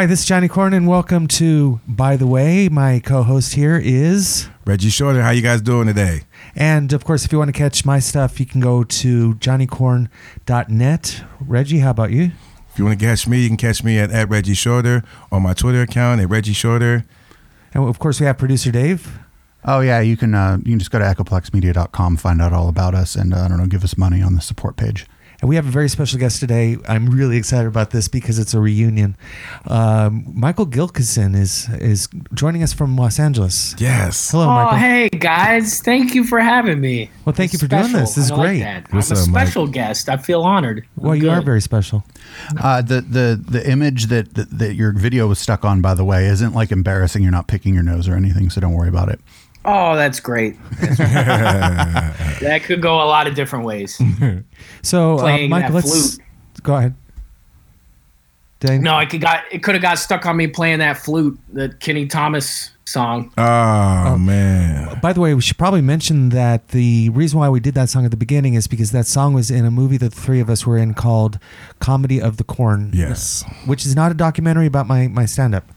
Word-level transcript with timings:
Hi, 0.00 0.06
this 0.06 0.20
is 0.20 0.24
Johnny 0.24 0.48
Corn, 0.48 0.72
and 0.72 0.88
welcome 0.88 1.26
to 1.26 1.78
By 1.86 2.16
the 2.16 2.26
Way. 2.26 2.70
My 2.70 3.00
co-host 3.00 3.52
here 3.52 3.76
is, 3.76 4.48
Reggie 4.64 4.88
Shorter, 4.88 5.20
how 5.20 5.28
you 5.28 5.42
guys 5.42 5.60
doing 5.60 5.88
today? 5.88 6.22
and 6.56 6.90
of 6.94 7.04
course, 7.04 7.26
if 7.26 7.32
you 7.32 7.36
want 7.36 7.48
to 7.48 7.52
catch 7.52 7.84
my 7.84 7.98
stuff, 7.98 8.40
you 8.40 8.46
can 8.46 8.62
go 8.62 8.82
to 8.82 9.34
johnnycorn.net. 9.34 11.24
Reggie, 11.40 11.80
how 11.80 11.90
about 11.90 12.12
you? 12.12 12.30
If 12.70 12.78
you 12.78 12.86
want 12.86 12.98
to 12.98 13.04
catch 13.04 13.28
me, 13.28 13.42
you 13.42 13.48
can 13.48 13.58
catch 13.58 13.84
me 13.84 13.98
at, 13.98 14.10
at 14.10 14.30
Reggie 14.30 14.54
Shorter 14.54 15.04
on 15.30 15.42
my 15.42 15.52
Twitter 15.52 15.82
account 15.82 16.22
at 16.22 16.30
Reggie 16.30 16.54
Shorter. 16.54 17.04
And 17.74 17.86
of 17.86 17.98
course, 17.98 18.20
we 18.20 18.24
have 18.24 18.38
producer 18.38 18.70
Dave. 18.70 19.18
Oh 19.66 19.80
yeah, 19.80 20.00
you 20.00 20.16
can 20.16 20.34
uh, 20.34 20.56
you 20.64 20.72
can 20.72 20.78
just 20.78 20.90
go 20.90 20.98
to 20.98 21.04
echoplexmedia.com, 21.04 22.16
find 22.16 22.40
out 22.40 22.54
all 22.54 22.70
about 22.70 22.94
us, 22.94 23.16
and 23.16 23.34
uh, 23.34 23.40
I 23.40 23.48
don't 23.48 23.58
know, 23.58 23.66
give 23.66 23.84
us 23.84 23.98
money 23.98 24.22
on 24.22 24.34
the 24.34 24.40
support 24.40 24.76
page. 24.76 25.06
And 25.40 25.48
we 25.48 25.56
have 25.56 25.66
a 25.66 25.70
very 25.70 25.88
special 25.88 26.18
guest 26.18 26.38
today. 26.40 26.76
I'm 26.86 27.06
really 27.06 27.38
excited 27.38 27.66
about 27.66 27.90
this 27.90 28.08
because 28.08 28.38
it's 28.38 28.52
a 28.52 28.60
reunion. 28.60 29.16
Um, 29.66 30.30
Michael 30.34 30.66
Gilkison 30.66 31.34
is 31.34 31.66
is 31.80 32.08
joining 32.34 32.62
us 32.62 32.74
from 32.74 32.94
Los 32.96 33.18
Angeles. 33.18 33.74
Yes. 33.78 34.32
Hello, 34.32 34.44
Oh, 34.44 34.48
Michael. 34.54 34.78
hey 34.78 35.08
guys! 35.08 35.80
Thank 35.80 36.14
you 36.14 36.24
for 36.24 36.40
having 36.40 36.78
me. 36.80 37.10
Well, 37.24 37.34
thank 37.34 37.54
It's 37.54 37.62
you 37.62 37.68
for 37.68 37.74
doing 37.74 37.92
this. 37.92 38.14
This 38.16 38.26
is 38.26 38.30
I 38.30 38.34
like 38.36 38.46
great. 38.48 38.60
that. 38.60 38.92
What's 38.92 39.10
I'm 39.10 39.16
a 39.16 39.20
up, 39.22 39.28
Mike? 39.28 39.46
special 39.46 39.66
guest. 39.66 40.08
I 40.10 40.16
feel 40.18 40.42
honored. 40.42 40.86
Well, 40.96 41.12
I'm 41.12 41.22
you 41.22 41.30
are 41.30 41.40
very 41.40 41.62
special. 41.62 42.04
Uh, 42.62 42.82
the 42.82 43.00
the 43.00 43.42
the 43.48 43.70
image 43.70 44.06
that, 44.06 44.34
that 44.34 44.50
that 44.58 44.74
your 44.74 44.92
video 44.92 45.26
was 45.26 45.38
stuck 45.38 45.64
on, 45.64 45.80
by 45.80 45.94
the 45.94 46.04
way, 46.04 46.26
isn't 46.26 46.54
like 46.54 46.70
embarrassing. 46.70 47.22
You're 47.22 47.32
not 47.32 47.46
picking 47.46 47.72
your 47.72 47.82
nose 47.82 48.08
or 48.08 48.14
anything, 48.14 48.50
so 48.50 48.60
don't 48.60 48.74
worry 48.74 48.88
about 48.88 49.08
it. 49.08 49.20
Oh, 49.64 49.94
that's 49.94 50.20
great. 50.20 50.56
that 50.80 52.62
could 52.64 52.80
go 52.80 52.94
a 52.94 53.04
lot 53.04 53.26
of 53.26 53.34
different 53.34 53.64
ways. 53.64 54.00
So, 54.82 55.16
uh, 55.16 55.22
Playing 55.22 55.50
Michael, 55.50 55.68
that 55.68 55.74
let's 55.74 56.14
flute. 56.16 56.26
go 56.62 56.76
ahead. 56.76 56.94
Dave? 58.60 58.80
No, 58.80 58.94
I 58.94 59.04
could 59.06 59.20
got 59.20 59.44
it 59.50 59.62
could 59.62 59.74
have 59.74 59.82
got 59.82 59.98
stuck 59.98 60.24
on 60.26 60.36
me 60.36 60.46
playing 60.46 60.78
that 60.78 60.96
flute, 60.98 61.38
the 61.52 61.70
Kenny 61.80 62.06
Thomas 62.06 62.70
song. 62.84 63.32
Oh, 63.38 64.18
man. 64.18 64.98
By 65.00 65.12
the 65.12 65.20
way, 65.20 65.34
we 65.34 65.40
should 65.40 65.56
probably 65.56 65.80
mention 65.80 66.30
that 66.30 66.68
the 66.68 67.08
reason 67.10 67.38
why 67.38 67.48
we 67.48 67.60
did 67.60 67.74
that 67.74 67.88
song 67.88 68.04
at 68.04 68.10
the 68.10 68.16
beginning 68.16 68.54
is 68.54 68.66
because 68.66 68.90
that 68.92 69.06
song 69.06 69.32
was 69.32 69.50
in 69.50 69.64
a 69.64 69.70
movie 69.70 69.96
that 69.98 70.12
the 70.12 70.20
three 70.20 70.40
of 70.40 70.50
us 70.50 70.66
were 70.66 70.76
in 70.76 70.94
called 70.94 71.38
Comedy 71.78 72.20
of 72.20 72.36
the 72.36 72.44
Corn. 72.44 72.90
Yes. 72.92 73.44
Which 73.66 73.86
is 73.86 73.94
not 73.94 74.10
a 74.10 74.14
documentary 74.14 74.66
about 74.66 74.86
my, 74.86 75.08
my 75.08 75.24
stand 75.26 75.54
up. 75.54 75.70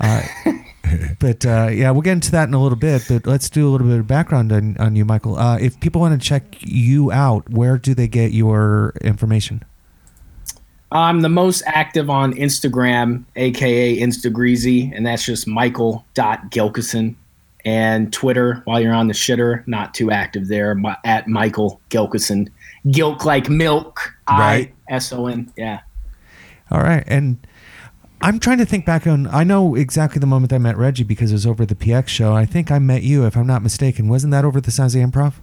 Uh, 0.00 0.22
but 1.18 1.44
uh, 1.46 1.68
yeah, 1.70 1.90
we'll 1.90 2.02
get 2.02 2.12
into 2.12 2.30
that 2.32 2.48
in 2.48 2.54
a 2.54 2.62
little 2.62 2.78
bit. 2.78 3.04
But 3.08 3.26
let's 3.26 3.50
do 3.50 3.68
a 3.68 3.70
little 3.70 3.86
bit 3.86 4.00
of 4.00 4.06
background 4.06 4.52
on, 4.52 4.76
on 4.78 4.96
you, 4.96 5.04
Michael. 5.04 5.38
Uh, 5.38 5.58
if 5.58 5.78
people 5.80 6.00
want 6.00 6.20
to 6.20 6.26
check 6.26 6.56
you 6.60 7.10
out, 7.12 7.48
where 7.50 7.78
do 7.78 7.94
they 7.94 8.08
get 8.08 8.32
your 8.32 8.94
information? 9.00 9.64
I'm 10.90 11.20
the 11.20 11.28
most 11.28 11.62
active 11.66 12.08
on 12.08 12.32
Instagram, 12.34 13.24
aka 13.36 13.98
Instagreasy, 13.98 14.90
and 14.96 15.06
that's 15.06 15.24
just 15.24 15.46
Michael.Gilkison. 15.46 17.14
And 17.64 18.12
Twitter, 18.12 18.62
while 18.64 18.80
you're 18.80 18.94
on 18.94 19.08
the 19.08 19.14
shitter, 19.14 19.66
not 19.66 19.92
too 19.92 20.10
active 20.10 20.48
there, 20.48 20.74
mi- 20.74 20.94
at 21.04 21.28
Michael 21.28 21.80
Gilkison. 21.90 22.48
Gilk 22.86 23.24
like 23.24 23.50
milk. 23.50 24.14
Right. 24.30 24.72
I 24.88 24.94
S 24.94 25.12
O 25.12 25.26
N. 25.26 25.52
Yeah. 25.56 25.80
All 26.70 26.80
right. 26.80 27.04
And 27.06 27.36
I'm 28.20 28.40
trying 28.40 28.58
to 28.58 28.66
think 28.66 28.84
back 28.84 29.06
on, 29.06 29.26
I 29.28 29.44
know 29.44 29.74
exactly 29.74 30.18
the 30.18 30.26
moment 30.26 30.52
I 30.52 30.58
met 30.58 30.76
Reggie 30.76 31.04
because 31.04 31.30
it 31.30 31.34
was 31.34 31.46
over 31.46 31.64
the 31.64 31.74
PX 31.74 32.08
show. 32.08 32.34
I 32.34 32.44
think 32.44 32.70
I 32.70 32.78
met 32.78 33.02
you, 33.02 33.24
if 33.24 33.36
I'm 33.36 33.46
not 33.46 33.62
mistaken. 33.62 34.08
Wasn't 34.08 34.32
that 34.32 34.44
over 34.44 34.58
at 34.58 34.64
the 34.64 34.70
Sazi 34.70 35.04
Improv? 35.04 35.34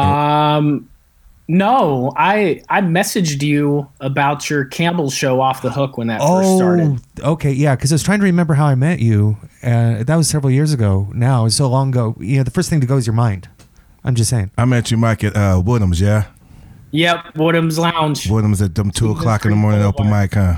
Um, 0.00 0.88
no, 1.48 2.12
I 2.16 2.62
I 2.68 2.82
messaged 2.82 3.42
you 3.42 3.88
about 4.00 4.48
your 4.48 4.64
Campbell 4.66 5.10
show 5.10 5.40
off 5.40 5.62
the 5.62 5.70
hook 5.70 5.98
when 5.98 6.06
that 6.06 6.20
first 6.20 6.56
started. 6.56 7.00
Oh, 7.22 7.32
okay, 7.32 7.50
yeah, 7.50 7.74
because 7.74 7.90
I 7.90 7.94
was 7.94 8.02
trying 8.02 8.20
to 8.20 8.24
remember 8.24 8.54
how 8.54 8.66
I 8.66 8.74
met 8.74 9.00
you. 9.00 9.38
Uh, 9.62 10.04
that 10.04 10.16
was 10.16 10.28
several 10.28 10.50
years 10.50 10.72
ago. 10.72 11.08
Now 11.14 11.46
it's 11.46 11.56
so 11.56 11.68
long 11.68 11.88
ago. 11.88 12.16
You 12.20 12.38
know, 12.38 12.42
the 12.44 12.50
first 12.50 12.70
thing 12.70 12.80
to 12.80 12.86
go 12.86 12.96
is 12.96 13.06
your 13.06 13.14
mind. 13.14 13.48
I'm 14.04 14.14
just 14.14 14.30
saying. 14.30 14.50
I 14.56 14.64
met 14.64 14.90
you, 14.90 14.96
Mike, 14.96 15.24
at 15.24 15.36
uh, 15.36 15.60
Woodham's, 15.64 16.00
yeah? 16.00 16.26
Yep, 16.90 17.36
Woodham's 17.36 17.78
Lounge. 17.78 18.30
Woodham's 18.30 18.62
at 18.62 18.74
them 18.74 18.90
2 18.90 19.04
Woodham's 19.04 19.20
o'clock 19.20 19.44
in 19.44 19.50
the 19.50 19.56
morning 19.56 19.82
open 19.82 20.08
mic, 20.10 20.34
huh? 20.34 20.56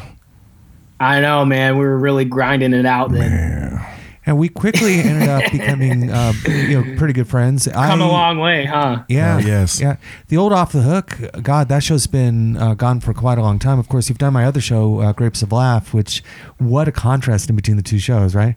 I 1.00 1.20
know, 1.20 1.44
man. 1.44 1.78
We 1.78 1.84
were 1.84 1.98
really 1.98 2.24
grinding 2.24 2.74
it 2.74 2.86
out 2.86 3.10
then. 3.10 3.32
Yeah. 3.32 3.96
And 4.26 4.38
we 4.38 4.50
quickly 4.50 5.00
ended 5.00 5.28
up 5.28 5.42
becoming, 5.52 6.10
uh, 6.10 6.32
you 6.46 6.80
know, 6.80 6.96
pretty 6.98 7.14
good 7.14 7.26
friends. 7.26 7.66
Come 7.66 8.02
I, 8.02 8.04
a 8.04 8.08
long 8.08 8.38
way, 8.38 8.66
huh? 8.66 9.02
Yeah. 9.08 9.36
Oh, 9.36 9.46
yes. 9.46 9.80
Yeah. 9.80 9.96
The 10.28 10.36
old 10.36 10.52
Off 10.52 10.72
the 10.72 10.82
Hook, 10.82 11.18
God, 11.42 11.68
that 11.68 11.82
show's 11.82 12.06
been 12.06 12.56
uh, 12.58 12.74
gone 12.74 13.00
for 13.00 13.14
quite 13.14 13.38
a 13.38 13.40
long 13.40 13.58
time. 13.58 13.78
Of 13.78 13.88
course, 13.88 14.08
you've 14.08 14.18
done 14.18 14.34
my 14.34 14.44
other 14.44 14.60
show, 14.60 15.00
uh, 15.00 15.12
Grapes 15.14 15.42
of 15.42 15.52
Laugh, 15.52 15.94
which, 15.94 16.22
what 16.58 16.86
a 16.86 16.92
contrast 16.92 17.48
in 17.48 17.56
between 17.56 17.78
the 17.78 17.82
two 17.82 17.98
shows, 17.98 18.34
right? 18.34 18.56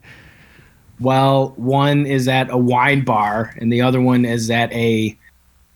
Well, 1.00 1.54
one 1.56 2.06
is 2.06 2.28
at 2.28 2.52
a 2.52 2.58
wine 2.58 3.04
bar, 3.04 3.56
and 3.58 3.72
the 3.72 3.81
other 3.81 4.02
one 4.02 4.26
is 4.26 4.52
at 4.52 4.72
a 4.74 5.18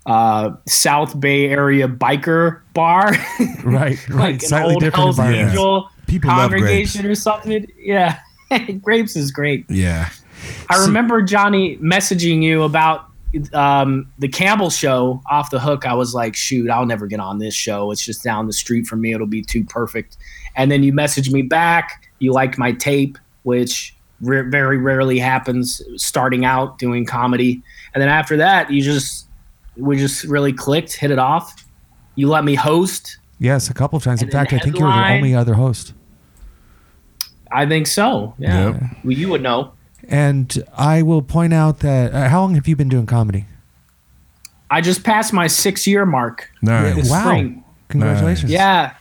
uh, 0.08 0.56
South 0.66 1.20
Bay 1.20 1.46
area 1.50 1.88
biker 1.88 2.62
bar, 2.74 3.12
Right. 3.64 3.98
right. 4.10 4.10
like 4.10 4.34
an 4.36 4.40
Slightly 4.40 4.74
old 4.74 4.82
different 4.84 5.16
Hell's. 5.16 5.20
Angel 5.20 5.90
People 6.08 6.30
congregation 6.30 7.06
or 7.06 7.14
something. 7.16 7.68
Yeah, 7.78 8.18
grapes 8.82 9.16
is 9.16 9.30
great. 9.32 9.66
Yeah. 9.70 10.10
I 10.70 10.84
remember 10.86 11.22
Johnny 11.22 11.78
messaging 11.78 12.42
you 12.42 12.64
about 12.64 13.06
um, 13.54 14.10
the 14.20 14.28
Campbell 14.30 14.70
show 14.70 15.22
off 15.30 15.50
the 15.50 15.60
hook. 15.60 15.86
I 15.86 15.94
was 15.94 16.14
like, 16.14 16.36
shoot, 16.36 16.70
I'll 16.70 16.86
never 16.86 17.08
get 17.08 17.20
on 17.20 17.40
this 17.40 17.54
show. 17.54 17.92
It's 17.92 18.04
just 18.06 18.24
down 18.24 18.48
the 18.48 18.54
street 18.54 18.88
from 18.88 19.02
me. 19.02 19.14
It'll 19.14 19.28
be 19.28 19.42
too 19.42 19.66
perfect. 19.66 20.16
And 20.56 20.72
then 20.72 20.84
you 20.84 20.94
messaged 20.94 21.32
me 21.32 21.42
back. 21.42 22.10
You 22.20 22.32
liked 22.32 22.58
my 22.58 22.72
tape, 22.72 23.18
which 23.44 23.96
ra- 24.22 24.44
very 24.48 24.78
rarely 24.78 25.20
happens 25.20 25.82
starting 25.98 26.46
out 26.46 26.80
doing 26.80 27.06
comedy. 27.06 27.62
And 27.94 28.02
then 28.02 28.10
after 28.10 28.38
that, 28.38 28.72
you 28.72 28.82
just, 28.82 29.27
we 29.78 29.98
just 29.98 30.24
really 30.24 30.54
clicked, 30.54 30.94
hit 30.94 31.12
it 31.12 31.20
off. 31.20 31.66
You 32.16 32.30
let 32.30 32.44
me 32.44 32.56
host. 32.56 33.18
Yes, 33.40 33.70
a 33.70 33.74
couple 33.74 33.98
of 33.98 34.04
times. 34.04 34.22
In 34.22 34.32
fact, 34.32 34.54
I 34.54 34.60
think 34.60 34.78
you 34.78 34.86
were 34.86 34.92
the 34.92 35.14
only 35.14 35.36
other 35.36 35.54
host. 35.54 35.94
I 37.52 37.66
think 37.66 37.88
so. 37.88 38.34
Yeah. 38.38 38.72
Yep. 38.72 38.82
Well, 39.04 39.14
you 39.14 39.30
would 39.30 39.42
know. 39.42 39.74
And 40.08 40.64
I 40.76 41.02
will 41.02 41.22
point 41.22 41.54
out 41.54 41.80
that 41.80 42.14
uh, 42.14 42.30
how 42.30 42.42
long 42.42 42.56
have 42.56 42.68
you 42.68 42.76
been 42.76 42.90
doing 42.90 43.06
comedy? 43.06 43.46
I 44.70 44.82
just 44.82 45.04
passed 45.04 45.34
my 45.34 45.48
six 45.48 45.88
year 45.88 46.06
mark. 46.06 46.50
Nice. 46.62 46.96
This 46.96 47.10
wow. 47.10 47.22
spring. 47.22 47.64
Congratulations. 47.90 48.52
Yeah. 48.52 48.94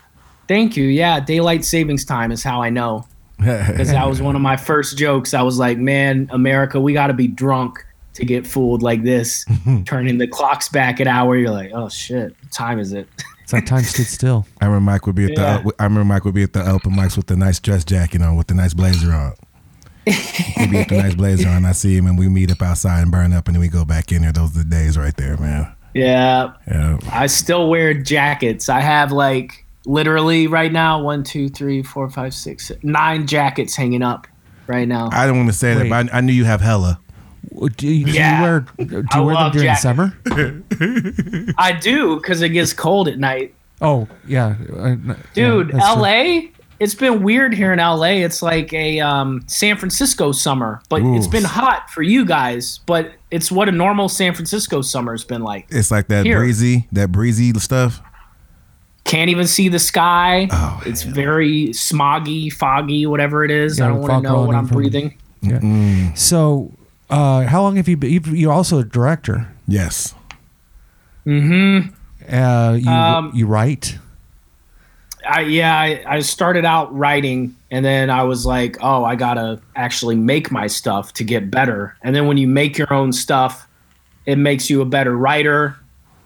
Thank 0.48 0.76
you. 0.76 0.84
Yeah. 0.84 1.20
Daylight 1.20 1.64
savings 1.64 2.04
time 2.04 2.30
is 2.30 2.42
how 2.42 2.62
I 2.62 2.70
know. 2.70 3.06
Because 3.38 3.90
that 3.90 4.08
was 4.08 4.22
one 4.22 4.34
of 4.34 4.40
my 4.40 4.56
first 4.56 4.96
jokes. 4.96 5.34
I 5.34 5.42
was 5.42 5.58
like, 5.58 5.76
man, 5.76 6.28
America, 6.32 6.80
we 6.80 6.94
got 6.94 7.08
to 7.08 7.12
be 7.12 7.28
drunk 7.28 7.85
to 8.16 8.24
get 8.24 8.46
fooled 8.46 8.82
like 8.82 9.02
this. 9.02 9.44
Turning 9.86 10.18
the 10.18 10.26
clocks 10.26 10.68
back 10.68 11.00
an 11.00 11.06
hour. 11.08 11.36
You're 11.36 11.50
like, 11.50 11.70
oh 11.72 11.88
shit, 11.88 12.34
what 12.42 12.52
time 12.52 12.78
is 12.78 12.92
it? 12.92 13.08
It's 13.42 13.52
like 13.52 13.64
time 13.66 13.82
stood 13.84 14.06
still. 14.06 14.46
I 14.60 14.66
remember 14.66 14.90
Mike 14.90 15.06
would 15.06 15.14
be 15.14 15.24
at 15.26 15.30
Yeah. 15.38 15.62
the 15.62 15.72
I 15.78 15.84
remember 15.84 16.04
Mike 16.04 16.24
would 16.24 16.34
be 16.34 16.42
at 16.42 16.52
the 16.52 16.68
open 16.68 16.92
mics 16.92 17.16
with 17.16 17.26
the 17.26 17.36
nice 17.36 17.60
dress 17.60 17.84
jacket 17.84 18.20
on, 18.22 18.36
with 18.36 18.48
the 18.48 18.54
nice 18.54 18.74
blazer 18.74 19.12
on. 19.12 19.34
He'd 20.06 20.70
be 20.70 20.78
with 20.78 20.88
the 20.88 20.98
nice 20.98 21.14
blazer 21.14 21.48
on. 21.48 21.64
I 21.64 21.72
see 21.72 21.96
him 21.96 22.06
and 22.06 22.18
we 22.18 22.28
meet 22.28 22.50
up 22.50 22.62
outside 22.62 23.02
and 23.02 23.10
burn 23.12 23.32
up 23.32 23.46
and 23.46 23.54
then 23.54 23.60
we 23.60 23.68
go 23.68 23.84
back 23.84 24.10
in 24.12 24.22
there. 24.22 24.32
Those 24.32 24.54
are 24.56 24.58
the 24.60 24.68
days 24.68 24.96
right 24.98 25.16
there, 25.16 25.36
man. 25.36 25.72
yeah. 25.94 26.52
Yeah. 26.66 26.98
I 27.10 27.26
still 27.26 27.68
wear 27.70 27.94
jackets. 27.94 28.68
I 28.68 28.80
have 28.80 29.12
like 29.12 29.64
literally 29.84 30.46
right 30.48 30.72
now 30.72 31.00
one, 31.02 31.22
two, 31.22 31.48
three, 31.48 31.82
four, 31.82 32.08
five, 32.10 32.34
six, 32.34 32.72
nine 32.82 33.26
jackets 33.28 33.76
hanging 33.76 34.02
up 34.02 34.26
right 34.66 34.88
now. 34.88 35.08
I 35.12 35.26
don't 35.26 35.36
want 35.36 35.50
to 35.50 35.56
say 35.56 35.76
Wait. 35.76 35.88
that, 35.88 36.06
but 36.08 36.12
I, 36.14 36.18
I 36.18 36.20
knew 36.20 36.32
you 36.32 36.44
have 36.44 36.60
hella. 36.60 36.98
Do 37.76 37.88
you, 37.88 38.04
do 38.06 38.10
Yeah. 38.12 38.36
you 38.38 38.42
wear 38.42 38.60
do 38.78 39.04
I 39.12 39.18
you 39.18 39.24
wear 39.24 39.34
them 39.34 39.42
love 39.44 39.52
during 39.52 39.66
jacket. 39.68 40.14
the 40.24 40.30
summer? 40.30 41.54
I 41.58 41.72
do 41.72 42.16
because 42.16 42.42
it 42.42 42.50
gets 42.50 42.72
cold 42.72 43.08
at 43.08 43.18
night. 43.18 43.54
Oh 43.80 44.08
yeah, 44.26 44.56
Uh, 44.76 44.96
Dude, 45.34 45.68
yeah, 45.68 45.76
that's 45.76 45.92
true. 45.94 46.02
LA, 46.02 46.40
it's 46.80 46.94
been 46.94 47.22
weird 47.22 47.54
here 47.54 47.72
in 47.72 47.78
LA. 47.78 48.04
It's 48.24 48.42
like 48.42 48.72
a 48.72 49.00
um, 49.00 49.42
San 49.46 49.76
Francisco 49.76 50.32
summer, 50.32 50.80
but 50.88 51.02
it's 51.02 51.26
been 51.26 51.44
hot 51.44 51.90
for 51.90 52.02
you 52.02 52.24
guys, 52.24 52.80
but 52.86 53.12
it's 53.30 53.50
what 53.52 53.68
a 53.68 53.72
normal 53.72 54.08
San 54.08 54.34
Francisco 54.34 54.80
summer's 54.82 55.24
been 55.24 55.42
like. 55.42 55.66
It's 55.70 55.90
like 55.90 56.08
that 56.08 56.24
Here. 56.26 56.38
breezy, 56.38 56.88
that 56.92 57.12
breezy 57.12 57.52
stuff. 57.58 58.00
Can't 59.04 59.30
even 59.30 59.46
see 59.46 59.68
the 59.68 59.78
sky. 59.78 60.48
Oh, 60.50 60.82
it's 60.84 61.02
very 61.02 61.68
smoggy, 61.68 62.52
foggy, 62.52 63.06
whatever 63.06 63.44
it 63.44 63.50
is. 63.52 63.78
Yeah, 63.78 63.84
I 63.84 63.88
don't 63.88 64.00
want 64.00 64.24
to 64.24 64.28
know 64.30 64.42
what 64.42 64.56
I'm 64.56 64.66
from- 64.66 64.76
breathing. 64.78 65.14
Yeah. 65.42 66.12
So, 66.14 66.72
uh, 67.10 67.42
how 67.44 67.62
long 67.62 67.76
have 67.76 67.88
you 67.88 67.96
been? 67.96 68.10
you've- 68.12 68.38
You're 68.38 68.52
also 68.52 68.78
a 68.78 68.84
director. 68.84 69.48
Yes. 69.68 70.14
Mm-hmm. 71.26 71.88
Uh, 72.32 72.72
you 72.74 72.90
Um, 72.90 73.30
you 73.34 73.46
write. 73.46 73.98
I 75.28 75.40
yeah, 75.40 75.76
I, 75.76 76.04
I 76.06 76.20
started 76.20 76.64
out 76.64 76.94
writing 76.96 77.56
and 77.72 77.84
then 77.84 78.10
I 78.10 78.22
was 78.22 78.46
like, 78.46 78.76
oh, 78.80 79.04
I 79.04 79.16
gotta 79.16 79.60
actually 79.74 80.14
make 80.14 80.52
my 80.52 80.68
stuff 80.68 81.12
to 81.14 81.24
get 81.24 81.50
better. 81.50 81.96
And 82.02 82.14
then 82.14 82.26
when 82.28 82.36
you 82.36 82.46
make 82.46 82.78
your 82.78 82.92
own 82.92 83.12
stuff, 83.12 83.66
it 84.24 84.36
makes 84.38 84.70
you 84.70 84.82
a 84.82 84.84
better 84.84 85.16
writer 85.16 85.76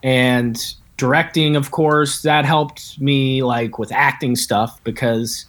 and 0.02 0.58
directing, 0.98 1.56
of 1.56 1.70
course, 1.70 2.22
that 2.22 2.44
helped 2.44 3.00
me 3.00 3.42
like 3.42 3.78
with 3.78 3.90
acting 3.90 4.36
stuff 4.36 4.78
because 4.84 5.46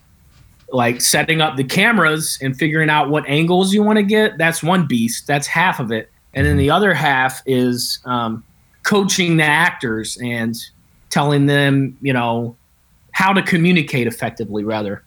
like 0.71 1.01
setting 1.01 1.41
up 1.41 1.57
the 1.57 1.63
cameras 1.63 2.37
and 2.41 2.57
figuring 2.57 2.89
out 2.89 3.09
what 3.09 3.27
angles 3.27 3.73
you 3.73 3.83
want 3.83 3.97
to 3.97 4.03
get. 4.03 4.37
That's 4.37 4.63
one 4.63 4.87
beast. 4.87 5.27
That's 5.27 5.47
half 5.47 5.79
of 5.79 5.91
it. 5.91 6.09
And 6.33 6.45
then 6.45 6.57
the 6.57 6.69
other 6.69 6.93
half 6.93 7.41
is 7.45 7.99
um, 8.05 8.43
coaching 8.83 9.37
the 9.37 9.43
actors 9.43 10.17
and 10.23 10.55
telling 11.09 11.45
them, 11.45 11.97
you 12.01 12.13
know, 12.13 12.55
how 13.11 13.33
to 13.33 13.41
communicate 13.41 14.07
effectively, 14.07 14.63
rather. 14.63 15.03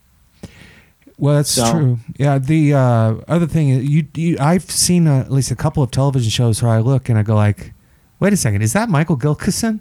Well, 1.16 1.36
that's 1.36 1.50
So- 1.50 1.70
true. 1.72 1.98
Yeah. 2.18 2.38
The 2.38 2.74
uh, 2.74 3.14
other 3.28 3.46
thing, 3.46 3.70
is 3.70 3.84
you, 3.88 4.06
you, 4.14 4.36
I've 4.38 4.70
seen 4.70 5.06
uh, 5.06 5.20
at 5.20 5.30
least 5.32 5.50
a 5.50 5.56
couple 5.56 5.82
of 5.82 5.90
television 5.90 6.30
shows 6.30 6.62
where 6.62 6.72
I 6.72 6.80
look 6.80 7.08
and 7.08 7.18
I 7.18 7.22
go 7.22 7.34
like, 7.36 7.72
"Wait 8.20 8.32
a 8.32 8.36
second, 8.36 8.62
is 8.62 8.72
that 8.74 8.88
Michael 8.88 9.16
Gilkison?" 9.16 9.80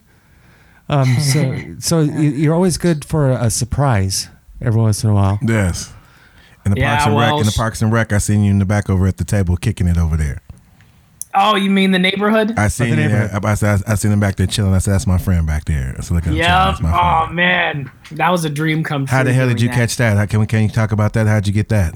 Um, 0.89 1.07
so, 1.19 1.57
so 1.79 1.99
you- 2.01 2.29
you're 2.29 2.53
always 2.53 2.77
good 2.77 3.03
for 3.03 3.29
a, 3.31 3.49
surprise 3.49 4.29
every 4.63 4.82
once 4.82 5.03
in 5.03 5.10
a 5.10 5.13
while. 5.13 5.39
Yes. 5.41 5.91
In 6.65 6.72
the 6.74 6.79
Yeah, 6.79 6.96
Parks 6.98 7.05
and 7.08 7.17
Rec, 7.17 7.34
in 7.39 7.46
the 7.46 7.51
sh- 7.51 7.58
Parks 7.58 7.82
and 7.82 7.91
Rec, 7.91 8.13
I 8.13 8.17
seen 8.20 8.43
you 8.43 8.51
in 8.51 8.60
the 8.60 8.65
back 8.65 8.89
over 8.89 9.05
at 9.08 9.17
the 9.17 9.25
table 9.25 9.58
kicking 9.58 9.88
it 9.88 9.98
over 9.98 10.15
there. 10.17 10.41
Oh, 11.36 11.55
you 11.55 11.70
mean 11.72 11.91
the 11.91 12.00
neighborhood? 12.00 12.53
I 12.58 12.67
seen 12.67 12.91
the 12.91 12.96
you. 12.96 13.01
neighborhood. 13.08 13.43
I, 13.43 13.51
I, 13.51 13.53
said- 13.55 13.82
I 13.88 13.96
seen 13.96 14.12
him 14.12 14.20
back 14.20 14.36
there 14.36 14.46
chilling. 14.48 14.74
I 14.74 14.77
said, 14.77 14.93
"That's 14.93 15.08
my 15.08 15.17
friend 15.17 15.48
back 15.48 15.65
there." 15.65 15.96
So 16.01 16.13
look 16.13 16.24
at 16.24 16.27
him. 16.27 16.34
chilling. 16.36 16.38
yeah. 16.48 16.65
That's 16.67 16.82
my 16.82 16.91
Oh 16.91 17.24
friend. 17.25 17.36
man, 17.36 17.91
that 18.12 18.29
was 18.29 18.46
a 18.46 18.50
dream 18.50 18.84
come 18.84 19.05
true. 19.08 19.17
How 19.17 19.24
the 19.24 19.34
hell 19.34 19.48
did 19.48 19.58
doing 19.58 19.63
you 19.63 19.70
that. 19.70 19.75
catch 19.75 19.96
that? 19.98 20.15
How, 20.17 20.25
can 20.27 20.39
we 20.39 20.46
can 20.46 20.62
you 20.63 20.70
talk 20.70 20.91
about 20.91 21.13
that? 21.13 21.25
How'd 21.27 21.48
you 21.48 21.53
get 21.53 21.70
that? 21.70 21.96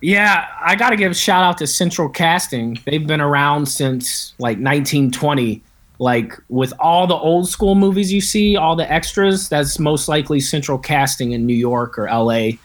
Yeah, 0.00 0.48
I 0.60 0.74
got 0.74 0.90
to 0.90 0.96
give 0.96 1.12
a 1.12 1.14
shout 1.14 1.44
out 1.44 1.58
to 1.58 1.66
Central 1.68 2.08
Casting. 2.08 2.76
They've 2.86 3.06
been 3.06 3.20
around 3.20 3.66
since 3.66 4.34
like 4.38 4.56
1920. 4.56 5.62
Like 6.02 6.36
with 6.48 6.72
all 6.80 7.06
the 7.06 7.14
old 7.14 7.48
school 7.48 7.76
movies 7.76 8.12
you 8.12 8.20
see, 8.20 8.56
all 8.56 8.74
the 8.74 8.90
extras, 8.92 9.48
that's 9.48 9.78
most 9.78 10.08
likely 10.08 10.40
Central 10.40 10.76
Casting 10.76 11.30
in 11.30 11.46
New 11.46 11.54
York 11.54 11.96
or 11.96 12.06
LA. 12.06 12.56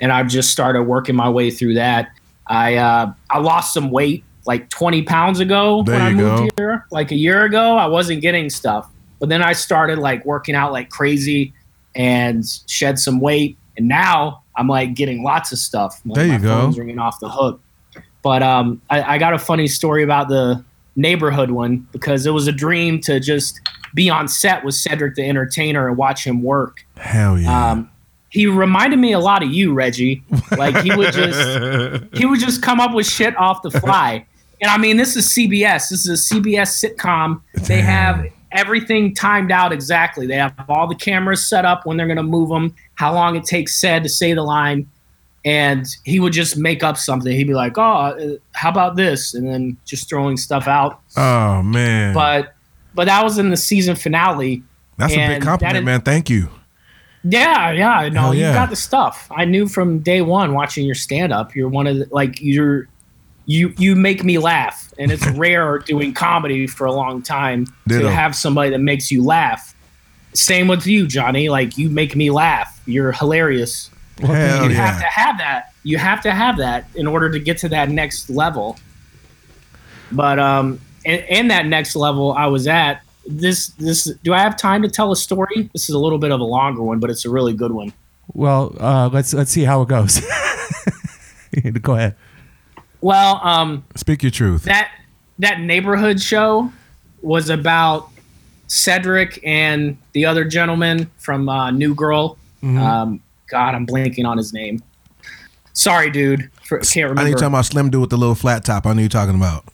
And 0.00 0.10
I've 0.10 0.26
just 0.26 0.50
started 0.50 0.82
working 0.82 1.14
my 1.14 1.28
way 1.28 1.52
through 1.52 1.74
that. 1.74 2.08
I 2.48 2.74
uh, 2.74 3.12
I 3.30 3.38
lost 3.38 3.72
some 3.72 3.92
weight 3.92 4.24
like 4.46 4.68
20 4.70 5.04
pounds 5.04 5.38
ago 5.38 5.84
There 5.84 5.94
when 5.94 6.02
I 6.04 6.10
moved 6.12 6.36
go. 6.38 6.48
here. 6.56 6.86
Like 6.90 7.12
a 7.12 7.14
year 7.16 7.44
ago, 7.44 7.76
I 7.76 7.86
wasn't 7.86 8.20
getting 8.20 8.50
stuff. 8.50 8.90
But 9.20 9.28
then 9.28 9.42
I 9.44 9.52
started 9.52 9.98
like 10.00 10.24
working 10.24 10.56
out 10.56 10.72
like 10.72 10.90
crazy 10.90 11.54
and 11.94 12.44
shed 12.66 12.98
some 12.98 13.20
weight. 13.20 13.56
And 13.76 13.86
now 13.86 14.42
I'm 14.56 14.66
like 14.66 14.94
getting 14.94 15.22
lots 15.22 15.52
of 15.52 15.58
stuff. 15.58 16.00
Like, 16.04 16.16
There 16.16 16.26
you 16.26 16.32
my 16.32 16.38
go. 16.38 16.48
phone's 16.48 16.76
ringing 16.80 16.98
off 16.98 17.20
the 17.20 17.28
hook. 17.28 17.60
But 18.22 18.42
um, 18.42 18.82
I, 18.90 19.14
I 19.14 19.18
got 19.18 19.34
a 19.34 19.38
funny 19.38 19.68
story 19.68 20.02
about 20.02 20.26
the 20.28 20.64
neighborhood 20.96 21.50
one 21.50 21.86
because 21.92 22.26
it 22.26 22.30
was 22.30 22.46
a 22.46 22.52
dream 22.52 23.00
to 23.00 23.20
just 23.20 23.60
be 23.94 24.08
on 24.10 24.28
set 24.28 24.64
with 24.64 24.74
Cedric 24.74 25.14
the 25.14 25.28
Entertainer 25.28 25.88
and 25.88 25.96
watch 25.96 26.24
him 26.24 26.42
work. 26.42 26.84
Hell 26.96 27.38
yeah! 27.38 27.70
Um, 27.70 27.90
he 28.30 28.46
reminded 28.46 28.98
me 28.98 29.12
a 29.12 29.18
lot 29.18 29.42
of 29.42 29.50
you, 29.50 29.74
Reggie. 29.74 30.22
Like 30.56 30.76
he 30.82 30.94
would 30.94 31.12
just 31.12 32.04
he 32.14 32.24
would 32.24 32.40
just 32.40 32.62
come 32.62 32.80
up 32.80 32.94
with 32.94 33.06
shit 33.06 33.36
off 33.36 33.62
the 33.62 33.70
fly. 33.70 34.26
And 34.62 34.70
I 34.70 34.78
mean, 34.78 34.96
this 34.96 35.16
is 35.16 35.28
CBS. 35.28 35.88
This 35.90 36.06
is 36.06 36.32
a 36.32 36.34
CBS 36.34 36.82
sitcom. 36.82 37.42
They 37.66 37.80
have 37.80 38.24
everything 38.52 39.14
timed 39.14 39.50
out 39.50 39.72
exactly. 39.72 40.26
They 40.26 40.36
have 40.36 40.54
all 40.68 40.86
the 40.86 40.94
cameras 40.94 41.46
set 41.46 41.64
up 41.64 41.84
when 41.84 41.96
they're 41.96 42.06
going 42.06 42.16
to 42.16 42.22
move 42.22 42.48
them, 42.48 42.74
how 42.94 43.12
long 43.12 43.34
it 43.36 43.44
takes 43.44 43.80
said 43.80 44.02
to 44.04 44.08
say 44.08 44.34
the 44.34 44.42
line. 44.42 44.88
And 45.44 45.86
he 46.04 46.20
would 46.20 46.32
just 46.32 46.56
make 46.56 46.84
up 46.84 46.96
something. 46.96 47.32
He'd 47.32 47.48
be 47.48 47.54
like, 47.54 47.76
"Oh, 47.76 47.82
uh, 47.82 48.36
how 48.52 48.70
about 48.70 48.94
this?" 48.96 49.34
And 49.34 49.46
then 49.48 49.76
just 49.84 50.08
throwing 50.08 50.36
stuff 50.36 50.68
out. 50.68 51.00
oh 51.16 51.62
man, 51.62 52.14
But 52.14 52.54
but 52.94 53.06
that 53.06 53.24
was 53.24 53.38
in 53.38 53.50
the 53.50 53.56
season 53.56 53.96
finale. 53.96 54.62
that's 54.98 55.12
a 55.14 55.16
big 55.16 55.42
compliment, 55.42 55.84
man. 55.84 56.00
Thank 56.02 56.30
you. 56.30 56.48
Yeah, 57.24 57.70
yeah, 57.70 58.08
no, 58.08 58.20
Hell 58.20 58.34
you 58.34 58.40
yeah. 58.42 58.52
got 58.54 58.70
the 58.70 58.76
stuff. 58.76 59.28
I 59.30 59.44
knew 59.44 59.68
from 59.68 60.00
day 60.00 60.22
one 60.22 60.54
watching 60.54 60.84
your 60.84 60.94
stand 60.96 61.32
up. 61.32 61.54
You're 61.54 61.68
one 61.68 61.86
of 61.86 61.96
the, 61.96 62.08
like 62.10 62.40
you're 62.40 62.88
you 63.46 63.72
you 63.78 63.94
make 63.96 64.22
me 64.24 64.38
laugh, 64.38 64.92
and 64.98 65.10
it's 65.10 65.26
rare 65.36 65.78
doing 65.78 66.14
comedy 66.14 66.66
for 66.66 66.84
a 66.86 66.92
long 66.92 67.22
time 67.22 67.66
Ditto. 67.88 68.04
to 68.04 68.10
have 68.12 68.34
somebody 68.36 68.70
that 68.70 68.78
makes 68.80 69.10
you 69.10 69.24
laugh. 69.24 69.74
Same 70.34 70.66
with 70.68 70.86
you, 70.86 71.06
Johnny. 71.06 71.48
Like 71.48 71.76
you 71.78 71.90
make 71.90 72.14
me 72.16 72.30
laugh. 72.30 72.80
You're 72.86 73.12
hilarious. 73.12 73.88
Hell 74.20 74.64
you 74.64 74.70
yeah! 74.70 74.86
have 74.86 75.00
to 75.00 75.06
have 75.06 75.38
that. 75.38 75.72
You 75.82 75.98
have 75.98 76.20
to 76.22 76.32
have 76.32 76.58
that 76.58 76.86
in 76.94 77.06
order 77.06 77.30
to 77.30 77.38
get 77.38 77.58
to 77.58 77.68
that 77.70 77.88
next 77.88 78.30
level. 78.30 78.78
But 80.10 80.38
um, 80.38 80.80
in, 81.04 81.20
in 81.20 81.48
that 81.48 81.66
next 81.66 81.96
level 81.96 82.32
I 82.32 82.46
was 82.46 82.66
at, 82.66 83.02
this 83.26 83.68
this 83.68 84.04
do 84.22 84.34
I 84.34 84.38
have 84.38 84.56
time 84.56 84.82
to 84.82 84.88
tell 84.88 85.12
a 85.12 85.16
story? 85.16 85.70
This 85.72 85.88
is 85.88 85.94
a 85.94 85.98
little 85.98 86.18
bit 86.18 86.30
of 86.30 86.40
a 86.40 86.44
longer 86.44 86.82
one, 86.82 86.98
but 86.98 87.10
it's 87.10 87.24
a 87.24 87.30
really 87.30 87.52
good 87.52 87.72
one. 87.72 87.92
Well, 88.32 88.76
uh, 88.78 89.08
let's 89.12 89.32
let's 89.34 89.50
see 89.50 89.64
how 89.64 89.82
it 89.82 89.88
goes. 89.88 90.20
Go 91.82 91.94
ahead. 91.94 92.16
Well, 93.00 93.40
um, 93.42 93.84
Speak 93.96 94.22
your 94.22 94.30
truth. 94.30 94.64
that 94.64 94.90
that 95.38 95.60
neighborhood 95.60 96.20
show 96.20 96.72
was 97.20 97.50
about 97.50 98.08
Cedric 98.68 99.40
and 99.44 99.96
the 100.12 100.26
other 100.26 100.44
gentleman 100.44 101.10
from 101.18 101.48
uh, 101.48 101.70
New 101.70 101.94
Girl. 101.94 102.38
Um, 102.64 103.21
God, 103.52 103.74
I'm 103.74 103.86
blanking 103.86 104.26
on 104.26 104.38
his 104.38 104.54
name. 104.54 104.82
Sorry, 105.74 106.10
dude. 106.10 106.50
For, 106.64 106.78
can't 106.78 107.10
remember. 107.10 107.20
I 107.20 107.24
need 107.24 107.32
talking 107.32 107.48
about 107.48 107.66
Slim 107.66 107.90
Dude 107.90 108.00
with 108.00 108.10
the 108.10 108.16
little 108.16 108.34
flat 108.34 108.64
top. 108.64 108.86
I 108.86 108.94
know 108.94 109.00
you're 109.00 109.10
talking 109.10 109.34
about. 109.34 109.66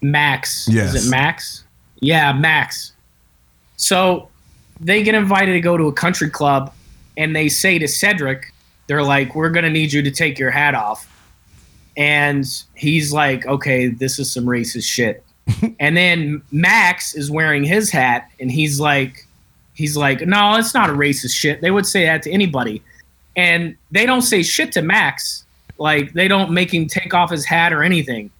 Max. 0.00 0.68
Yes. 0.70 0.94
Is 0.94 1.06
it 1.06 1.10
Max? 1.10 1.64
Yeah, 2.00 2.32
Max. 2.32 2.92
So 3.76 4.28
they 4.80 5.02
get 5.02 5.16
invited 5.16 5.52
to 5.54 5.60
go 5.60 5.76
to 5.76 5.88
a 5.88 5.92
country 5.92 6.30
club 6.30 6.72
and 7.16 7.34
they 7.34 7.48
say 7.48 7.78
to 7.80 7.88
Cedric, 7.88 8.52
they're 8.86 9.02
like, 9.02 9.34
We're 9.34 9.50
gonna 9.50 9.70
need 9.70 9.92
you 9.92 10.02
to 10.02 10.10
take 10.10 10.38
your 10.38 10.52
hat 10.52 10.76
off. 10.76 11.08
And 11.96 12.46
he's 12.74 13.12
like, 13.12 13.46
Okay, 13.46 13.88
this 13.88 14.20
is 14.20 14.30
some 14.30 14.44
racist 14.44 14.84
shit. 14.84 15.24
and 15.80 15.96
then 15.96 16.40
Max 16.52 17.16
is 17.16 17.32
wearing 17.32 17.64
his 17.64 17.90
hat 17.90 18.30
and 18.38 18.50
he's 18.50 18.78
like 18.78 19.26
he's 19.74 19.96
like, 19.96 20.20
No, 20.20 20.56
it's 20.56 20.74
not 20.74 20.88
a 20.88 20.92
racist 20.92 21.34
shit. 21.34 21.60
They 21.60 21.72
would 21.72 21.86
say 21.86 22.04
that 22.04 22.22
to 22.22 22.30
anybody. 22.30 22.82
And 23.36 23.76
they 23.90 24.06
don't 24.06 24.22
say 24.22 24.42
shit 24.42 24.72
to 24.72 24.82
Max. 24.82 25.44
Like 25.78 26.12
they 26.12 26.28
don't 26.28 26.50
make 26.52 26.72
him 26.72 26.86
take 26.86 27.14
off 27.14 27.30
his 27.30 27.44
hat 27.44 27.72
or 27.72 27.82
anything 27.82 28.30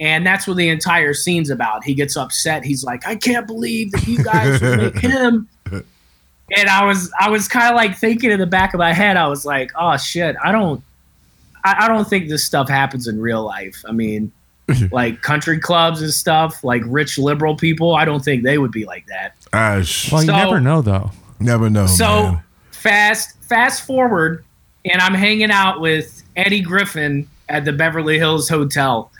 and 0.00 0.26
that's 0.26 0.46
what 0.46 0.56
the 0.56 0.70
entire 0.70 1.12
scene's 1.12 1.50
about. 1.50 1.84
He 1.84 1.92
gets 1.92 2.16
upset. 2.16 2.64
He's 2.64 2.82
like, 2.82 3.06
"I 3.06 3.16
can't 3.16 3.46
believe 3.46 3.92
that 3.92 4.06
you 4.08 4.24
guys 4.24 4.58
make 4.62 4.98
him." 4.98 5.46
And 5.70 6.68
I 6.70 6.86
was, 6.86 7.12
I 7.20 7.28
was 7.28 7.46
kind 7.48 7.68
of 7.68 7.76
like 7.76 7.98
thinking 7.98 8.30
in 8.30 8.40
the 8.40 8.46
back 8.46 8.72
of 8.72 8.78
my 8.78 8.94
head, 8.94 9.18
I 9.18 9.28
was 9.28 9.44
like, 9.44 9.70
"Oh 9.78 9.98
shit, 9.98 10.36
I 10.42 10.52
don't, 10.52 10.82
I, 11.64 11.84
I 11.84 11.88
don't 11.88 12.08
think 12.08 12.30
this 12.30 12.42
stuff 12.44 12.66
happens 12.68 13.08
in 13.08 13.20
real 13.20 13.44
life. 13.44 13.84
I 13.86 13.92
mean, 13.92 14.32
like 14.90 15.20
country 15.20 15.60
clubs 15.60 16.00
and 16.00 16.10
stuff, 16.14 16.64
like 16.64 16.80
rich 16.86 17.18
liberal 17.18 17.54
people. 17.54 17.94
I 17.94 18.06
don't 18.06 18.24
think 18.24 18.42
they 18.42 18.56
would 18.56 18.72
be 18.72 18.86
like 18.86 19.04
that." 19.08 19.34
I 19.52 19.82
sh- 19.82 20.10
Well, 20.10 20.22
you 20.22 20.28
So- 20.28 20.36
never 20.36 20.60
know 20.60 20.80
though. 20.80 21.10
never 21.40 21.68
know, 21.68 21.86
so 21.86 22.22
man. 22.32 22.42
Fast 22.80 23.36
fast 23.44 23.86
forward 23.86 24.44
and 24.84 25.00
i'm 25.02 25.14
hanging 25.14 25.50
out 25.50 25.80
with 25.80 26.22
eddie 26.36 26.60
griffin 26.60 27.28
at 27.50 27.64
the 27.64 27.72
beverly 27.72 28.18
hills 28.18 28.48
hotel. 28.48 29.10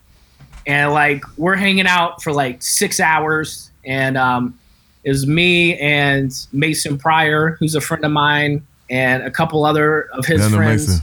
And 0.67 0.93
like 0.93 1.23
we're 1.37 1.57
hanging 1.57 1.87
out 1.87 2.23
for 2.23 2.33
like 2.33 2.63
six 2.63 3.01
hours. 3.01 3.71
And 3.85 4.17
um 4.17 4.59
it 5.03 5.11
was 5.11 5.27
me 5.27 5.79
and 5.79 6.33
mason 6.53 6.99
pryor 6.99 7.57
who's 7.59 7.75
a 7.75 7.81
friend 7.81 8.05
of 8.05 8.13
mine 8.13 8.67
and 8.89 9.23
a 9.23 9.31
couple 9.31 9.65
other 9.65 10.03
of 10.13 10.25
his 10.25 10.47
friends. 10.49 11.01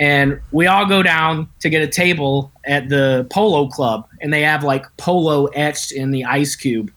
And 0.00 0.40
we 0.50 0.66
all 0.66 0.86
go 0.86 1.02
down 1.02 1.48
to 1.60 1.70
get 1.70 1.82
a 1.82 1.88
table 1.88 2.50
at 2.64 2.88
the 2.88 3.26
polo 3.30 3.68
club 3.68 4.08
and 4.20 4.32
they 4.32 4.42
have 4.42 4.64
like 4.64 4.84
polo 4.96 5.46
etched 5.46 5.92
in 5.92 6.10
the 6.10 6.24
ice 6.24 6.56
cube. 6.56 6.92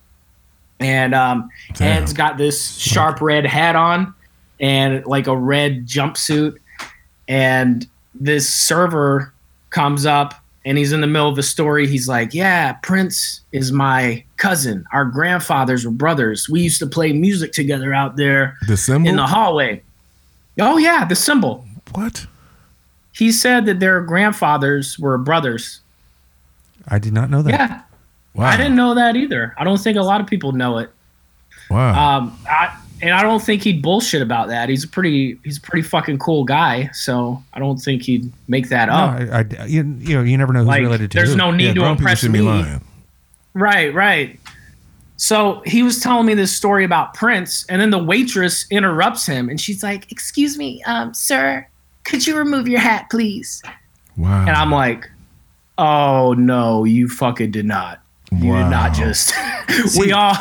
And 0.79 1.15
um 1.15 1.49
Damn. 1.73 2.03
ed's 2.03 2.13
got 2.13 2.37
this 2.37 2.77
sharp 2.77 3.21
red 3.21 3.45
hat 3.45 3.75
on 3.75 4.13
and 4.59 5.05
like 5.05 5.27
a 5.27 5.35
red 5.37 5.85
jumpsuit 5.85 6.57
and 7.27 7.87
this 8.15 8.51
server 8.51 9.33
comes 9.69 10.05
up 10.05 10.33
and 10.65 10.77
he's 10.77 10.91
in 10.91 11.01
the 11.01 11.07
middle 11.07 11.29
of 11.29 11.35
the 11.35 11.43
story 11.43 11.87
he's 11.87 12.07
like 12.07 12.33
yeah 12.33 12.73
prince 12.81 13.41
is 13.51 13.71
my 13.71 14.23
cousin 14.37 14.85
our 14.93 15.05
grandfathers 15.05 15.85
were 15.85 15.91
brothers 15.91 16.49
we 16.49 16.61
used 16.61 16.79
to 16.79 16.87
play 16.87 17.13
music 17.13 17.51
together 17.51 17.93
out 17.93 18.15
there 18.15 18.57
The 18.67 18.77
symbol. 18.77 19.09
in 19.09 19.15
the 19.17 19.27
hallway 19.27 19.81
oh 20.59 20.77
yeah 20.77 21.05
the 21.05 21.15
symbol 21.15 21.65
what? 21.93 22.25
he 23.13 23.31
said 23.31 23.65
that 23.65 23.79
their 23.79 24.01
grandfathers 24.01 24.99
were 24.99 25.17
brothers. 25.17 25.81
I 26.87 26.99
did 26.99 27.13
not 27.13 27.29
know 27.31 27.41
that. 27.41 27.49
Yeah, 27.51 27.81
Wow. 28.35 28.45
I 28.49 28.57
didn't 28.57 28.75
know 28.75 28.93
that 28.93 29.15
either. 29.15 29.55
I 29.57 29.63
don't 29.63 29.79
think 29.79 29.97
a 29.97 30.01
lot 30.03 30.21
of 30.21 30.27
people 30.27 30.51
know 30.51 30.77
it. 30.77 30.91
Wow. 31.71 32.17
Um, 32.17 32.37
I, 32.47 32.77
and 33.01 33.11
I 33.11 33.21
don't 33.21 33.41
think 33.41 33.63
he'd 33.63 33.81
bullshit 33.81 34.21
about 34.21 34.47
that. 34.47 34.69
He's 34.69 34.83
a 34.83 34.87
pretty, 34.87 35.37
he's 35.43 35.57
a 35.57 35.61
pretty 35.61 35.81
fucking 35.87 36.19
cool 36.19 36.43
guy. 36.43 36.89
So 36.93 37.43
I 37.53 37.59
don't 37.59 37.77
think 37.77 38.03
he'd 38.03 38.31
make 38.47 38.69
that 38.69 38.87
No, 38.87 38.93
up. 38.93 39.19
I, 39.59 39.61
I- 39.61 39.65
you, 39.65 39.83
you 39.99 40.15
know, 40.15 40.23
you 40.23 40.37
never 40.37 40.53
know 40.53 40.59
who's 40.59 40.67
Like, 40.67 40.81
related 40.81 41.11
to 41.11 41.17
there's 41.17 41.31
who. 41.31 41.35
no 41.37 41.51
need 41.51 41.67
yeah, 41.77 41.83
to 41.83 41.85
impress 41.85 42.23
me. 42.23 42.39
lying. 42.41 42.81
Right, 43.53 43.93
right. 43.93 44.39
So 45.19 45.61
he 45.65 45.81
was 45.81 45.99
telling 45.99 46.27
me 46.27 46.35
this 46.35 46.55
story 46.55 46.83
about 46.83 47.15
Prince, 47.15 47.65
and 47.69 47.81
then 47.81 47.89
the 47.89 47.97
waitress 48.03 48.67
interrupts 48.69 49.25
him, 49.25 49.49
and 49.49 49.59
she's 49.59 49.81
like, 49.81 50.11
"Excuse 50.11 50.59
me, 50.59 50.83
um, 50.83 51.11
sir, 51.15 51.67
could 52.03 52.27
you 52.27 52.37
remove 52.37 52.67
your 52.67 52.79
hat, 52.79 53.07
please? 53.09 53.63
Wow. 54.15 54.41
And 54.41 54.51
I'm 54.51 54.71
like, 54.71 55.09
oh 55.79 56.33
no, 56.37 56.83
you 56.83 57.09
fucking 57.09 57.49
did 57.51 57.65
not. 57.65 57.99
You 58.31 58.49
Wow. 58.51 58.63
did 58.63 58.69
not 58.71 58.93
just. 58.93 59.33
we 59.97 60.11
all 60.11 60.35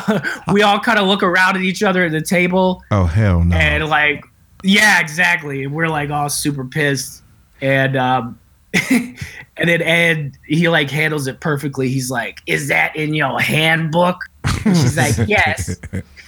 we 0.51 0.61
all 0.61 0.79
kind 0.79 0.99
of 0.99 1.07
look 1.07 1.23
around 1.23 1.55
at 1.55 1.61
each 1.61 1.83
other 1.83 2.03
at 2.05 2.11
the 2.11 2.21
table 2.21 2.83
oh 2.91 3.05
hell 3.05 3.43
no. 3.43 3.55
and 3.55 3.85
like, 3.87 4.25
yeah, 4.63 4.99
exactly. 4.99 5.63
And 5.63 5.73
we're 5.73 5.87
like 5.87 6.09
all 6.09 6.29
super 6.29 6.65
pissed. 6.65 7.23
And 7.61 7.95
um, 7.95 8.39
and 8.91 9.15
then 9.57 9.81
Ed 9.81 10.37
he 10.45 10.67
like 10.69 10.89
handles 10.91 11.27
it 11.27 11.39
perfectly. 11.39 11.89
He's 11.89 12.11
like, 12.11 12.41
"Is 12.45 12.67
that 12.67 12.95
in 12.95 13.13
your 13.13 13.39
handbook?" 13.39 14.17
And 14.65 14.75
she's 14.77 14.97
like, 14.97 15.15
"Yes." 15.27 15.79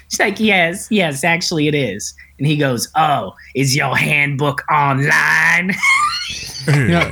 She's 0.09 0.19
like, 0.19 0.39
"Yes, 0.39 0.87
yes, 0.89 1.23
actually 1.23 1.67
it 1.67 1.75
is." 1.75 2.13
And 2.39 2.47
he 2.47 2.55
goes, 2.57 2.87
"Oh, 2.95 3.35
is 3.53 3.75
your 3.75 3.95
handbook 3.95 4.63
online?" 4.71 5.75
Yeah. 6.67 7.11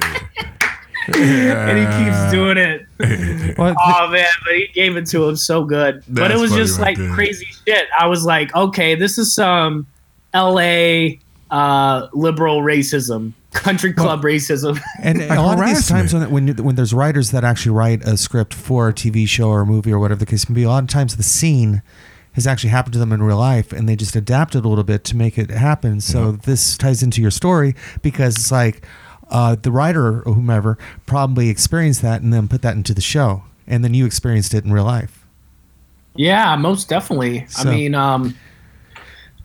and 1.15 1.77
he 1.77 2.05
keeps 2.05 2.31
doing 2.31 2.57
it. 2.57 2.85
Well, 3.57 3.75
Oh 3.79 4.09
man, 4.11 4.25
but 4.45 4.53
he 4.55 4.67
gave 4.73 4.97
it 4.97 5.07
to 5.07 5.27
him 5.29 5.35
so 5.35 5.63
good. 5.63 6.03
but 6.09 6.29
it 6.31 6.37
was 6.37 6.51
just 6.51 6.77
right 6.79 6.87
like 6.89 6.97
there. 6.97 7.13
crazy 7.13 7.47
shit. 7.67 7.87
I 7.97 8.05
was 8.07 8.23
like, 8.25 8.53
okay, 8.55 8.93
this 8.95 9.17
is 9.17 9.33
some 9.33 9.87
L.A. 10.33 11.19
Uh, 11.49 12.07
liberal 12.13 12.61
racism, 12.61 13.31
country 13.53 13.93
club 13.93 14.21
racism. 14.21 14.79
And 15.01 15.19
Like 15.27 15.39
a 15.39 15.41
lot 15.41 15.57
of 15.59 15.65
these 15.65 15.87
times 15.87 16.13
when 16.13 16.29
when 16.29 16.47
you- 16.49 16.53
when 16.55 16.75
there's 16.75 16.93
writers 16.93 17.31
that 17.31 17.43
actually 17.45 17.71
write 17.71 18.03
a 18.03 18.17
script 18.17 18.53
for 18.53 18.89
a 18.89 18.93
TV 18.93 19.27
show 19.27 19.49
or 19.49 19.61
a 19.61 19.65
movie 19.65 19.91
or 19.93 19.97
whatever 19.99 20.19
the 20.19 20.25
case 20.25 20.47
may 20.49 20.55
be, 20.55 20.63
a 20.63 20.69
lot 20.69 20.83
of 20.83 20.89
times 20.89 21.15
the 21.15 21.23
scene 21.23 21.81
has 22.33 22.45
actually 22.45 22.69
happened 22.69 22.93
to 22.93 22.99
them 22.99 23.11
in 23.13 23.23
real 23.23 23.37
life, 23.37 23.71
and 23.71 23.87
they 23.89 23.95
just 23.95 24.15
adapt 24.15 24.53
it 24.55 24.63
a 24.65 24.67
little 24.67 24.83
bit 24.83 25.03
to 25.05 25.15
make 25.15 25.37
it 25.39 25.49
happen. 25.49 25.99
So 26.01 26.33
this 26.33 26.77
ties 26.77 27.01
into 27.01 27.19
your 27.21 27.31
story 27.31 27.73
because 28.03 28.35
it's 28.35 28.51
like 28.51 28.85
uh, 29.29 29.55
the 29.61 29.71
writer 29.71 30.21
or 30.21 30.33
whomever 30.33 30.77
probably 31.05 31.49
experienced 31.49 32.01
that 32.01 32.21
and 32.21 32.31
then 32.33 32.47
put 32.47 32.61
that 32.61 32.75
into 32.75 32.93
the 32.93 33.01
show, 33.01 33.43
and 33.67 33.83
then 33.83 33.93
you 33.93 34.05
experienced 34.05 34.53
it 34.53 34.63
in 34.65 34.71
real 34.73 34.85
life. 34.85 35.25
yeah, 36.15 36.55
most 36.55 36.89
definitely. 36.89 37.45
So- 37.47 37.69
I 37.69 37.73
mean, 37.73 37.93
um, 37.95 38.35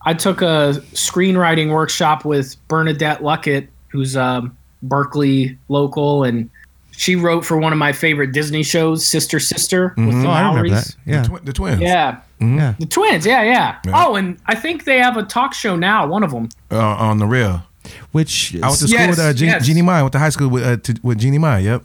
I 0.05 0.13
took 0.13 0.41
a 0.41 0.81
screenwriting 0.93 1.71
workshop 1.71 2.25
with 2.25 2.55
Bernadette 2.67 3.21
Luckett, 3.21 3.67
who's 3.89 4.15
a 4.15 4.49
Berkeley 4.81 5.57
local, 5.69 6.23
and 6.23 6.49
she 6.91 7.15
wrote 7.15 7.45
for 7.45 7.57
one 7.57 7.71
of 7.71 7.79
my 7.79 7.91
favorite 7.93 8.33
Disney 8.33 8.63
shows, 8.63 9.05
Sister 9.05 9.39
Sister, 9.39 9.93
with 9.97 10.11
the 10.21 10.27
Oh, 10.27 10.31
I 10.31 10.47
remember 10.49 10.69
Mowrys. 10.69 10.87
that. 10.87 10.95
Yeah, 11.05 11.21
The, 11.21 11.27
twi- 11.27 11.39
the 11.43 11.53
twins. 11.53 11.81
Yeah. 11.81 12.17
yeah. 12.41 12.75
The 12.79 12.85
twins, 12.85 13.25
yeah, 13.25 13.43
yeah, 13.43 13.77
Yeah. 13.85 13.91
Oh, 14.05 14.15
and 14.15 14.37
I 14.45 14.55
think 14.55 14.83
they 14.83 14.99
have 14.99 15.15
a 15.17 15.23
talk 15.23 15.53
show 15.53 15.75
now. 15.75 16.05
One 16.07 16.23
of 16.23 16.31
them. 16.31 16.49
Uh, 16.71 16.79
on 16.79 17.19
the 17.19 17.25
real. 17.25 17.63
Which 18.11 18.55
I 18.55 18.67
went 18.67 18.79
to 18.79 18.87
school 18.87 18.99
Yes, 18.99 19.09
with 19.09 19.19
uh, 19.19 19.33
Je- 19.33 19.45
yes. 19.45 19.65
Jeannie 19.65 19.81
Mai. 19.81 19.99
I 19.99 20.01
went 20.01 20.13
to 20.13 20.19
high 20.19 20.29
school 20.29 20.49
with 20.49 20.63
uh, 20.63 20.77
to, 20.77 20.95
with 21.03 21.19
Jeannie 21.19 21.37
Mai. 21.37 21.59
Yep. 21.59 21.83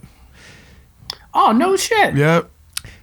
Oh 1.33 1.51
no 1.51 1.75
shit. 1.75 2.15
Yep. 2.15 2.49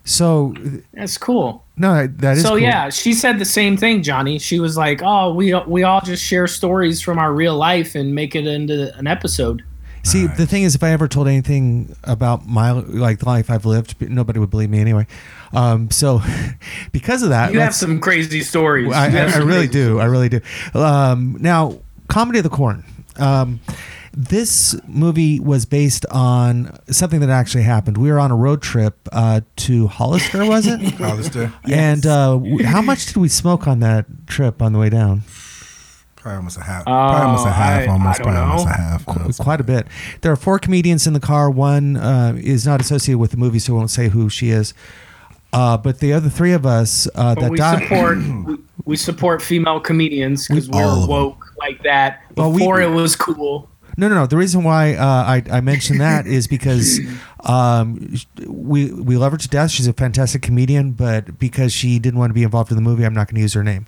so 0.05 0.55
That's 0.95 1.19
cool. 1.19 1.65
no, 1.77 2.07
that 2.07 2.37
is 2.39 2.43
so 2.43 2.51
cool. 2.51 2.59
yeah, 2.59 2.91
she 2.91 3.13
said 3.13 3.39
the 3.39 3.45
same 3.45 3.77
thing, 3.77 4.03
Johnny. 4.03 4.39
She 4.39 4.59
was 4.61 4.77
like, 4.77 5.01
"Oh, 5.05 5.33
we 5.35 5.55
we 5.67 5.83
all 5.85 6.01
just 6.01 6.23
share 6.25 6.47
stories 6.47 7.01
from 7.01 7.19
our 7.19 7.33
real 7.33 7.57
life 7.57 7.95
and 7.95 8.15
make 8.15 8.35
it 8.35 8.47
into 8.47 8.97
an 8.99 9.07
episode." 9.07 9.63
See, 10.03 10.29
the 10.29 10.47
thing 10.47 10.63
is, 10.63 10.77
if 10.77 10.85
I 10.85 10.91
ever 10.91 11.09
told 11.09 11.27
anything 11.27 11.97
about 12.05 12.47
my 12.47 12.71
like 12.71 13.19
the 13.19 13.27
life 13.27 13.51
I've 13.51 13.67
lived, 13.67 14.01
nobody 14.09 14.39
would 14.39 14.51
believe 14.51 14.71
me 14.71 14.79
anyway. 14.81 15.07
Um, 15.53 15.91
so, 15.91 16.21
because 16.93 17.23
of 17.25 17.31
that, 17.31 17.53
You 17.53 17.59
have 17.61 17.75
some 17.75 17.99
crazy 18.01 18.43
stories. 18.43 18.93
I, 18.93 19.07
I, 19.07 19.09
I 19.09 19.37
really 19.39 19.67
crazy 19.67 19.69
do. 19.73 19.99
I 20.01 20.05
really 20.05 20.29
do. 20.29 20.41
Um, 20.75 21.37
now, 21.41 21.79
comedy 22.09 22.39
of 22.39 22.45
the 22.45 22.51
corn. 22.51 22.85
Um, 23.17 23.61
this 24.19 24.75
movie 24.87 25.41
was 25.41 25.67
based 25.67 26.07
on 26.11 26.75
something 26.91 27.21
that 27.21 27.29
actually 27.31 27.65
happened. 27.65 27.99
We 27.99 28.11
were 28.11 28.19
on 28.19 28.31
a 28.31 28.37
road 28.37 28.63
trip 28.63 28.97
uh, 29.13 29.43
to 29.57 29.87
Hollister, 29.89 30.45
was 30.47 30.67
it? 30.67 30.81
Hollister. 30.95 31.53
And 31.71 32.07
uh, 32.07 32.33
w- 32.33 32.65
how 32.65 32.81
much 32.83 33.07
did 33.07 33.17
we 33.19 33.29
smoke 33.29 33.67
on 33.67 33.81
that 33.81 34.07
trip 34.27 34.63
on 34.63 34.73
the 34.73 34.79
way 34.79 34.89
down? 34.89 35.23
Probably 36.17 36.37
almost 36.39 36.57
a 36.59 36.63
half. 36.63 36.85
probably 36.85 37.21
almost 37.27 37.47
a 37.47 37.51
half. 37.51 37.83
I- 37.83 37.87
almost. 37.93 38.21
I 38.21 38.23
don't 38.25 38.33
probably 38.33 38.41
almost 38.51 38.67
a 38.67 38.69
know. 38.71 38.75
half. 38.75 39.09
Uh, 39.41 39.43
quite 39.45 39.61
a 39.61 39.65
bit. 39.65 39.87
There 40.23 40.33
are 40.33 40.37
four 40.37 40.59
comedians 40.59 41.07
in 41.07 41.13
the 41.13 41.21
car. 41.21 41.51
One 41.51 41.97
uh, 41.97 42.35
is 42.37 42.67
not 42.67 42.81
associated 42.81 43.19
with 43.19 43.31
the 43.33 43.37
movie, 43.37 43.59
so 43.59 43.75
I 43.75 43.77
won't 43.77 43.91
say 43.91 44.09
who 44.09 44.29
she 44.31 44.51
is. 44.51 44.73
Uh, 45.53 45.77
but 45.77 46.01
the 46.01 46.13
other 46.13 46.29
three 46.29 46.53
of 46.53 46.67
us 46.67 47.07
uh, 47.15 47.35
But 47.35 47.41
that 47.43 47.51
we 47.51 47.57
died. 47.59 47.83
support 47.83 48.19
we, 48.19 48.57
we 48.87 48.97
support 48.97 49.41
female 49.43 49.79
comedians 49.79 50.49
because 50.49 50.69
all 50.71 50.81
of 50.81 50.95
we're 50.97 51.01
them. 51.01 51.09
woke 51.09 51.46
like 51.59 51.83
that. 51.83 52.23
Well, 52.37 52.53
we- 52.53 52.59
Before 52.59 52.81
it 52.81 52.91
was 52.91 53.17
cool. 53.17 53.69
No, 53.99 54.09
no, 54.11 54.15
no. 54.15 54.27
The 54.27 54.37
reason 54.37 54.63
why 54.63 54.95
uh, 54.95 55.05
I, 55.07 55.43
I 55.51 55.61
mentioned 55.63 56.03
that 56.03 56.27
is 56.27 56.47
because 56.47 57.01
um, 57.45 58.15
we 58.47 58.91
we 58.93 59.17
love 59.17 59.33
her 59.33 59.39
to 59.39 59.49
death. 59.49 59.71
She's 59.71 59.87
a 59.87 59.95
fantastic 59.95 60.43
comedian, 60.43 60.93
but 60.93 61.39
because 61.39 61.73
she 61.73 61.99
didn't 61.99 62.19
want 62.21 62.29
to 62.29 62.35
be 62.35 62.43
involved 62.43 62.71
in 62.71 62.77
the 62.77 62.83
movie, 62.83 63.07
I'm 63.07 63.15
not 63.15 63.27
going 63.29 63.37
to 63.37 63.41
use 63.41 63.55
her 63.55 63.65
name. 63.65 63.87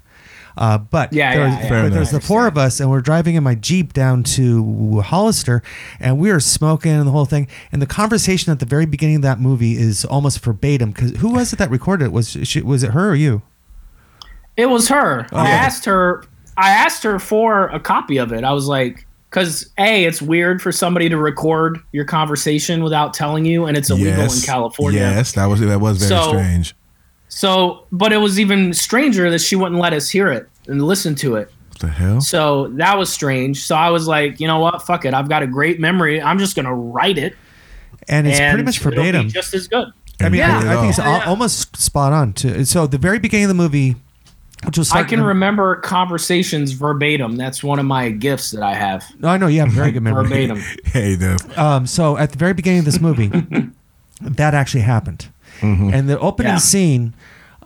Uh, 0.56 0.78
but 0.78 1.12
Yeah, 1.12 1.34
there 1.36 1.46
yeah, 1.46 1.60
yeah. 1.60 1.68
Fair 1.68 1.90
there's 1.90 2.10
the 2.10 2.20
four 2.22 2.46
of 2.48 2.56
us, 2.56 2.80
and 2.80 2.90
we're 2.90 3.02
driving 3.02 3.34
in 3.34 3.44
my 3.44 3.54
Jeep 3.54 3.92
down 3.92 4.22
to 4.24 5.02
Hollister, 5.02 5.62
and 6.00 6.18
we 6.18 6.30
are 6.30 6.40
smoking 6.40 6.90
and 6.92 7.06
the 7.06 7.12
whole 7.12 7.26
thing. 7.26 7.46
And 7.70 7.80
the 7.82 7.86
conversation 7.86 8.50
at 8.50 8.58
the 8.60 8.66
very 8.66 8.86
beginning 8.86 9.16
of 9.16 9.22
that 9.22 9.38
movie 9.38 9.76
is 9.76 10.06
almost 10.06 10.40
verbatim. 10.42 10.90
Because 10.92 11.10
who 11.18 11.28
was 11.34 11.52
it 11.52 11.56
that 11.60 11.70
recorded 11.70 12.06
it? 12.06 12.12
Was 12.12 12.30
she, 12.44 12.62
was 12.62 12.82
it 12.82 12.92
her 12.92 13.10
or 13.10 13.14
you? 13.14 13.42
It 14.56 14.66
was 14.66 14.88
her. 14.88 15.26
Oh, 15.32 15.36
I 15.36 15.50
asked 15.50 15.84
her. 15.84 16.24
I 16.58 16.70
asked 16.70 17.02
her 17.04 17.18
for 17.18 17.68
a 17.68 17.80
copy 17.80 18.18
of 18.18 18.32
it. 18.32 18.44
I 18.44 18.52
was 18.52 18.66
like, 18.66 19.06
because 19.30 19.70
a, 19.78 20.04
it's 20.04 20.20
weird 20.20 20.60
for 20.60 20.72
somebody 20.72 21.08
to 21.08 21.16
record 21.16 21.78
your 21.92 22.04
conversation 22.04 22.82
without 22.82 23.14
telling 23.14 23.44
you, 23.44 23.66
and 23.66 23.76
it's 23.76 23.90
illegal 23.90 24.24
in 24.24 24.40
California. 24.44 25.00
Yes, 25.00 25.32
that 25.32 25.46
was 25.46 25.60
that 25.60 25.80
was 25.80 25.98
very 25.98 26.08
So- 26.20 26.28
strange. 26.28 26.74
So, 27.30 27.86
but 27.92 28.12
it 28.12 28.16
was 28.16 28.40
even 28.40 28.72
stranger 28.72 29.30
that 29.30 29.40
she 29.40 29.54
wouldn't 29.54 29.80
let 29.80 29.92
us 29.92 30.08
hear 30.08 30.32
it 30.32 30.48
and 30.66 30.82
listen 30.82 31.14
to 31.16 31.36
it. 31.36 31.52
What 31.68 31.78
the 31.80 31.88
hell? 31.88 32.20
So 32.22 32.68
that 32.68 32.96
was 32.96 33.12
strange. 33.12 33.60
So 33.62 33.76
I 33.76 33.90
was 33.90 34.08
like, 34.08 34.40
you 34.40 34.46
know 34.46 34.58
what? 34.60 34.80
Fuck 34.82 35.04
it. 35.04 35.12
I've 35.12 35.28
got 35.28 35.42
a 35.42 35.46
great 35.46 35.78
memory. 35.78 36.20
I'm 36.22 36.38
just 36.38 36.56
gonna 36.56 36.74
write 36.74 37.18
it, 37.18 37.36
And 38.08 38.26
it's 38.26 38.40
and 38.40 38.54
pretty 38.54 38.64
much 38.64 38.78
verbatim. 38.78 39.28
just 39.28 39.52
as 39.54 39.68
good. 39.68 39.88
I 40.20 40.30
mean, 40.30 40.38
Yeah. 40.40 40.58
I, 40.58 40.72
I 40.72 40.76
think 40.80 40.88
it's 40.88 40.98
yeah. 40.98 41.24
almost 41.26 41.76
spot 41.76 42.12
on. 42.14 42.32
To 42.34 42.64
so 42.64 42.86
the 42.86 42.98
very 42.98 43.18
beginning 43.18 43.44
of 43.44 43.48
the 43.48 43.54
movie, 43.54 43.94
which 44.64 44.76
was 44.78 44.90
I 44.90 45.00
can 45.00 45.06
starting- 45.08 45.24
remember 45.24 45.76
conversations 45.76 46.72
verbatim. 46.72 47.36
That's 47.36 47.62
one 47.62 47.78
of 47.78 47.86
my 47.86 48.10
gifts 48.10 48.50
that 48.50 48.62
I 48.62 48.74
have. 48.74 49.04
No, 49.20 49.28
I 49.28 49.36
know 49.36 49.46
you 49.46 49.60
have 49.60 49.70
very 49.70 49.92
good 49.92 50.02
memory. 50.02 50.24
Verbatim. 50.24 50.62
Hey, 50.84 51.14
the 51.14 51.38
Um, 51.56 51.86
so 51.86 52.16
at 52.16 52.32
the 52.32 52.38
very 52.38 52.54
beginning 52.54 52.80
of 52.80 52.84
this 52.84 53.00
movie, 53.00 53.28
that 54.20 54.54
actually 54.54 54.80
happened, 54.82 55.28
and 55.62 56.08
the 56.08 56.18
opening 56.18 56.52
Yeah. 56.52 56.58
scene 56.58 57.14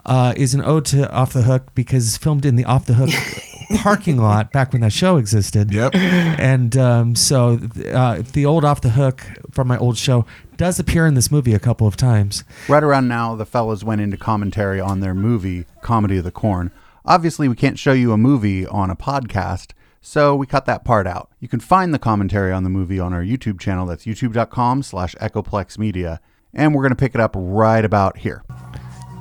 uh, 0.05 0.35
is 0.37 0.53
an 0.55 0.63
ode 0.65 0.85
to 0.87 1.11
Off 1.13 1.33
the 1.33 1.43
Hook 1.43 1.75
because 1.75 2.07
it's 2.09 2.17
filmed 2.17 2.45
in 2.45 2.57
the 2.57 2.65
Off 2.65 2.87
the 2.87 2.95
Hook 2.95 3.11
parking 3.83 4.17
lot 4.19 4.51
back 4.53 4.73
when 4.73 4.83
that 4.83 4.93
show 4.93 5.17
existed. 5.17 5.73
Yep. 5.73 5.95
And 5.95 6.77
um, 6.77 7.15
so 7.15 7.61
uh, 7.93 8.23
the 8.33 8.45
old 8.45 8.65
Off 8.65 8.81
the 8.81 8.91
Hook 8.91 9.23
from 9.53 9.69
my 9.69 9.79
old 9.79 9.97
show 9.97 10.27
does 10.57 10.79
appear 10.81 11.07
in 11.07 11.15
this 11.15 11.31
movie 11.31 11.55
a 11.55 11.59
couple 11.61 11.87
of 11.87 11.97
times. 11.97 12.43
Right 12.69 12.83
around 12.83 13.07
now, 13.09 13.35
the 13.37 13.47
fellas 13.47 13.83
went 13.85 14.01
into 14.01 14.17
commentary 14.17 14.81
on 14.81 15.01
their 15.01 15.15
movie, 15.15 15.65
Comedy 15.83 16.19
of 16.19 16.25
the 16.25 16.31
Corn. 16.33 16.71
Obviously, 17.05 17.49
we 17.49 17.57
can't 17.57 17.79
show 17.79 17.93
you 17.93 18.13
a 18.13 18.17
movie 18.17 18.67
on 18.67 18.89
a 18.89 18.97
podcast, 18.97 19.73
so 20.01 20.37
we 20.37 20.47
cut 20.47 20.67
that 20.67 20.85
part 20.85 21.07
out. 21.07 21.31
You 21.41 21.49
can 21.49 21.59
find 21.59 21.93
the 21.93 21.99
commentary 21.99 22.53
on 22.53 22.63
the 22.63 22.71
movie 22.71 23.01
on 23.01 23.13
our 23.13 23.23
YouTube 23.23 23.59
channel. 23.59 23.87
That's 23.87 24.05
youtube.com 24.05 24.83
slash 24.85 25.15
echoplex 25.17 25.79
media. 25.79 26.21
And 26.55 26.75
we're 26.75 26.83
going 26.83 26.91
to 26.91 26.97
pick 26.97 27.15
it 27.15 27.21
up 27.21 27.33
right 27.35 27.85
about 27.85 28.19
here. 28.19 28.45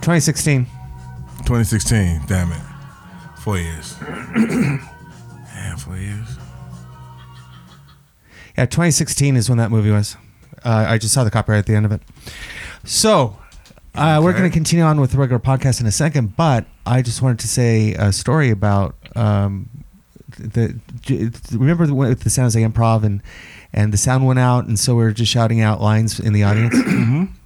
2016. 0.01 0.65
2016. 0.65 2.21
Damn 2.27 2.51
it. 2.51 2.61
Four 3.39 3.57
years. 3.57 3.95
Damn, 4.35 5.77
four 5.77 5.97
years. 5.97 6.37
Yeah, 8.57 8.65
2016 8.65 9.37
is 9.37 9.49
when 9.49 9.57
that 9.57 9.71
movie 9.71 9.91
was. 9.91 10.17
Uh, 10.63 10.85
I 10.87 10.97
just 10.99 11.13
saw 11.13 11.23
the 11.23 11.31
copyright 11.31 11.59
at 11.59 11.65
the 11.65 11.73
end 11.73 11.85
of 11.85 11.91
it. 11.91 12.01
So 12.83 13.40
uh, 13.95 14.19
we're 14.23 14.31
going 14.33 14.49
to 14.49 14.53
continue 14.53 14.83
on 14.85 14.99
with 15.01 15.11
the 15.11 15.17
regular 15.17 15.39
podcast 15.39 15.81
in 15.81 15.87
a 15.87 15.91
second, 15.91 16.35
but 16.37 16.65
I 16.85 17.01
just 17.01 17.21
wanted 17.21 17.39
to 17.39 17.47
say 17.47 17.93
a 17.95 18.11
story 18.13 18.49
about 18.49 18.95
um, 19.15 19.69
the. 20.37 20.75
j- 21.01 21.29
Remember 21.51 21.85
the, 21.85 21.93
with 21.93 22.21
the 22.21 22.29
San 22.29 22.45
Jose 22.45 22.61
Improv 22.61 23.03
and 23.03 23.21
and 23.73 23.93
the 23.93 23.97
sound 23.97 24.25
went 24.25 24.39
out, 24.39 24.65
and 24.65 24.77
so 24.79 24.95
we 24.95 25.03
were 25.03 25.11
just 25.11 25.31
shouting 25.31 25.61
out 25.61 25.81
lines 25.81 26.19
in 26.19 26.33
the 26.33 26.43
audience. 26.43 26.75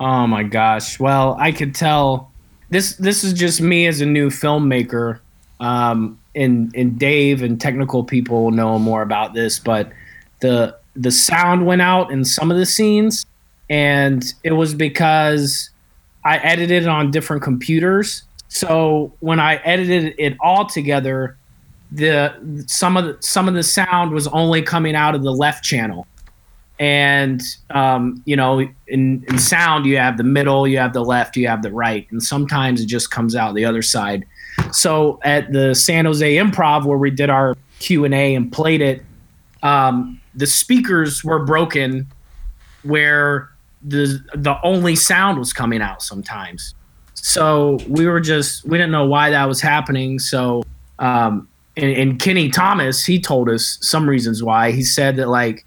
Oh 0.00 0.26
my 0.26 0.42
gosh. 0.42 0.98
Well, 0.98 1.36
I 1.38 1.52
could 1.52 1.72
tell 1.74 2.32
this 2.68 2.96
this 2.96 3.22
is 3.22 3.32
just 3.32 3.60
me 3.60 3.86
as 3.86 4.00
a 4.00 4.06
new 4.06 4.28
filmmaker. 4.28 5.20
Um 5.60 6.18
and 6.34 6.74
and 6.74 6.98
Dave 6.98 7.42
and 7.42 7.60
technical 7.60 8.02
people 8.02 8.42
will 8.44 8.50
know 8.50 8.76
more 8.78 9.02
about 9.02 9.34
this, 9.34 9.60
but 9.60 9.90
the 10.40 10.76
the 10.96 11.12
sound 11.12 11.64
went 11.64 11.80
out 11.80 12.10
in 12.10 12.24
some 12.24 12.50
of 12.50 12.56
the 12.56 12.66
scenes 12.66 13.24
and 13.74 14.34
it 14.44 14.52
was 14.52 14.72
because 14.72 15.70
I 16.24 16.36
edited 16.36 16.84
it 16.84 16.88
on 16.88 17.10
different 17.10 17.42
computers. 17.42 18.22
So 18.46 19.12
when 19.18 19.40
I 19.40 19.56
edited 19.64 20.14
it 20.16 20.36
all 20.38 20.64
together, 20.64 21.36
the 21.90 22.64
some 22.68 22.96
of 22.96 23.04
the 23.04 23.16
some 23.20 23.48
of 23.48 23.54
the 23.54 23.64
sound 23.64 24.12
was 24.12 24.28
only 24.28 24.62
coming 24.62 24.94
out 24.94 25.16
of 25.16 25.24
the 25.24 25.32
left 25.32 25.64
channel. 25.64 26.06
And 26.78 27.42
um, 27.70 28.22
you 28.26 28.36
know 28.36 28.60
in, 28.86 29.24
in 29.26 29.38
sound 29.38 29.86
you 29.86 29.96
have 29.96 30.18
the 30.18 30.24
middle 30.24 30.68
you 30.68 30.78
have 30.78 30.92
the 30.92 31.04
left 31.04 31.36
you 31.36 31.48
have 31.48 31.62
the 31.62 31.72
right. 31.72 32.06
And 32.12 32.22
sometimes 32.22 32.80
it 32.80 32.86
just 32.86 33.10
comes 33.10 33.34
out 33.34 33.56
the 33.56 33.64
other 33.64 33.82
side. 33.82 34.24
So 34.70 35.18
at 35.24 35.52
the 35.52 35.74
san 35.74 36.04
jose 36.04 36.36
improv 36.36 36.84
where 36.84 36.98
we 36.98 37.10
did 37.10 37.28
our 37.28 37.56
q&a 37.80 38.36
and 38.36 38.52
played 38.52 38.80
it 38.80 39.04
um, 39.64 40.20
the 40.32 40.46
speakers 40.46 41.24
were 41.24 41.44
broken 41.44 42.06
where 42.84 43.50
the 43.84 44.18
the 44.34 44.56
only 44.62 44.96
sound 44.96 45.38
was 45.38 45.52
coming 45.52 45.82
out 45.82 46.02
sometimes 46.02 46.74
so 47.14 47.78
we 47.88 48.06
were 48.06 48.20
just 48.20 48.64
we 48.64 48.76
didn't 48.78 48.92
know 48.92 49.06
why 49.06 49.30
that 49.30 49.46
was 49.46 49.60
happening 49.60 50.18
so 50.18 50.62
um, 50.98 51.46
and, 51.76 51.90
and 51.92 52.18
kenny 52.18 52.48
thomas 52.50 53.04
he 53.04 53.20
told 53.20 53.48
us 53.48 53.78
some 53.80 54.08
reasons 54.08 54.42
why 54.42 54.72
he 54.72 54.82
said 54.82 55.16
that 55.16 55.28
like 55.28 55.64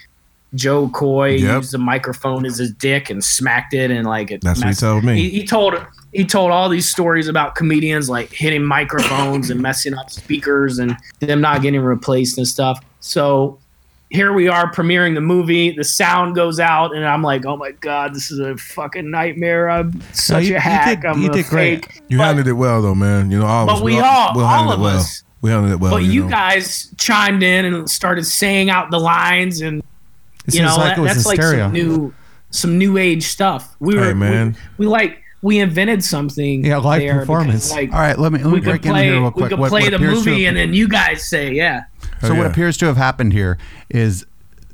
Jo 0.56 0.88
Koy 0.90 1.36
Yep. 1.36 1.56
used 1.58 1.72
the 1.74 1.78
microphone 1.78 2.46
as 2.46 2.58
his 2.58 2.72
dick 2.72 3.10
and 3.10 3.24
smacked 3.24 3.74
it, 3.74 3.92
and 3.92 4.08
like 4.08 4.32
it. 4.32 4.42
That's 4.42 4.62
what 4.62 4.70
he 4.70 4.74
told 4.76 5.04
me. 5.04 5.16
He, 5.16 5.30
he 5.30 5.46
told 5.46 5.76
he 6.14 6.24
told 6.24 6.52
all 6.52 6.70
these 6.70 6.90
stories 6.90 7.28
about 7.28 7.56
comedians 7.56 8.10
like 8.10 8.32
hitting 8.32 8.64
microphones 8.64 9.50
and 9.50 9.62
messing 9.62 9.94
up 9.94 10.10
speakers 10.10 10.80
and 10.80 10.96
them 11.20 11.42
not 11.42 11.62
getting 11.62 11.82
replaced 11.82 12.38
and 12.38 12.48
stuff. 12.48 12.84
So 13.02 13.60
here 14.10 14.32
we 14.34 14.48
are 14.48 14.72
premiering 14.72 15.16
the 15.16 15.22
movie. 15.22 15.72
The 15.72 15.84
sound 15.84 16.36
goes 16.36 16.60
out, 16.60 16.96
and 16.96 17.06
I'm 17.06 17.22
like, 17.22 17.46
oh 17.46 17.58
my 17.58 17.72
god, 17.72 18.14
this 18.14 18.32
is 18.32 18.40
a 18.40 18.56
fucking 18.58 19.10
nightmare. 19.12 19.70
I'm 19.70 20.02
such 20.14 20.44
you- 20.46 20.52
you 20.52 20.56
a 20.58 20.60
hack. 20.60 21.02
did- 21.02 21.10
I'm 21.10 21.22
you 21.22 21.30
a 21.30 21.34
did 21.34 21.46
great. 21.48 21.86
fake. 21.86 22.02
You 22.08 22.18
But- 22.18 22.24
handled 22.26 22.48
it 22.48 22.54
well, 22.54 22.82
though, 22.82 22.96
man. 22.96 23.32
You 23.32 23.40
know, 23.40 23.46
all 23.46 23.64
of 23.64 23.68
But 23.68 23.76
us. 23.78 23.82
we 23.82 24.00
all- 24.00 24.34
we 24.36 24.42
all 24.44 24.48
handled 24.48 24.74
of 24.76 24.80
it 24.80 24.84
well. 24.84 24.98
us. 24.98 25.24
We 25.42 25.50
handled 25.52 25.72
it 25.74 25.80
well. 25.80 25.92
but 25.92 26.04
you 26.04 26.24
know. 26.24 26.30
guys 26.30 26.90
chimed 26.98 27.44
in 27.44 27.66
and 27.66 27.90
started 27.90 28.26
saying 28.26 28.70
out 28.70 28.90
the 28.92 29.00
lines 29.00 29.62
and 29.62 29.84
It 30.48 30.56
you 30.56 30.62
know 30.64 30.76
like 30.78 30.96
that- 30.96 31.04
that's 31.04 31.26
like 31.26 31.36
stereo. 31.36 31.66
some 31.66 31.74
new 31.74 32.14
some 32.50 32.78
new 32.78 32.98
age 32.98 33.24
stuff 33.28 33.76
we 33.80 33.96
were 33.96 34.06
Hey, 34.06 34.14
man. 34.14 34.56
We, 34.78 34.86
we 34.86 34.92
like 34.92 35.18
we 35.44 35.60
invented 35.60 36.04
something 36.04 36.66
Yeah, 36.66 36.78
live 36.78 37.02
there 37.02 37.20
performance. 37.20 37.70
because, 37.70 37.72
like 37.72 37.94
All 37.94 38.00
right, 38.00 38.18
let 38.18 38.32
me 38.32 38.40
let 38.40 38.48
me 38.48 38.54
we 38.54 38.60
break 38.62 38.86
in 38.86 38.92
play 38.92 39.04
here 39.10 39.20
real 39.22 39.32
quick. 39.32 39.44
we 39.44 39.50
could 39.50 39.60
What- 39.60 39.70
play 39.70 39.82
what 39.84 39.92
the 39.92 40.00
movie 40.00 40.46
and 40.48 40.56
then 40.58 40.74
you 40.74 40.88
guys 40.88 41.24
say 41.24 41.54
yeah 41.54 41.82
So 42.22 42.34
Oh, 42.34 42.36
what 42.36 42.46
appears 42.48 42.78
to 42.78 42.86
have 42.88 42.98
happened 42.98 43.34
here 43.34 43.58
is 43.90 44.26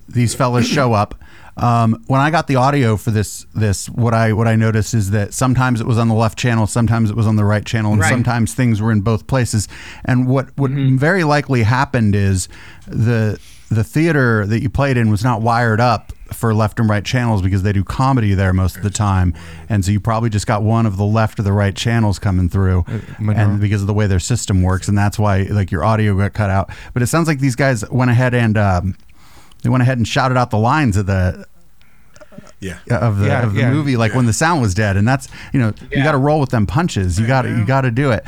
these 0.08 0.34
fellas 0.36 0.66
show 0.68 0.94
up. 0.94 1.16
Um, 1.56 2.04
when 2.08 2.20
I 2.20 2.32
got 2.32 2.48
the 2.48 2.56
audio 2.56 2.98
for 2.98 3.12
this, 3.12 3.46
this 3.54 3.88
what 3.88 4.14
I 4.16 4.34
what 4.34 4.48
I 4.48 4.56
noticed 4.56 4.94
is 4.96 5.12
that 5.12 5.34
sometimes 5.36 5.80
it 5.82 5.86
was 5.88 6.00
on 6.00 6.08
the 6.08 6.16
left 6.16 6.36
channel, 6.38 6.66
sometimes 6.66 7.12
it 7.12 7.16
was 7.16 7.28
on 7.28 7.36
the 7.36 7.46
right 7.46 7.64
channel, 7.64 7.92
and 7.92 8.02
Right. 8.02 8.10
sometimes 8.10 8.54
things 8.56 8.82
were 8.82 8.92
in 8.92 9.02
both 9.02 9.28
places. 9.28 9.68
And 10.04 10.26
what 10.28 10.50
what 10.58 10.72
Mm-hmm. 10.72 10.98
very 10.98 11.24
likely 11.24 11.62
happened 11.64 12.16
is 12.16 12.48
the 12.88 13.40
the 13.70 13.84
theater 13.84 14.46
that 14.48 14.62
you 14.64 14.70
played 14.70 14.98
in 14.98 15.10
was 15.12 15.24
not 15.24 15.42
wired 15.42 15.80
up 15.80 16.12
for 16.36 16.54
left 16.54 16.80
and 16.80 16.90
right 16.90 17.04
channels 17.06 17.42
because 17.42 17.64
they 17.64 17.72
do 17.74 17.84
comedy 17.84 18.34
there 18.34 18.54
most 18.54 18.78
of 18.78 18.84
the 18.84 18.90
time, 18.90 19.34
and 19.70 19.84
so 19.86 19.92
you 19.92 20.00
probably 20.00 20.30
just 20.30 20.48
got 20.48 20.64
one 20.64 20.86
of 20.86 20.98
the 20.98 21.06
left 21.06 21.40
or 21.40 21.44
the 21.44 21.54
right 21.54 21.76
channels 21.76 22.20
coming 22.20 22.50
through, 22.50 22.86
Monroe. 23.20 23.36
and 23.44 23.60
because 23.62 23.82
of 23.82 23.88
the 23.88 23.94
way 23.94 24.08
their 24.08 24.20
system 24.20 24.62
works, 24.62 24.88
and 24.88 24.98
that's 24.98 25.18
why 25.20 25.44
like 25.44 25.72
your 25.72 25.84
audio 25.84 26.16
got 26.18 26.34
cut 26.34 26.50
out. 26.50 26.70
But 26.94 27.02
it 27.04 27.08
sounds 27.08 27.28
like 27.28 27.40
these 27.40 27.56
guys 27.56 27.88
went 27.90 28.12
ahead 28.12 28.34
and 28.34 28.58
um, 28.58 28.96
they 29.62 29.70
went 29.70 29.82
ahead 29.84 29.98
and 29.98 30.08
shouted 30.08 30.38
out 30.38 30.50
the 30.52 30.58
lines 30.58 30.98
of 30.98 31.06
the 31.06 31.46
Yeah. 32.60 32.78
of 32.90 33.20
the 33.20 33.28
Yeah, 33.28 33.44
of 33.44 33.54
the 33.54 33.62
yeah. 33.62 33.72
movie, 33.72 33.96
like 33.98 34.14
when 34.14 34.26
the 34.26 34.34
sound 34.34 34.62
was 34.62 34.74
dead, 34.74 34.98
and 34.98 35.08
that's 35.08 35.28
you 35.54 35.60
know 35.60 35.74
you 35.92 36.04
got 36.04 36.14
to 36.14 36.18
roll 36.18 36.40
with 36.40 36.50
them 36.50 36.66
punches. 36.66 37.20
You 37.20 37.28
got 37.28 37.44
to 37.44 37.50
you 37.50 37.66
got 37.66 37.82
to 37.82 37.92
do 37.92 38.12
it. 38.12 38.26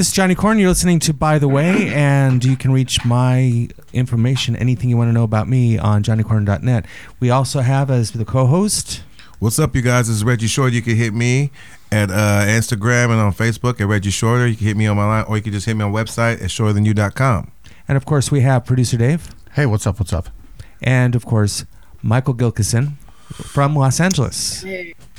This 0.00 0.08
is 0.08 0.14
Johnny 0.14 0.34
Corn. 0.34 0.58
You're 0.58 0.70
listening 0.70 0.98
to 1.00 1.12
By 1.12 1.38
the 1.38 1.46
Way, 1.46 1.92
and 1.92 2.42
you 2.42 2.56
can 2.56 2.72
reach 2.72 3.04
my 3.04 3.68
information, 3.92 4.56
anything 4.56 4.88
you 4.88 4.96
want 4.96 5.10
to 5.10 5.12
know 5.12 5.24
about 5.24 5.46
me, 5.46 5.76
on 5.76 6.02
johnnycorn.net. 6.02 6.86
We 7.20 7.28
also 7.28 7.60
have 7.60 7.90
as 7.90 8.12
the 8.12 8.24
co-host. 8.24 9.02
What's 9.40 9.58
up, 9.58 9.76
you 9.76 9.82
guys? 9.82 10.08
This 10.08 10.16
is 10.16 10.24
Reggie 10.24 10.46
Short. 10.46 10.72
You 10.72 10.80
can 10.80 10.96
hit 10.96 11.12
me 11.12 11.50
at 11.92 12.10
uh, 12.10 12.46
Instagram 12.46 13.10
and 13.10 13.20
on 13.20 13.34
Facebook 13.34 13.78
at 13.78 13.88
Reggie 13.88 14.08
Shorter. 14.08 14.46
You 14.46 14.56
can 14.56 14.68
hit 14.68 14.76
me 14.78 14.86
on 14.86 14.96
my 14.96 15.04
line, 15.04 15.26
or 15.28 15.36
you 15.36 15.42
can 15.42 15.52
just 15.52 15.66
hit 15.66 15.76
me 15.76 15.84
on 15.84 15.92
website 15.92 16.42
at 16.42 16.48
shorterthanyou.com. 16.48 17.52
And 17.86 17.96
of 17.98 18.06
course, 18.06 18.30
we 18.30 18.40
have 18.40 18.64
producer 18.64 18.96
Dave. 18.96 19.34
Hey, 19.52 19.66
what's 19.66 19.86
up? 19.86 20.00
What's 20.00 20.14
up? 20.14 20.30
And 20.80 21.14
of 21.14 21.26
course, 21.26 21.66
Michael 22.00 22.32
Gilkison 22.32 22.94
from 23.34 23.76
Los 23.76 24.00
Angeles. 24.00 24.64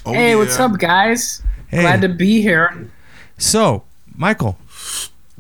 Oh, 0.08 0.12
hey, 0.12 0.36
what's 0.36 0.60
up, 0.60 0.80
guys? 0.80 1.44
Hey. 1.68 1.82
Glad 1.82 2.02
to 2.02 2.10
be 2.10 2.42
here. 2.42 2.90
So, 3.38 3.84
Michael, 4.16 4.58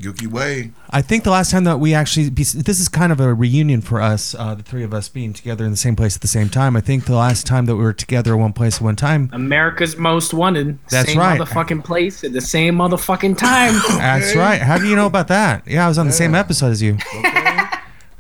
Yuki 0.03 0.27
Way. 0.27 0.71
I 0.89 1.01
think 1.01 1.23
the 1.23 1.31
last 1.31 1.51
time 1.51 1.63
that 1.65 1.79
we 1.79 1.93
actually, 1.93 2.29
this 2.29 2.55
is 2.55 2.89
kind 2.89 3.11
of 3.11 3.19
a 3.19 3.33
reunion 3.33 3.81
for 3.81 4.01
us, 4.01 4.35
uh, 4.35 4.55
the 4.55 4.63
three 4.63 4.83
of 4.83 4.93
us 4.93 5.09
being 5.09 5.33
together 5.33 5.63
in 5.65 5.71
the 5.71 5.77
same 5.77 5.95
place 5.95 6.15
at 6.15 6.21
the 6.21 6.27
same 6.27 6.49
time. 6.49 6.75
I 6.75 6.81
think 6.81 7.05
the 7.05 7.15
last 7.15 7.45
time 7.45 7.65
that 7.65 7.75
we 7.75 7.83
were 7.83 7.93
together 7.93 8.33
in 8.33 8.39
one 8.39 8.53
place 8.53 8.77
at 8.77 8.81
one 8.81 8.95
time, 8.95 9.29
America's 9.33 9.97
Most 9.97 10.33
Wanted. 10.33 10.79
That's 10.89 11.09
same 11.09 11.19
right. 11.19 11.39
motherfucking 11.39 11.83
place 11.83 12.23
at 12.23 12.33
the 12.33 12.41
same 12.41 12.75
motherfucking 12.75 13.37
time. 13.37 13.73
That's 13.97 14.35
right. 14.35 14.61
How 14.61 14.77
do 14.77 14.87
you 14.87 14.95
know 14.95 15.07
about 15.07 15.27
that? 15.29 15.67
Yeah, 15.67 15.85
I 15.85 15.87
was 15.87 15.97
on 15.97 16.07
the 16.07 16.13
same 16.13 16.35
episode 16.35 16.71
as 16.71 16.81
you. 16.81 16.97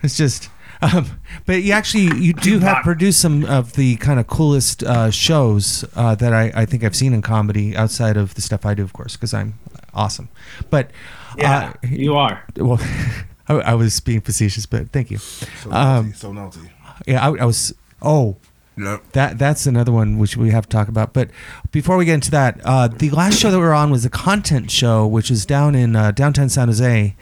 It's 0.03 0.17
just, 0.17 0.49
um, 0.81 1.05
but 1.45 1.61
you 1.61 1.73
actually 1.73 2.17
you 2.19 2.33
do 2.33 2.59
have 2.59 2.83
produced 2.83 3.21
some 3.21 3.45
of 3.45 3.73
the 3.73 3.97
kind 3.97 4.19
of 4.19 4.27
coolest 4.27 4.83
uh, 4.83 5.11
shows 5.11 5.85
uh, 5.95 6.15
that 6.15 6.33
I, 6.33 6.51
I 6.55 6.65
think 6.65 6.83
I've 6.83 6.95
seen 6.95 7.13
in 7.13 7.21
comedy 7.21 7.75
outside 7.75 8.17
of 8.17 8.33
the 8.33 8.41
stuff 8.41 8.65
I 8.65 8.73
do, 8.73 8.83
of 8.83 8.93
course, 8.93 9.15
because 9.15 9.33
I'm 9.33 9.59
awesome. 9.93 10.29
But 10.69 10.91
yeah, 11.37 11.73
uh, 11.83 11.87
you 11.87 12.15
are. 12.15 12.43
well, 12.57 12.79
I, 13.47 13.53
I 13.55 13.73
was 13.73 13.99
being 13.99 14.21
facetious, 14.21 14.65
but 14.65 14.89
thank 14.91 15.11
you. 15.11 15.17
So 15.17 15.71
Um, 15.71 16.05
naughty. 16.07 16.11
So 16.13 16.31
naughty. 16.31 16.71
Yeah, 17.07 17.27
I, 17.27 17.35
I 17.41 17.45
was. 17.45 17.73
Oh, 18.01 18.37
Yep. 18.77 19.11
that 19.11 19.37
that's 19.37 19.67
another 19.67 19.91
one 19.91 20.17
which 20.17 20.37
we 20.37 20.49
have 20.51 20.63
to 20.63 20.69
talk 20.69 20.87
about. 20.87 21.13
But 21.13 21.29
before 21.71 21.97
we 21.97 22.05
get 22.05 22.13
into 22.15 22.31
that, 22.31 22.59
uh, 22.63 22.87
the 22.87 23.09
last 23.11 23.37
show 23.37 23.51
that 23.51 23.57
we 23.57 23.63
were 23.65 23.73
on 23.73 23.91
was 23.91 24.05
a 24.05 24.09
content 24.09 24.71
show, 24.71 25.05
which 25.05 25.29
is 25.29 25.45
down 25.45 25.75
in 25.75 25.95
uh, 25.95 26.11
downtown 26.11 26.47
San 26.49 26.67
Jose, 26.69 27.15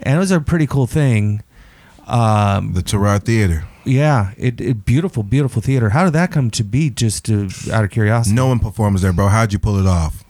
and 0.00 0.14
it 0.14 0.18
was 0.18 0.30
a 0.30 0.40
pretty 0.40 0.66
cool 0.66 0.86
thing. 0.86 1.42
Um, 2.06 2.74
The 2.74 2.82
Terrar 2.82 3.22
Theater. 3.22 3.64
yeah, 3.84 4.32
it, 4.36 4.60
it 4.60 4.84
beautiful, 4.84 5.22
beautiful 5.22 5.62
theater. 5.62 5.90
How 5.90 6.04
did 6.04 6.12
that 6.12 6.30
come 6.32 6.50
to 6.50 6.62
be? 6.64 6.90
Just 6.90 7.30
uh, 7.30 7.48
out 7.72 7.84
of 7.84 7.90
curiosity. 7.90 8.34
No 8.36 8.46
one 8.48 8.58
performs 8.58 9.02
there, 9.02 9.12
bro. 9.12 9.28
How'd 9.28 9.52
you 9.52 9.58
pull 9.58 9.78
it 9.78 9.86
off? 9.86 10.22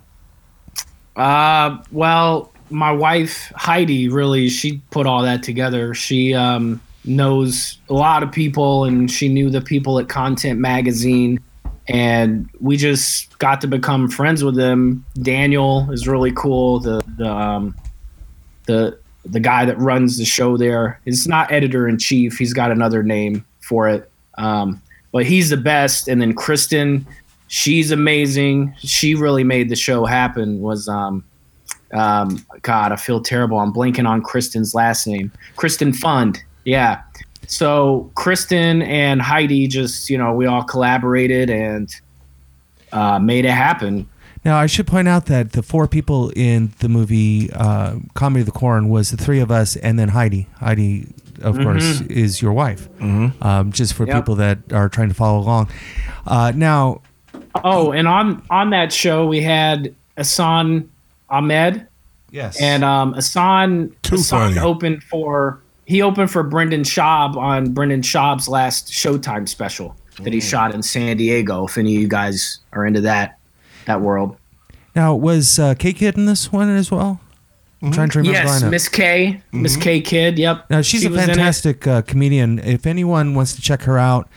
Uh, 1.17 1.79
well, 1.91 2.53
my 2.71 2.93
wife 2.93 3.53
Heidi 3.57 4.09
really 4.09 4.49
she 4.49 4.81
put 4.91 5.07
all 5.07 5.23
that 5.23 5.43
together. 5.43 5.95
She 5.95 6.35
um, 6.35 6.81
knows 7.05 7.79
a 7.89 7.95
lot 7.95 8.23
of 8.23 8.31
people, 8.33 8.85
and 8.85 9.11
she 9.11 9.29
knew 9.29 9.51
the 9.51 9.61
people 9.61 9.99
at 9.99 10.09
Content 10.09 10.61
Magazine, 10.61 11.41
and 11.89 12.49
we 12.61 12.77
just 12.77 13.39
got 13.39 13.61
to 13.63 13.67
become 13.67 14.09
friends 14.09 14.45
with 14.45 14.55
them. 14.55 15.05
Daniel 15.23 15.91
is 15.91 16.07
really 16.07 16.33
cool. 16.33 16.81
The 16.81 17.03
the 17.17 17.31
um, 17.31 17.75
the 18.67 18.99
the 19.25 19.41
guy 19.41 19.65
that 19.65 19.79
runs 19.79 20.17
the 20.17 20.25
show 20.25 20.57
there 20.57 21.01
is 21.05 21.27
not 21.27 21.51
editor 21.53 21.89
in 21.89 21.99
chief. 21.99 22.39
He's 22.39 22.55
got 22.55 22.71
another 22.71 23.03
name 23.03 23.45
for 23.61 23.89
it. 23.89 24.11
Um, 24.39 24.81
but 25.13 25.27
he's 25.27 25.51
the 25.51 25.57
best. 25.57 26.09
And 26.09 26.21
then 26.23 26.35
Kristen, 26.35 27.07
she's 27.51 27.91
amazing. 27.91 28.73
She 28.79 29.15
really 29.15 29.43
made 29.45 29.69
the 29.69 29.77
show 29.77 30.07
happen. 30.07 30.61
Was 30.61 30.89
um, 30.89 31.25
um, 31.93 32.47
God, 32.63 32.93
I 32.93 32.97
feel 32.97 33.21
terrible. 33.21 33.59
I'm 33.59 33.73
blanking 33.73 34.09
on 34.09 34.23
Kristen's 34.23 34.73
last 34.73 35.07
name. 35.07 35.31
Kristen 35.57 35.93
Fund. 35.93 36.43
Yeah. 36.65 37.03
So 37.49 38.11
Kristen 38.15 38.83
and 38.83 39.21
Heidi 39.21 39.67
just, 39.67 40.09
you 40.09 40.17
know, 40.17 40.33
we 40.33 40.47
all 40.47 40.63
collaborated 40.63 41.51
and 41.51 41.93
uh, 42.93 43.19
made 43.19 43.45
it 43.45 43.51
happen. 43.51 44.09
Now 44.45 44.57
I 44.57 44.67
should 44.67 44.87
point 44.87 45.09
out 45.09 45.27
that 45.27 45.53
the 45.53 45.63
four 45.63 45.89
people 45.89 46.31
in 46.37 46.73
the 46.79 46.89
movie 46.89 47.51
uh, 47.53 47.97
Comedy 48.15 48.41
of 48.41 48.47
the 48.47 48.53
Corn 48.53 48.89
was 48.89 49.11
the 49.11 49.17
three 49.17 49.41
of 49.41 49.51
us, 49.51 49.75
and 49.77 49.99
then 49.99 50.09
Heidi. 50.11 50.47
Heidi, 50.61 51.09
of 51.43 51.59
course, 51.59 52.01
is 52.03 52.41
your 52.41 52.53
wife. 52.53 52.89
Um, 53.01 53.73
just 53.73 53.95
for 53.95 54.07
Yep. 54.07 54.17
people 54.17 54.37
that 54.37 54.59
are 54.73 54.89
trying 54.89 55.09
to 55.09 55.15
follow 55.15 55.41
along. 55.41 55.69
Uh, 56.27 56.53
now, 56.55 57.03
Oh, 57.65 57.93
and 57.93 58.07
on 58.09 58.43
on 58.51 58.71
that 58.71 58.93
show 58.93 59.27
we 59.27 59.41
had 59.41 59.95
Asan 60.17 60.91
Ahmed. 61.29 61.87
yes, 62.31 62.61
And 62.61 62.85
um, 62.85 63.15
Asan, 63.17 63.95
Too 64.03 64.17
Asan 64.17 64.55
funny. 64.55 64.59
opened 64.61 65.03
for 65.05 65.61
he 65.87 66.03
opened 66.03 66.31
for 66.31 66.43
Brendan 66.43 66.83
Schaub 66.83 67.37
on 67.37 67.73
Brendan 67.73 68.03
Schaub's 68.03 68.49
last 68.49 68.91
Showtime 68.93 69.49
special 69.49 69.97
that 70.23 70.33
he 70.33 70.41
shot 70.41 70.75
in 70.75 70.83
San 70.83 71.17
Diego. 71.17 71.67
If 71.67 71.77
any 71.79 71.97
of 71.97 72.03
you 72.03 72.09
guys 72.09 72.59
are 72.73 72.87
into 72.87 73.01
that 73.03 73.39
that 73.87 74.01
world, 74.01 74.37
now 74.95 75.15
was 75.15 75.59
uh, 75.59 75.75
K 75.75 75.93
Kid 75.93 76.17
in 76.17 76.27
this 76.27 76.53
one 76.53 76.69
as 76.71 76.91
well? 76.91 77.21
I'm 77.83 77.91
trying 77.93 78.11
to 78.11 78.19
remember. 78.19 78.39
yes. 78.39 78.63
Miss 78.63 78.89
K, 78.91 79.41
Miss 79.53 79.75
K 79.77 80.01
Kid. 80.03 80.39
Yep. 80.39 80.69
Now 80.69 80.83
she's 80.83 81.01
She 81.01 81.07
a 81.07 81.11
was 81.11 81.25
in 81.25 81.31
it. 81.31 81.35
fantastic 81.37 81.87
uh, 81.87 82.03
comedian. 82.03 82.59
If 82.59 82.87
anyone 82.87 83.35
wants 83.35 83.55
to 83.57 83.63
check 83.63 83.83
her 83.85 83.99
out, 83.99 84.29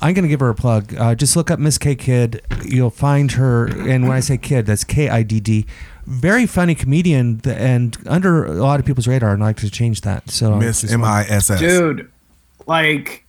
I'm 0.00 0.14
going 0.14 0.22
to 0.22 0.28
give 0.28 0.40
her 0.40 0.48
a 0.48 0.54
plug. 0.54 0.94
Uh, 0.96 1.14
just 1.14 1.34
look 1.36 1.50
up 1.50 1.58
Miss 1.58 1.78
K 1.78 1.94
Kid. 1.94 2.42
You'll 2.64 2.90
find 2.90 3.32
her. 3.32 3.66
And 3.66 4.04
when 4.08 4.12
I 4.16 4.20
say 4.20 4.38
kid, 4.38 4.66
that's 4.66 4.84
K 4.84 5.08
I 5.08 5.22
D 5.22 5.40
D. 5.40 5.66
Very 6.06 6.46
funny 6.46 6.74
comedian, 6.74 7.40
th- 7.40 7.56
and 7.58 7.96
under 8.06 8.44
a 8.46 8.52
lot 8.52 8.80
of 8.80 8.86
people's 8.86 9.06
radar. 9.06 9.32
And 9.34 9.42
I'd 9.42 9.46
like 9.48 9.56
to 9.58 9.70
change 9.70 10.02
that. 10.02 10.30
So 10.30 10.56
Miss 10.56 10.80
just 10.82 10.92
M 10.92 11.00
want- 11.00 11.12
I 11.12 11.32
S 11.34 11.50
S. 11.50 11.58
dude 11.60 12.10
like 12.66 13.24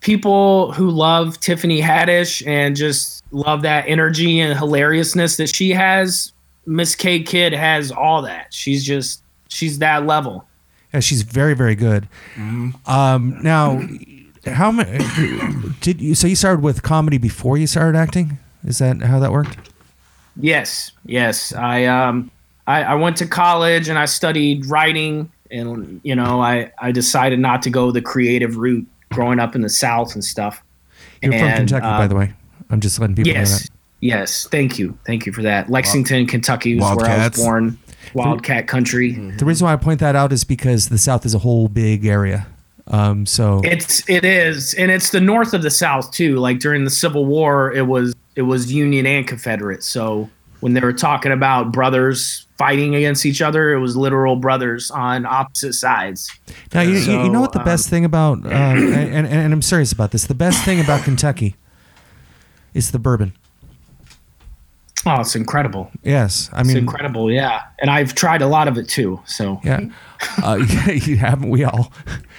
people 0.00 0.72
who 0.72 0.90
love 0.90 1.40
tiffany 1.40 1.80
haddish 1.80 2.46
and 2.46 2.76
just 2.76 3.24
love 3.30 3.62
that 3.62 3.84
energy 3.88 4.38
and 4.40 4.58
hilariousness 4.58 5.36
that 5.38 5.48
she 5.48 5.70
has 5.70 6.32
miss 6.66 6.94
k 6.94 7.22
kid 7.22 7.52
has 7.54 7.90
all 7.90 8.20
that 8.22 8.52
she's 8.52 8.84
just 8.84 9.22
she's 9.48 9.78
that 9.78 10.04
level 10.06 10.46
Yeah, 10.92 11.00
she's 11.00 11.22
very 11.22 11.54
very 11.54 11.74
good. 11.74 12.06
Um, 12.36 13.38
now, 13.42 13.80
how 14.46 14.70
many 14.70 14.98
did 15.80 16.00
you? 16.00 16.14
So 16.14 16.26
you 16.26 16.36
started 16.36 16.62
with 16.62 16.82
comedy 16.82 17.18
before 17.18 17.56
you 17.58 17.66
started 17.66 17.98
acting? 17.98 18.38
Is 18.66 18.78
that 18.78 19.00
how 19.02 19.18
that 19.20 19.32
worked? 19.32 19.58
yes 20.36 20.90
yes 21.06 21.52
i 21.54 21.84
um 21.84 22.28
I, 22.66 22.82
I 22.82 22.94
went 22.96 23.16
to 23.18 23.26
college 23.26 23.88
and 23.88 23.96
i 23.96 24.04
studied 24.04 24.66
writing 24.66 25.30
and 25.52 26.00
you 26.02 26.16
know 26.16 26.40
i 26.42 26.72
i 26.80 26.90
decided 26.90 27.38
not 27.38 27.62
to 27.62 27.70
go 27.70 27.92
the 27.92 28.02
creative 28.02 28.56
route 28.56 28.84
growing 29.12 29.38
up 29.38 29.54
in 29.54 29.60
the 29.60 29.68
south 29.68 30.14
and 30.14 30.24
stuff 30.24 30.60
You're 31.22 31.30
from 31.34 31.40
And, 31.40 31.56
Kentucky, 31.58 31.82
by 31.82 32.02
um, 32.02 32.08
the 32.08 32.16
way. 32.16 32.32
I'm 32.68 32.80
just 32.80 32.98
letting 32.98 33.14
people 33.14 33.32
know 33.32 33.38
Yes. 33.38 33.62
that. 33.62 33.70
Yes. 34.00 34.48
Thank 34.50 34.76
you. 34.76 34.98
Thank 35.06 35.24
you 35.24 35.32
for 35.32 35.42
that. 35.42 35.70
Lexington, 35.70 36.26
Kentucky 36.26 36.78
was 36.80 36.96
where 36.96 37.06
I 37.08 37.28
was 37.28 37.36
born. 37.38 37.78
Wildcat 38.12 38.66
country. 38.66 39.12
The 39.12 39.44
reason 39.44 39.64
why 39.66 39.72
I 39.72 39.76
point 39.76 40.00
that 40.00 40.16
out 40.16 40.32
is 40.32 40.42
because 40.44 40.88
the 40.88 40.98
South 40.98 41.24
is 41.24 41.32
a 41.32 41.38
whole 41.38 41.68
big 41.68 42.04
area. 42.04 42.46
Um, 42.88 43.24
so 43.26 43.62
It's 43.64 44.08
it 44.08 44.24
is, 44.24 44.74
and 44.74 44.90
it's 44.90 45.10
the 45.10 45.20
north 45.20 45.54
of 45.54 45.62
the 45.62 45.70
South 45.70 46.10
too. 46.10 46.36
Like 46.36 46.58
during 46.58 46.84
the 46.84 46.90
Civil 46.90 47.24
War, 47.24 47.72
it 47.72 47.86
was 47.86 48.14
it 48.36 48.42
was 48.42 48.72
Union 48.72 49.06
and 49.06 49.26
Confederate. 49.26 49.82
So 49.82 50.28
when 50.60 50.74
they 50.74 50.80
were 50.80 50.92
talking 50.92 51.32
about 51.32 51.72
brothers 51.72 52.46
fighting 52.56 52.94
against 52.94 53.26
each 53.26 53.42
other, 53.42 53.72
it 53.72 53.80
was 53.80 53.96
literal 53.96 54.36
brothers 54.36 54.90
on 54.90 55.26
opposite 55.26 55.74
sides. 55.74 56.30
now 56.72 56.80
you, 56.80 56.96
you, 56.96 57.24
you 57.24 57.30
know 57.30 57.40
what 57.40 57.52
the 57.52 57.58
So, 57.58 57.64
best 57.64 57.90
thing 57.90 58.04
about, 58.04 58.44
uh, 58.46 58.48
and, 58.48 58.94
and, 58.94 59.26
and 59.26 59.52
I'm 59.52 59.62
serious 59.62 59.92
about 59.92 60.12
this. 60.12 60.26
The 60.26 60.34
best 60.34 60.64
thing 60.64 60.80
about 60.80 61.02
Kentucky 61.02 61.56
is 62.72 62.92
the 62.92 62.98
bourbon. 62.98 63.34
Oh, 65.06 65.20
it's 65.20 65.36
incredible. 65.36 65.90
Yes, 66.02 66.48
I 66.52 66.60
It's 66.60 66.68
mean, 66.68 66.78
incredible. 66.78 67.30
Yeah, 67.30 67.60
and 67.78 67.90
I've 67.90 68.14
tried 68.14 68.40
a 68.42 68.46
lot 68.46 68.68
of 68.68 68.78
it 68.78 68.88
too. 68.88 69.20
So 69.26 69.60
yeah, 69.62 69.80
uh, 70.42 70.56
you 70.92 71.16
haven't 71.16 71.50
we 71.50 71.64
all? 71.64 71.92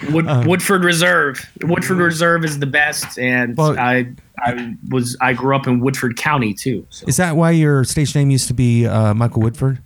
Wood, 0.10 0.26
Woodford 0.48 0.84
Reserve. 0.84 1.48
Woodford 1.62 1.98
Reserve 1.98 2.44
is 2.44 2.60
the 2.60 2.66
best, 2.66 3.20
and 3.20 3.56
Well- 3.56 3.78
I 3.80 4.08
I 4.40 4.76
was 4.90 5.16
I 5.22 5.34
grew 5.34 5.56
up 5.56 5.68
in 5.68 5.80
Woodford 5.80 6.18
County 6.18 6.54
too. 6.54 6.86
So. 6.90 7.06
Is 7.08 7.18
that 7.18 7.36
why 7.36 7.52
your 7.52 7.84
stage 7.84 8.16
name 8.16 8.32
used 8.32 8.48
to 8.48 8.54
be 8.54 8.86
uh, 8.88 9.14
Michael 9.14 9.42
Woodford? 9.44 9.82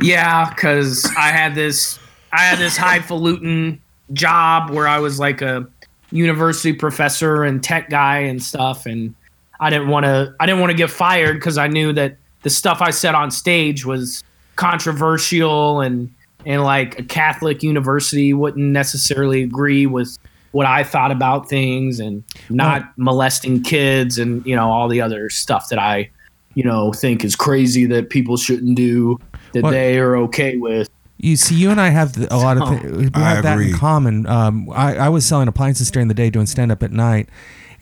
Yeah, 0.00 0.48
because 0.50 1.04
I 1.18 1.28
had 1.30 1.54
this 1.54 1.98
I 2.32 2.42
had 2.42 2.58
this 2.58 2.76
highfalutin 2.76 3.80
job 4.12 4.70
where 4.70 4.86
I 4.86 5.00
was 5.00 5.18
like 5.18 5.42
a 5.42 5.66
university 6.12 6.72
professor 6.72 7.42
and 7.44 7.62
tech 7.62 7.90
guy 7.90 8.18
and 8.18 8.42
stuff, 8.42 8.86
and 8.86 9.14
I 9.62 9.70
didn't 9.70 9.88
want 9.88 10.04
to 10.04 10.34
I 10.40 10.46
didn't 10.46 10.60
want 10.60 10.72
to 10.72 10.76
get 10.76 10.90
fired 10.90 11.34
because 11.34 11.56
I 11.56 11.68
knew 11.68 11.92
that 11.92 12.16
the 12.42 12.50
stuff 12.50 12.78
I 12.80 12.90
said 12.90 13.14
on 13.14 13.30
stage 13.30 13.86
was 13.86 14.24
controversial 14.56 15.80
and 15.80 16.12
and 16.44 16.64
like 16.64 16.98
a 16.98 17.04
Catholic 17.04 17.62
university 17.62 18.34
wouldn't 18.34 18.66
necessarily 18.72 19.42
agree 19.44 19.86
with 19.86 20.18
what 20.50 20.66
I 20.66 20.82
thought 20.82 21.12
about 21.12 21.48
things 21.48 22.00
and 22.00 22.24
not 22.50 22.82
molesting 22.96 23.62
kids 23.62 24.18
and 24.18 24.44
you 24.44 24.56
know 24.56 24.68
all 24.68 24.88
the 24.88 25.00
other 25.00 25.30
stuff 25.30 25.68
that 25.68 25.78
I 25.78 26.10
you 26.54 26.64
know 26.64 26.92
think 26.92 27.24
is 27.24 27.36
crazy 27.36 27.86
that 27.86 28.10
people 28.10 28.36
shouldn't 28.36 28.76
do 28.76 29.18
that 29.52 29.62
Well- 29.62 29.72
they 29.72 29.98
are 29.98 30.16
okay 30.16 30.56
with. 30.56 30.88
You 31.18 31.36
see, 31.36 31.54
you 31.54 31.70
and 31.70 31.80
I 31.80 31.90
have 31.90 32.16
a 32.32 32.36
lot 32.36 32.56
of 32.56 32.68
th- 32.68 32.82
we 32.94 33.08
I 33.14 33.34
have 33.34 33.44
that 33.44 33.56
in 33.60 33.74
common. 33.74 34.26
Um, 34.26 34.68
I, 34.72 34.96
I 34.96 35.08
was 35.08 35.24
selling 35.24 35.46
appliances 35.46 35.88
during 35.88 36.08
the 36.08 36.14
day, 36.14 36.30
doing 36.30 36.46
stand 36.46 36.72
up 36.72 36.82
at 36.82 36.90
night, 36.90 37.28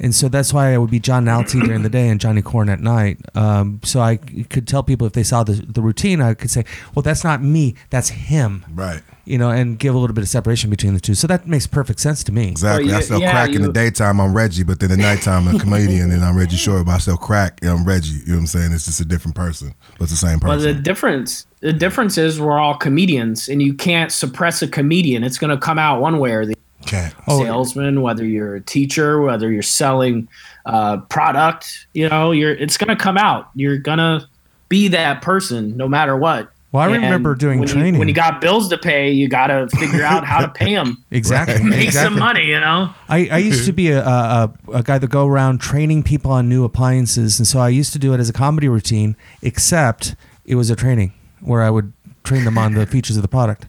and 0.00 0.14
so 0.14 0.28
that's 0.28 0.52
why 0.52 0.72
I 0.74 0.78
would 0.78 0.90
be 0.90 0.98
John 0.98 1.24
Nalty 1.26 1.60
during 1.64 1.82
the 1.82 1.88
day 1.90 2.08
and 2.08 2.18
Johnny 2.20 2.42
Corn 2.42 2.68
at 2.68 2.80
night. 2.80 3.18
Um, 3.34 3.80
so 3.84 4.00
I 4.00 4.16
could 4.16 4.66
tell 4.66 4.82
people 4.82 5.06
if 5.06 5.12
they 5.12 5.22
saw 5.22 5.44
the 5.44 5.52
the 5.52 5.82
routine, 5.82 6.20
I 6.20 6.34
could 6.34 6.50
say, 6.50 6.64
"Well, 6.94 7.02
that's 7.02 7.22
not 7.22 7.42
me, 7.42 7.74
that's 7.90 8.08
him," 8.08 8.64
Right. 8.74 9.02
you 9.24 9.36
know, 9.38 9.50
and 9.50 9.78
give 9.78 9.94
a 9.94 9.98
little 9.98 10.14
bit 10.14 10.22
of 10.22 10.28
separation 10.28 10.70
between 10.70 10.94
the 10.94 11.00
two. 11.00 11.14
So 11.14 11.26
that 11.26 11.46
makes 11.46 11.66
perfect 11.66 12.00
sense 12.00 12.24
to 12.24 12.32
me. 12.32 12.48
Exactly. 12.48 12.86
Well, 12.86 12.94
I 12.94 12.98
you- 12.98 13.04
sell 13.04 13.20
yeah, 13.20 13.30
crack 13.32 13.50
in 13.54 13.62
the 13.62 13.72
daytime. 13.72 14.20
I'm 14.20 14.34
Reggie, 14.34 14.64
but 14.64 14.80
then 14.80 14.88
the 14.90 14.96
nighttime 14.96 15.46
I'm 15.48 15.56
a 15.56 15.58
comedian 15.58 16.10
and 16.10 16.24
I'm 16.24 16.36
Reggie 16.36 16.56
Short. 16.56 16.86
But 16.86 16.92
I 16.92 16.98
sell 16.98 17.16
crack 17.16 17.58
and 17.62 17.70
I'm 17.70 17.84
Reggie. 17.84 18.10
You 18.12 18.26
know 18.28 18.34
what 18.34 18.40
I'm 18.40 18.46
saying? 18.46 18.72
It's 18.72 18.86
just 18.86 19.00
a 19.00 19.04
different 19.04 19.34
person, 19.36 19.74
but 19.98 20.04
it's 20.04 20.12
the 20.12 20.26
same 20.26 20.40
person. 20.40 20.56
But 20.58 20.62
the 20.62 20.74
difference, 20.74 21.46
the 21.60 21.72
difference 21.72 22.16
is 22.18 22.40
we're 22.40 22.58
all 22.58 22.76
comedians, 22.76 23.48
and 23.48 23.60
you 23.62 23.74
can't 23.74 24.10
suppress 24.10 24.62
a 24.62 24.68
comedian. 24.68 25.22
It's 25.24 25.36
going 25.38 25.50
to 25.50 25.58
come 25.58 25.78
out 25.78 26.00
one 26.00 26.18
way 26.18 26.32
or 26.32 26.46
the 26.46 26.54
Cat. 26.86 27.14
Oh, 27.28 27.42
salesman, 27.44 28.02
whether 28.02 28.24
you're 28.24 28.54
a 28.56 28.60
teacher, 28.60 29.20
whether 29.20 29.50
you're 29.50 29.62
selling 29.62 30.28
uh, 30.66 30.98
product. 31.08 31.86
You 31.94 32.08
know, 32.08 32.32
you're 32.32 32.52
it's 32.54 32.76
going 32.76 32.88
to 32.88 32.96
come 32.96 33.16
out. 33.18 33.50
You're 33.54 33.78
going 33.78 33.98
to 33.98 34.26
be 34.68 34.88
that 34.88 35.22
person 35.22 35.76
no 35.76 35.88
matter 35.88 36.16
what. 36.16 36.50
Well, 36.72 36.84
I 36.84 36.86
And 36.94 37.02
remember 37.02 37.34
doing 37.34 37.58
when 37.58 37.66
you- 37.68 37.74
training. 37.74 37.98
when 37.98 38.06
you 38.06 38.14
got 38.14 38.40
bills 38.40 38.68
to 38.68 38.78
pay, 38.78 39.10
you 39.10 39.28
got 39.28 39.48
to 39.48 39.66
figure 39.76 40.04
out 40.04 40.24
how 40.24 40.40
to 40.40 40.48
pay 40.48 40.72
them, 40.74 41.04
Exactly. 41.10 41.60
make 41.64 41.86
exactly. 41.86 42.10
some 42.14 42.18
money. 42.18 42.44
You 42.46 42.60
know. 42.60 42.94
I, 43.08 43.28
I 43.28 43.38
used 43.38 43.66
to 43.66 43.72
be 43.72 43.90
a, 43.90 44.04
a, 44.06 44.52
a 44.68 44.70
a 44.74 44.82
guy 44.84 44.98
that 44.98 45.10
go 45.10 45.26
around 45.26 45.60
training 45.60 46.04
people 46.04 46.30
on 46.30 46.48
new 46.48 46.62
appliances, 46.64 47.38
and 47.40 47.46
so 47.48 47.58
I 47.58 47.70
used 47.70 47.92
to 47.94 47.98
do 47.98 48.14
it 48.14 48.20
as 48.20 48.28
a 48.28 48.32
comedy 48.32 48.68
routine. 48.68 49.16
Except 49.42 50.14
it 50.44 50.54
was 50.54 50.70
a 50.70 50.76
training 50.76 51.12
where 51.40 51.62
I 51.62 51.70
would 51.70 51.92
train 52.22 52.44
them 52.44 52.56
on 52.56 52.74
the 52.74 52.86
features 52.86 53.16
of 53.16 53.22
the 53.22 53.28
product, 53.28 53.66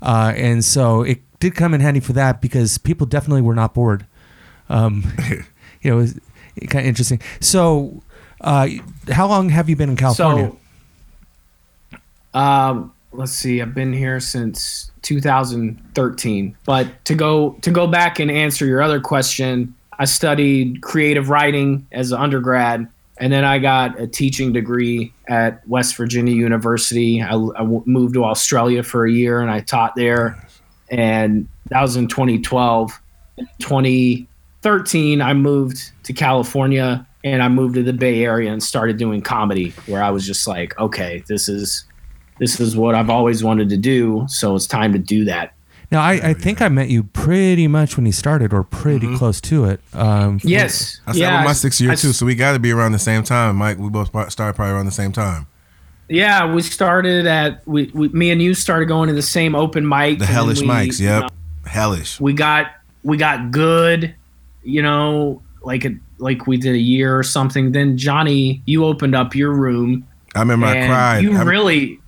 uh, 0.00 0.32
and 0.36 0.64
so 0.64 1.02
it 1.02 1.18
did 1.44 1.54
come 1.54 1.74
in 1.74 1.80
handy 1.82 2.00
for 2.00 2.14
that 2.14 2.40
because 2.40 2.78
people 2.78 3.06
definitely 3.06 3.42
were 3.42 3.54
not 3.54 3.74
bored. 3.74 4.06
Um, 4.70 5.04
you 5.82 5.90
know, 5.90 5.98
it 5.98 6.00
was 6.00 6.20
kind 6.70 6.84
of 6.84 6.86
interesting. 6.86 7.20
So, 7.40 8.02
uh, 8.40 8.68
how 9.10 9.26
long 9.26 9.50
have 9.50 9.68
you 9.68 9.76
been 9.76 9.90
in 9.90 9.96
California? 9.96 10.52
So, 11.92 11.98
um, 12.38 12.94
let's 13.12 13.32
see. 13.32 13.60
I've 13.60 13.74
been 13.74 13.92
here 13.92 14.20
since 14.20 14.90
2013. 15.02 16.56
But 16.64 17.04
to 17.04 17.14
go 17.14 17.58
to 17.60 17.70
go 17.70 17.86
back 17.86 18.18
and 18.20 18.30
answer 18.30 18.64
your 18.64 18.80
other 18.80 19.00
question, 19.00 19.74
I 19.98 20.06
studied 20.06 20.80
creative 20.80 21.28
writing 21.28 21.86
as 21.92 22.10
an 22.10 22.22
undergrad, 22.22 22.88
and 23.18 23.30
then 23.30 23.44
I 23.44 23.58
got 23.58 24.00
a 24.00 24.06
teaching 24.06 24.54
degree 24.54 25.12
at 25.28 25.66
West 25.68 25.94
Virginia 25.96 26.34
University. 26.34 27.22
I 27.22 27.36
moved 27.36 28.14
to 28.14 28.24
Australia 28.24 28.82
for 28.82 29.04
a 29.04 29.12
year, 29.12 29.40
and 29.40 29.50
I 29.50 29.60
taught 29.60 29.94
there. 29.94 30.40
And 30.98 31.48
that 31.70 31.82
was 31.82 31.96
in 31.96 32.06
2012. 32.08 33.00
In 33.36 33.46
2013, 33.58 35.20
I 35.20 35.34
moved 35.34 35.90
to 36.04 36.12
California 36.12 37.06
and 37.24 37.42
I 37.42 37.48
moved 37.48 37.74
to 37.74 37.82
the 37.82 37.92
Bay 37.92 38.24
Area 38.24 38.52
and 38.52 38.62
started 38.62 38.96
doing 38.98 39.22
comedy 39.22 39.70
where 39.86 40.02
I 40.02 40.10
was 40.10 40.26
just 40.26 40.46
like, 40.46 40.78
okay, 40.78 41.24
this 41.28 41.48
is 41.48 41.84
this 42.38 42.58
is 42.60 42.76
what 42.76 42.94
I've 42.94 43.10
always 43.10 43.44
wanted 43.44 43.68
to 43.70 43.76
do, 43.76 44.24
so 44.28 44.56
it's 44.56 44.66
time 44.66 44.92
to 44.92 44.98
do 44.98 45.24
that. 45.26 45.54
now, 45.92 46.02
I, 46.02 46.12
I 46.30 46.34
think 46.34 46.60
I 46.60 46.68
met 46.68 46.88
you 46.88 47.04
pretty 47.04 47.68
much 47.68 47.96
when 47.96 48.06
you 48.06 48.12
started, 48.12 48.52
or 48.52 48.64
pretty 48.64 49.06
Mm-hmm. 49.06 49.16
close 49.16 49.40
to 49.42 49.66
it. 49.66 49.80
Um, 49.92 50.40
Yes. 50.42 51.00
I 51.06 51.12
started 51.12 51.20
yeah, 51.20 51.38
with 51.40 51.46
my 51.46 51.52
sixth 51.52 51.80
year 51.80 51.92
I- 51.92 51.94
too, 51.94 52.12
so 52.12 52.26
we 52.26 52.34
got 52.34 52.54
to 52.54 52.58
be 52.58 52.72
around 52.72 52.90
the 52.92 52.98
same 52.98 53.22
time, 53.22 53.54
Mike. 53.56 53.78
We 53.78 53.88
both 53.88 54.08
started 54.32 54.54
probably 54.56 54.74
around 54.74 54.86
the 54.86 54.90
same 54.92 55.12
time. 55.12 55.46
Yeah, 56.08 56.52
we 56.52 56.62
started 56.62 57.26
at 57.26 57.66
we, 57.66 57.90
we 57.94 58.08
me 58.10 58.30
and 58.30 58.40
you 58.42 58.54
started 58.54 58.86
going 58.86 59.08
to 59.08 59.14
the 59.14 59.22
same 59.22 59.54
open 59.54 59.88
mic. 59.88 60.18
The 60.18 60.26
hellish 60.26 60.60
we, 60.60 60.66
mics, 60.66 61.00
you 61.00 61.06
yep, 61.06 61.22
know, 61.22 61.28
hellish. 61.70 62.20
we 62.20 62.32
got 62.32 62.72
we 63.02 63.16
got 63.16 63.50
good, 63.50 64.14
you 64.62 64.82
know, 64.82 65.42
like 65.62 65.84
a, 65.84 65.90
like 66.18 66.46
we 66.46 66.56
did 66.56 66.74
a 66.74 66.78
year 66.78 67.16
or 67.18 67.22
something. 67.22 67.72
Then 67.72 67.96
Johnny, 67.96 68.62
you 68.66 68.84
opened 68.84 69.14
up 69.14 69.34
your 69.34 69.52
room 69.52 70.06
I 70.34 70.40
remember 70.40 70.66
I 70.66 70.86
cried. 70.86 71.18
You 71.22 71.36
I- 71.38 71.42
really, 71.42 72.00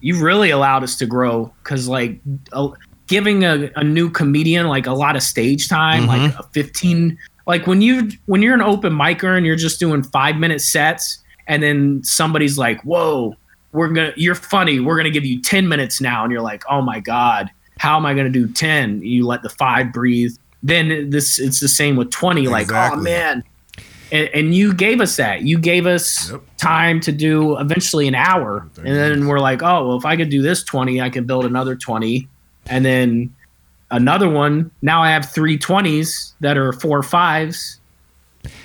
you 0.00 0.22
really 0.22 0.50
allowed 0.50 0.82
us 0.82 0.96
to 0.98 1.06
grow 1.06 1.52
because 1.62 1.88
like 1.88 2.18
uh, 2.52 2.68
giving 3.06 3.44
a, 3.44 3.70
a 3.76 3.84
new 3.84 4.10
comedian 4.10 4.66
like 4.66 4.86
a 4.86 4.92
lot 4.92 5.16
of 5.16 5.22
stage 5.22 5.68
time, 5.68 6.02
Mm-hmm. 6.06 6.24
like 6.24 6.38
a 6.38 6.42
fifteen, 6.52 7.16
like 7.46 7.66
when 7.66 7.80
you 7.80 8.10
when 8.26 8.42
you're 8.42 8.54
an 8.54 8.62
open 8.62 8.92
micer 8.92 9.36
and 9.36 9.46
you're 9.46 9.56
just 9.56 9.78
doing 9.80 10.02
five 10.02 10.36
minute 10.36 10.60
sets, 10.60 11.21
and 11.46 11.62
then 11.62 12.02
somebody's 12.04 12.56
like, 12.58 12.80
"Whoa, 12.82 13.34
we're 13.72 13.88
gonna, 13.88 14.12
you're 14.16 14.34
funny. 14.34 14.80
We're 14.80 14.96
gonna 14.96 15.10
give 15.10 15.24
you 15.24 15.40
ten 15.40 15.68
minutes 15.68 16.00
now," 16.00 16.22
and 16.24 16.32
you're 16.32 16.42
like, 16.42 16.62
"Oh 16.68 16.82
my 16.82 17.00
god." 17.00 17.50
How 17.78 17.96
am 17.96 18.06
I 18.06 18.14
going 18.14 18.26
to 18.26 18.30
do 18.30 18.46
10? 18.46 19.02
You 19.02 19.26
let 19.26 19.42
the 19.42 19.48
five 19.48 19.92
breathe. 19.92 20.36
Then 20.62 21.10
this, 21.10 21.40
it's 21.40 21.58
the 21.58 21.66
same 21.66 21.96
with 21.96 22.10
20. 22.12 22.46
Like, 22.46 22.70
oh 22.70 22.94
man, 22.94 23.42
and, 24.12 24.28
and 24.32 24.54
you 24.54 24.72
gave 24.72 25.00
us 25.00 25.16
that. 25.16 25.42
You 25.42 25.58
gave 25.58 25.84
us 25.86 26.30
Yep. 26.30 26.42
time 26.58 27.00
to 27.00 27.10
do 27.10 27.58
eventually 27.58 28.06
an 28.06 28.14
hour, 28.14 28.68
and 28.76 28.86
then 28.86 29.26
we're 29.26 29.40
like, 29.40 29.64
oh 29.64 29.88
well, 29.88 29.96
if 29.96 30.04
I 30.04 30.16
could 30.16 30.28
do 30.28 30.42
this 30.42 30.62
twenty, 30.62 31.00
I 31.00 31.10
can 31.10 31.24
build 31.24 31.44
another 31.44 31.74
twenty, 31.74 32.28
and 32.66 32.84
then 32.84 33.34
another 33.90 34.28
one. 34.28 34.70
Now 34.82 35.02
I 35.02 35.10
have 35.10 35.32
three 35.32 35.58
twenties 35.58 36.34
that 36.38 36.56
are 36.56 36.72
four 36.74 37.02
fives, 37.02 37.80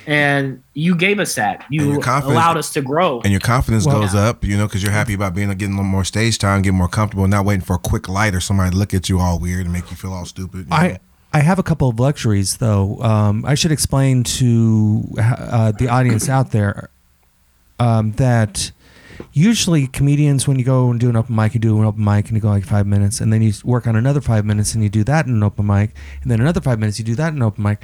and 0.06 0.62
you 0.74 0.94
gave 0.96 1.18
us 1.20 1.34
that. 1.34 1.64
You 1.70 2.00
allowed 2.00 2.56
us 2.56 2.70
to 2.72 2.82
grow. 2.82 3.20
and 3.20 3.30
your 3.32 3.40
confidence 3.40 3.86
Well- 3.86 4.00
goes 4.00 4.14
up, 4.14 4.44
you 4.44 4.56
know, 4.56 4.66
because 4.66 4.82
you're 4.82 4.92
happy 4.92 5.14
about 5.14 5.34
being 5.34 5.48
getting 5.50 5.74
a 5.74 5.76
little 5.76 5.84
more 5.84 6.04
stage 6.04 6.38
time, 6.38 6.62
getting 6.62 6.78
more 6.78 6.88
comfortable, 6.88 7.26
not 7.28 7.44
waiting 7.44 7.64
for 7.64 7.74
a 7.74 7.78
quick 7.78 8.08
light 8.08 8.34
or 8.34 8.40
somebody 8.40 8.70
to 8.70 8.76
look 8.76 8.94
at 8.94 9.08
you 9.08 9.18
all 9.18 9.38
weird 9.38 9.64
and 9.64 9.72
make 9.72 9.90
you 9.90 9.96
feel 9.96 10.12
all 10.12 10.24
stupid. 10.24 10.60
you 10.60 10.66
know? 10.66 10.76
I 10.76 10.98
I 11.32 11.40
have 11.40 11.58
a 11.58 11.62
couple 11.62 11.88
of 11.88 12.00
luxuries 12.00 12.56
though. 12.56 13.00
Um, 13.02 13.44
I 13.44 13.54
should 13.54 13.72
explain 13.72 14.24
to 14.24 15.04
uh, 15.20 15.72
the 15.72 15.88
audience 15.88 16.28
out 16.28 16.52
there 16.52 16.88
um, 17.78 18.12
that 18.12 18.72
usually 19.32 19.86
comedians, 19.88 20.48
when 20.48 20.58
you 20.58 20.64
go 20.64 20.90
and 20.90 20.98
do 20.98 21.08
an 21.08 21.16
open 21.16 21.34
mic, 21.34 21.54
you 21.54 21.60
do 21.60 21.78
an 21.78 21.84
open 21.84 22.02
mic 22.04 22.26
and 22.28 22.36
you 22.36 22.40
go 22.40 22.48
like 22.48 22.64
five 22.64 22.86
minutes, 22.86 23.20
and 23.20 23.32
then 23.32 23.42
you 23.42 23.52
work 23.64 23.86
on 23.86 23.94
another 23.96 24.20
five 24.20 24.44
minutes 24.44 24.74
and 24.74 24.82
you 24.82 24.88
do 24.88 25.04
that 25.04 25.26
in 25.26 25.32
an 25.32 25.42
open 25.42 25.66
mic, 25.66 25.94
and 26.22 26.30
then 26.30 26.40
another 26.40 26.60
five 26.60 26.78
minutes 26.78 26.98
you 26.98 27.04
do 27.04 27.14
that 27.14 27.28
in 27.28 27.36
an 27.36 27.42
open 27.42 27.62
mic. 27.62 27.82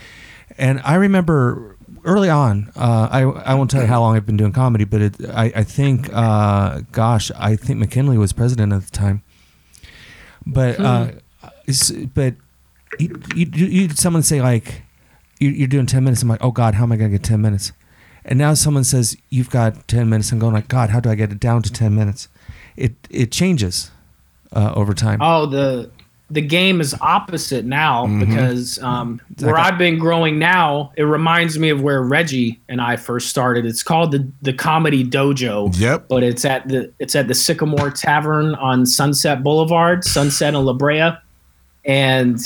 And 0.56 0.80
I 0.84 0.94
remember 0.94 1.73
early 2.04 2.30
on, 2.30 2.70
uh, 2.76 3.08
I 3.10 3.22
I 3.22 3.54
won't 3.54 3.70
tell 3.70 3.80
you 3.82 3.86
how 3.86 4.00
long 4.00 4.16
I've 4.16 4.26
been 4.26 4.36
doing 4.36 4.52
comedy, 4.52 4.84
but 4.84 5.00
it, 5.00 5.14
I 5.28 5.52
I 5.56 5.64
think, 5.64 6.10
uh, 6.12 6.80
gosh, 6.92 7.30
I 7.36 7.56
think 7.56 7.78
McKinley 7.78 8.18
was 8.18 8.32
president 8.32 8.72
at 8.72 8.84
the 8.84 8.90
time. 8.90 9.22
But 10.46 10.78
uh, 10.78 11.12
but 12.14 12.34
you, 12.98 13.20
you, 13.34 13.46
you 13.46 13.88
someone 13.90 14.22
say 14.22 14.40
like 14.42 14.82
you, 15.40 15.50
you're 15.50 15.68
doing 15.68 15.86
10 15.86 16.04
minutes. 16.04 16.22
I'm 16.22 16.28
like 16.28 16.44
oh 16.44 16.50
god 16.50 16.74
how 16.74 16.84
am 16.84 16.92
i 16.92 16.96
going 16.96 17.10
to 17.10 17.18
get 17.18 17.24
10 17.24 17.40
minutes? 17.40 17.72
And 18.24 18.38
now 18.38 18.54
someone 18.54 18.84
says 18.84 19.16
you've 19.30 19.50
got 19.50 19.86
10 19.88 20.08
minutes. 20.08 20.32
I'm 20.32 20.38
going 20.38 20.54
like 20.54 20.68
god 20.68 20.90
how 20.90 21.00
do 21.00 21.10
i 21.10 21.14
get 21.14 21.32
it 21.32 21.40
down 21.40 21.62
to 21.62 21.72
10 21.72 21.94
minutes? 21.94 22.28
It 22.76 22.92
it 23.10 23.32
changes 23.32 23.90
uh, 24.52 24.72
over 24.74 24.94
time. 24.94 25.20
Oh, 25.22 25.46
the 25.46 25.90
the 26.30 26.40
game 26.40 26.80
is 26.80 26.94
opposite 27.00 27.64
now 27.64 28.06
because 28.18 28.78
um, 28.82 29.20
where 29.40 29.58
I've 29.58 29.76
been 29.76 29.98
growing 29.98 30.38
now, 30.38 30.92
it 30.96 31.02
reminds 31.02 31.58
me 31.58 31.68
of 31.68 31.82
where 31.82 32.02
Reggie 32.02 32.60
and 32.68 32.80
I 32.80 32.96
first 32.96 33.28
started. 33.28 33.66
It's 33.66 33.82
called 33.82 34.10
the 34.10 34.26
the 34.40 34.52
Comedy 34.52 35.04
Dojo. 35.04 35.78
Yep. 35.78 36.08
But 36.08 36.22
it's 36.22 36.44
at 36.44 36.66
the 36.68 36.90
it's 36.98 37.14
at 37.14 37.28
the 37.28 37.34
Sycamore 37.34 37.90
Tavern 37.90 38.54
on 38.54 38.86
Sunset 38.86 39.42
Boulevard, 39.42 40.02
Sunset 40.04 40.54
and 40.54 40.64
La 40.64 40.72
Brea, 40.72 41.10
and 41.84 42.38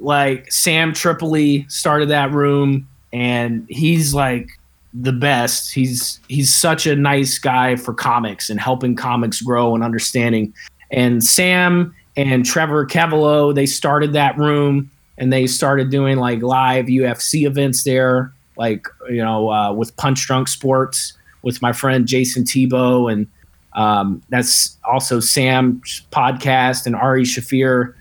like 0.00 0.52
Sam 0.52 0.92
Tripoli 0.92 1.66
started 1.68 2.10
that 2.10 2.30
room, 2.32 2.86
and 3.12 3.66
he's 3.70 4.12
like 4.12 4.50
the 4.92 5.12
best. 5.12 5.72
He's 5.72 6.20
he's 6.28 6.52
such 6.52 6.86
a 6.86 6.94
nice 6.94 7.38
guy 7.38 7.76
for 7.76 7.94
comics 7.94 8.50
and 8.50 8.60
helping 8.60 8.96
comics 8.96 9.40
grow 9.40 9.74
and 9.74 9.82
understanding. 9.82 10.52
And 10.90 11.22
Sam 11.24 11.94
and 12.18 12.44
Trevor 12.44 12.84
Cavalo, 12.84 13.54
they 13.54 13.64
started 13.64 14.12
that 14.14 14.36
room 14.36 14.90
and 15.18 15.32
they 15.32 15.46
started 15.46 15.88
doing 15.88 16.18
like 16.18 16.42
live 16.42 16.86
UFC 16.86 17.46
events 17.46 17.84
there, 17.84 18.32
like 18.56 18.88
you 19.08 19.22
know, 19.22 19.50
uh, 19.50 19.72
with 19.72 19.96
Punch 19.96 20.26
Drunk 20.26 20.48
Sports 20.48 21.12
with 21.42 21.62
my 21.62 21.72
friend 21.72 22.08
Jason 22.08 22.42
Tebow, 22.42 23.10
and 23.12 23.28
um, 23.74 24.20
that's 24.30 24.76
also 24.82 25.20
Sam's 25.20 26.02
podcast 26.10 26.86
and 26.86 26.96
Ari 26.96 27.22
Shaffir, 27.22 27.94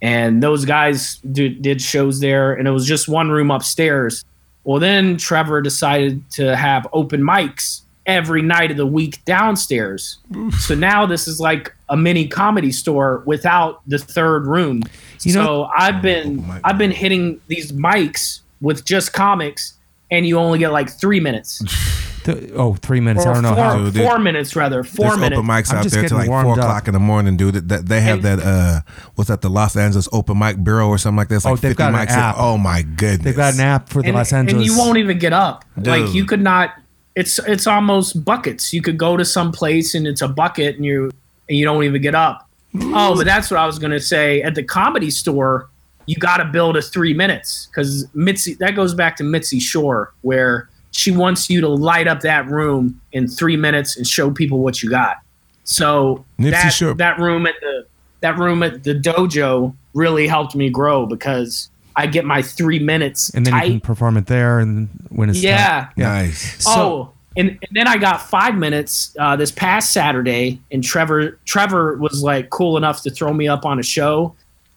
and 0.00 0.42
those 0.42 0.64
guys 0.64 1.18
do, 1.30 1.48
did 1.48 1.80
shows 1.80 2.18
there, 2.18 2.52
and 2.52 2.66
it 2.66 2.72
was 2.72 2.84
just 2.84 3.08
one 3.08 3.30
room 3.30 3.52
upstairs. 3.52 4.24
Well, 4.64 4.80
then 4.80 5.16
Trevor 5.16 5.60
decided 5.60 6.28
to 6.32 6.56
have 6.56 6.88
open 6.92 7.22
mics 7.22 7.82
every 8.06 8.42
night 8.42 8.70
of 8.70 8.76
the 8.76 8.86
week 8.86 9.24
downstairs. 9.24 10.18
So 10.60 10.74
now 10.74 11.06
this 11.06 11.28
is 11.28 11.38
like 11.40 11.74
a 11.88 11.96
mini 11.96 12.26
comedy 12.26 12.72
store 12.72 13.22
without 13.26 13.80
the 13.86 13.98
third 13.98 14.46
room. 14.46 14.82
You 15.22 15.32
so 15.32 15.42
know- 15.44 15.70
I've 15.76 16.02
been 16.02 16.38
Open 16.40 16.48
mic. 16.48 16.60
I've 16.64 16.78
been 16.78 16.90
hitting 16.90 17.40
these 17.48 17.70
mics 17.72 18.40
with 18.60 18.84
just 18.84 19.12
comics, 19.12 19.74
and 20.10 20.26
you 20.26 20.38
only 20.38 20.58
get 20.58 20.72
like 20.72 20.90
three 20.90 21.20
minutes. 21.20 21.62
Th- 22.24 22.52
oh, 22.54 22.74
three 22.74 23.00
minutes. 23.00 23.26
I 23.26 23.34
don't 23.34 23.42
know 23.42 23.54
four, 23.56 23.64
how. 23.64 23.90
Dude, 23.90 23.96
four 23.96 24.18
minutes 24.20 24.54
rather. 24.54 24.84
Four 24.84 25.06
There's 25.08 25.18
minutes. 25.18 25.38
open 25.40 25.50
mics 25.50 25.74
out 25.74 25.84
there 25.86 26.08
till 26.08 26.18
like 26.18 26.28
four 26.28 26.52
up. 26.52 26.56
o'clock 26.58 26.86
in 26.86 26.94
the 26.94 27.00
morning, 27.00 27.36
dude. 27.36 27.68
That 27.68 27.86
they 27.86 28.00
have 28.00 28.24
And- 28.24 28.40
that 28.40 28.46
uh, 28.46 28.80
what's 29.16 29.26
that? 29.26 29.40
The 29.40 29.50
Los 29.50 29.74
Angeles 29.76 30.08
Open 30.12 30.38
Mic 30.38 30.62
Bureau 30.62 30.86
or 30.88 30.98
something 30.98 31.16
like 31.16 31.28
this. 31.28 31.44
Like 31.44 31.52
Oh, 31.54 31.56
they've 31.56 31.70
50 31.76 31.78
got 31.78 31.94
an 31.94 32.06
mics. 32.06 32.10
app. 32.12 32.36
Oh 32.38 32.56
my 32.58 32.82
goodness, 32.82 33.24
They've 33.24 33.34
got 33.36 33.54
an 33.54 33.60
app 33.60 33.88
for 33.88 34.02
the 34.02 34.08
and, 34.08 34.16
Los 34.16 34.32
Angeles. 34.32 34.54
and 34.54 34.64
you 34.64 34.78
won't 34.78 34.98
even 34.98 35.18
get 35.18 35.32
up. 35.32 35.64
Like 35.76 36.14
you 36.14 36.24
could 36.24 36.40
not. 36.40 36.70
It's 37.14 37.38
it's 37.40 37.66
almost 37.66 38.24
buckets. 38.24 38.72
You 38.72 38.82
could 38.82 38.98
go 38.98 39.16
to 39.16 39.24
some 39.24 39.52
place 39.52 39.94
and 39.94 40.06
it's 40.06 40.22
a 40.22 40.28
bucket 40.28 40.76
and 40.76 40.84
you 40.84 41.10
and 41.48 41.58
you 41.58 41.64
don't 41.64 41.84
even 41.84 42.00
get 42.00 42.14
up. 42.14 42.48
Oh, 42.80 43.14
but 43.14 43.26
that's 43.26 43.50
what 43.50 43.60
I 43.60 43.66
was 43.66 43.78
gonna 43.78 44.00
say. 44.00 44.42
At 44.42 44.54
the 44.54 44.62
comedy 44.62 45.10
store, 45.10 45.68
you 46.06 46.16
got 46.16 46.38
to 46.38 46.46
build 46.46 46.76
a 46.76 46.82
three 46.82 47.12
minutes 47.14 47.66
because 47.70 48.06
Mitzi. 48.14 48.54
That 48.54 48.74
goes 48.74 48.94
back 48.94 49.16
to 49.16 49.24
Mitzi 49.24 49.60
Shore 49.60 50.12
where 50.22 50.68
she 50.90 51.10
wants 51.10 51.48
you 51.50 51.60
to 51.60 51.68
light 51.68 52.08
up 52.08 52.20
that 52.20 52.46
room 52.48 53.00
in 53.12 53.28
three 53.28 53.56
minutes 53.56 53.96
and 53.96 54.06
show 54.06 54.30
people 54.30 54.60
what 54.60 54.82
you 54.82 54.90
got. 54.90 55.16
So 55.64 56.24
Nipsey 56.38 56.50
that 56.50 56.68
Shore- 56.70 56.94
that 56.94 57.18
room 57.18 57.46
at 57.46 57.54
the 57.60 57.86
that 58.20 58.38
room 58.38 58.62
at 58.62 58.84
the 58.84 58.94
dojo 58.94 59.74
really 59.94 60.26
helped 60.26 60.54
me 60.54 60.70
grow 60.70 61.06
because 61.06 61.68
I 61.96 62.06
get 62.06 62.24
my 62.24 62.42
three 62.42 62.78
minutes 62.78 63.30
and 63.30 63.44
then 63.46 63.52
tight. 63.54 63.64
you 63.64 63.70
can 63.72 63.80
perform 63.80 64.16
it 64.16 64.26
there, 64.26 64.58
and 64.60 64.88
when 65.10 65.30
it's 65.30 65.42
Yeah. 65.42 65.84
time. 65.84 65.88
nice. 65.96 66.62
So- 66.64 66.70
oh, 66.80 67.12
and, 67.36 67.48
and 67.50 67.68
then 67.72 67.88
I 67.88 67.96
got 67.96 68.20
five 68.22 68.54
minutes 68.56 69.16
uh, 69.18 69.36
this 69.36 69.50
past 69.50 69.92
Saturday, 69.92 70.60
and 70.70 70.84
Trevor 70.84 71.38
Trevor 71.46 71.96
was 71.96 72.22
like 72.22 72.50
cool 72.50 72.76
enough 72.76 73.02
to 73.02 73.10
throw 73.10 73.32
me 73.32 73.48
up 73.48 73.64
on 73.64 73.78
a 73.78 73.82
show, 73.82 74.34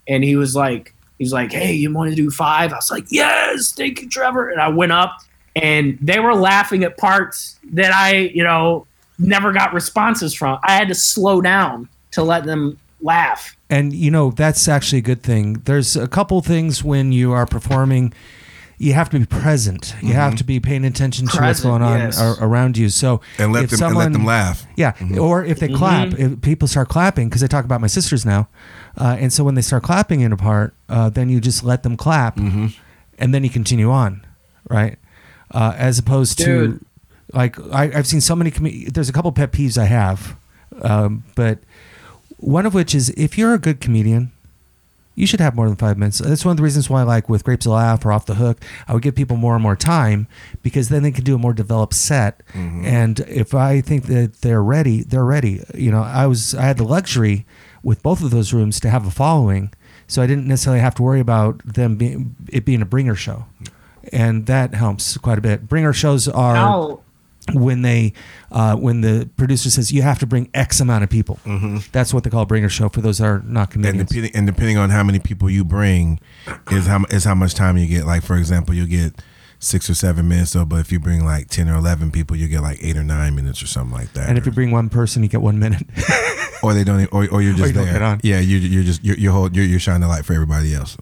and 0.07 0.23
he 0.23 0.35
was 0.37 0.55
like 0.55 0.93
he's 1.17 1.33
like, 1.33 1.51
hey, 1.51 1.73
you 1.73 1.93
want 1.93 2.09
to 2.09 2.15
do 2.15 2.29
five? 2.29 2.71
I 2.73 2.77
was 2.77 2.91
like, 2.91 3.05
yes, 3.09 3.71
thank 3.73 4.01
you, 4.01 4.09
Trevor, 4.09 4.49
and 4.49 4.61
I 4.61 4.67
went 4.69 4.91
up, 4.93 5.17
and 5.55 5.97
they 6.01 6.19
were 6.19 6.33
laughing 6.33 6.83
at 6.85 6.97
parts 6.97 7.59
that 7.73 7.93
I 7.93 8.15
you 8.33 8.43
know 8.43 8.87
never 9.19 9.51
got 9.51 9.73
responses 9.73 10.33
from. 10.33 10.57
I 10.63 10.73
had 10.73 10.87
to 10.89 10.95
slow 10.95 11.41
down 11.41 11.89
to 12.11 12.23
let 12.23 12.45
them 12.45 12.77
laugh. 13.05 13.55
and 13.69 13.93
you 13.93 14.09
know 14.11 14.31
that's 14.31 14.67
actually 14.67 14.99
a 14.99 15.07
good 15.11 15.21
thing 15.23 15.53
there's 15.65 15.95
a 15.95 16.07
couple 16.07 16.41
things 16.41 16.83
when 16.83 17.11
you 17.11 17.31
are 17.31 17.45
performing 17.45 18.11
you 18.77 18.91
have 18.93 19.09
to 19.09 19.17
be 19.19 19.25
present 19.25 19.95
you 20.01 20.13
have 20.13 20.35
to 20.35 20.43
be 20.43 20.59
paying 20.59 20.83
attention 20.83 21.27
to 21.27 21.39
what's 21.41 21.61
going 21.61 21.81
on 21.81 21.97
yes. 21.99 22.19
ar- 22.19 22.35
around 22.41 22.77
you 22.77 22.89
so 22.89 23.21
and 23.39 23.53
let 23.53 23.63
if 23.63 23.69
them 23.69 23.83
and 23.83 23.95
let 23.97 24.11
them 24.11 24.25
laugh. 24.25 24.65
yeah 24.75 24.93
or 25.19 25.45
if 25.45 25.59
they 25.59 25.69
clap 25.69 26.13
if 26.19 26.41
people 26.41 26.67
start 26.67 26.89
clapping 26.89 27.29
because 27.29 27.41
i 27.43 27.47
talk 27.47 27.63
about 27.63 27.79
my 27.79 27.87
sisters 27.87 28.25
now 28.25 28.47
uh, 28.97 29.15
and 29.19 29.31
so 29.31 29.43
when 29.43 29.55
they 29.55 29.61
start 29.61 29.83
clapping 29.83 30.21
in 30.21 30.31
a 30.33 30.37
part 30.37 30.73
uh, 30.89 31.09
then 31.09 31.29
you 31.29 31.39
just 31.39 31.63
let 31.63 31.83
them 31.83 31.95
clap 31.95 32.37
and 32.37 33.33
then 33.33 33.43
you 33.43 33.49
continue 33.49 33.89
on 33.89 34.25
right 34.69 34.97
uh, 35.51 35.73
as 35.77 35.97
opposed 35.99 36.37
to 36.39 36.45
Dude. 36.67 36.85
like 37.33 37.57
I, 37.71 37.83
i've 37.95 38.07
seen 38.07 38.19
so 38.21 38.35
many 38.35 38.51
com- 38.51 38.85
there's 38.91 39.09
a 39.09 39.13
couple 39.13 39.31
pet 39.31 39.51
peeves 39.53 39.77
i 39.77 39.85
have 39.85 40.35
um, 40.81 41.23
but 41.35 41.59
one 42.37 42.65
of 42.65 42.73
which 42.73 42.93
is 42.93 43.09
if 43.11 43.37
you're 43.37 43.53
a 43.53 43.59
good 43.59 43.79
comedian, 43.81 44.31
you 45.15 45.25
should 45.25 45.39
have 45.39 45.55
more 45.55 45.67
than 45.67 45.77
five 45.77 45.97
minutes. 45.97 46.19
That's 46.19 46.43
one 46.43 46.51
of 46.51 46.57
the 46.57 46.63
reasons 46.63 46.89
why, 46.89 47.03
like 47.03 47.29
with 47.29 47.45
Grapes 47.45 47.65
of 47.65 47.71
Laugh 47.71 48.05
or 48.05 48.11
Off 48.11 48.25
the 48.25 48.35
Hook, 48.35 48.63
I 48.87 48.93
would 48.93 49.01
give 49.01 49.15
people 49.15 49.37
more 49.37 49.53
and 49.53 49.63
more 49.63 49.77
time 49.77 50.27
because 50.61 50.89
then 50.89 51.03
they 51.03 51.11
can 51.11 51.23
do 51.23 51.35
a 51.35 51.37
more 51.37 51.53
developed 51.53 51.93
set. 51.93 52.45
Mm-hmm. 52.53 52.85
And 52.85 53.19
if 53.21 53.53
I 53.53 53.79
think 53.79 54.05
that 54.07 54.41
they're 54.41 54.63
ready, 54.63 55.03
they're 55.03 55.25
ready. 55.25 55.63
You 55.73 55.91
know, 55.91 56.03
I 56.03 56.27
was 56.27 56.53
I 56.53 56.63
had 56.63 56.77
the 56.77 56.83
luxury 56.83 57.45
with 57.81 58.03
both 58.03 58.21
of 58.21 58.31
those 58.31 58.51
rooms 58.51 58.79
to 58.81 58.89
have 58.89 59.07
a 59.07 59.11
following, 59.11 59.73
so 60.07 60.21
I 60.21 60.27
didn't 60.27 60.47
necessarily 60.47 60.81
have 60.81 60.95
to 60.95 61.03
worry 61.03 61.21
about 61.21 61.59
them 61.65 61.95
being 61.95 62.35
it 62.49 62.65
being 62.65 62.81
a 62.81 62.85
bringer 62.85 63.15
show, 63.15 63.45
and 64.11 64.47
that 64.47 64.73
helps 64.73 65.17
quite 65.17 65.37
a 65.37 65.41
bit. 65.41 65.69
Bringer 65.69 65.93
shows 65.93 66.27
are 66.27 66.55
Now, 66.55 66.99
when 67.53 67.81
they 67.81 68.13
uh, 68.51 68.75
when 68.75 69.01
the 69.01 69.29
producer 69.37 69.69
says 69.69 69.91
you 69.91 70.01
have 70.01 70.19
to 70.19 70.25
bring 70.25 70.49
X 70.53 70.79
amount 70.79 71.03
of 71.03 71.09
people. 71.09 71.39
That's 71.91 72.13
what 72.13 72.23
they 72.23 72.29
call 72.29 72.43
a 72.43 72.45
bringer 72.45 72.69
show 72.69 72.89
for 72.89 73.01
those 73.01 73.19
that 73.19 73.27
are 73.27 73.41
not 73.45 73.75
And 73.75 73.83
depending, 73.99 74.31
and 74.35 74.47
depending 74.47 74.77
on 74.77 74.89
how 74.89 75.03
many 75.03 75.19
people 75.19 75.49
you 75.49 75.63
bring, 75.63 76.19
is 76.71 76.87
how 76.87 77.03
is 77.09 77.23
how 77.23 77.35
much 77.35 77.53
time 77.53 77.77
you 77.77 77.87
get. 77.87 78.05
Like 78.05 78.23
for 78.23 78.35
example, 78.37 78.73
you 78.73 78.87
get 78.87 79.21
six 79.59 79.89
or 79.89 79.95
seven 79.95 80.27
minutes. 80.27 80.51
So, 80.51 80.65
but 80.65 80.77
if 80.77 80.91
you 80.91 80.99
bring 80.99 81.25
like 81.25 81.49
ten 81.49 81.69
or 81.69 81.75
eleven 81.75 82.11
people, 82.11 82.35
you 82.35 82.47
get 82.47 82.61
like 82.61 82.79
eight 82.81 82.97
or 82.97 83.03
nine 83.03 83.35
minutes 83.35 83.61
or 83.61 83.67
something 83.67 83.95
like 83.95 84.13
that. 84.13 84.29
and 84.29 84.37
if 84.37 84.45
you 84.45 84.51
bring 84.51 84.71
one 84.71 84.89
person, 84.89 85.23
you 85.23 85.29
get 85.29 85.41
one 85.41 85.59
minute. 85.59 85.85
or 86.63 86.73
they 86.73 86.83
don't, 86.83 87.05
or, 87.13 87.27
or 87.29 87.41
you're 87.41 87.53
just 87.55 87.73
you 87.75 87.85
there. 87.85 88.01
on. 88.03 88.19
Yeah, 88.23 88.39
you 88.39 88.57
you're 88.57 88.83
just 88.83 89.03
you're 89.03 89.17
you're, 89.17 89.31
hold, 89.31 89.55
you're 89.55 89.65
you're 89.65 89.79
shining 89.79 90.01
the 90.01 90.07
light 90.07 90.25
for 90.25 90.33
everybody 90.33 90.73
else. 90.73 90.97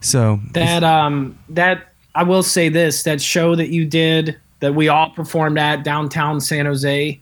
so 0.00 0.40
that 0.52 0.82
um 0.82 1.38
that 1.50 1.92
I 2.14 2.22
will 2.24 2.42
say 2.42 2.68
this 2.68 3.02
that 3.04 3.20
show 3.20 3.54
that 3.56 3.68
you 3.68 3.84
did 3.86 4.38
that 4.62 4.76
we 4.76 4.86
all 4.86 5.10
performed 5.10 5.58
at 5.58 5.82
downtown 5.82 6.40
San 6.40 6.66
Jose. 6.66 7.20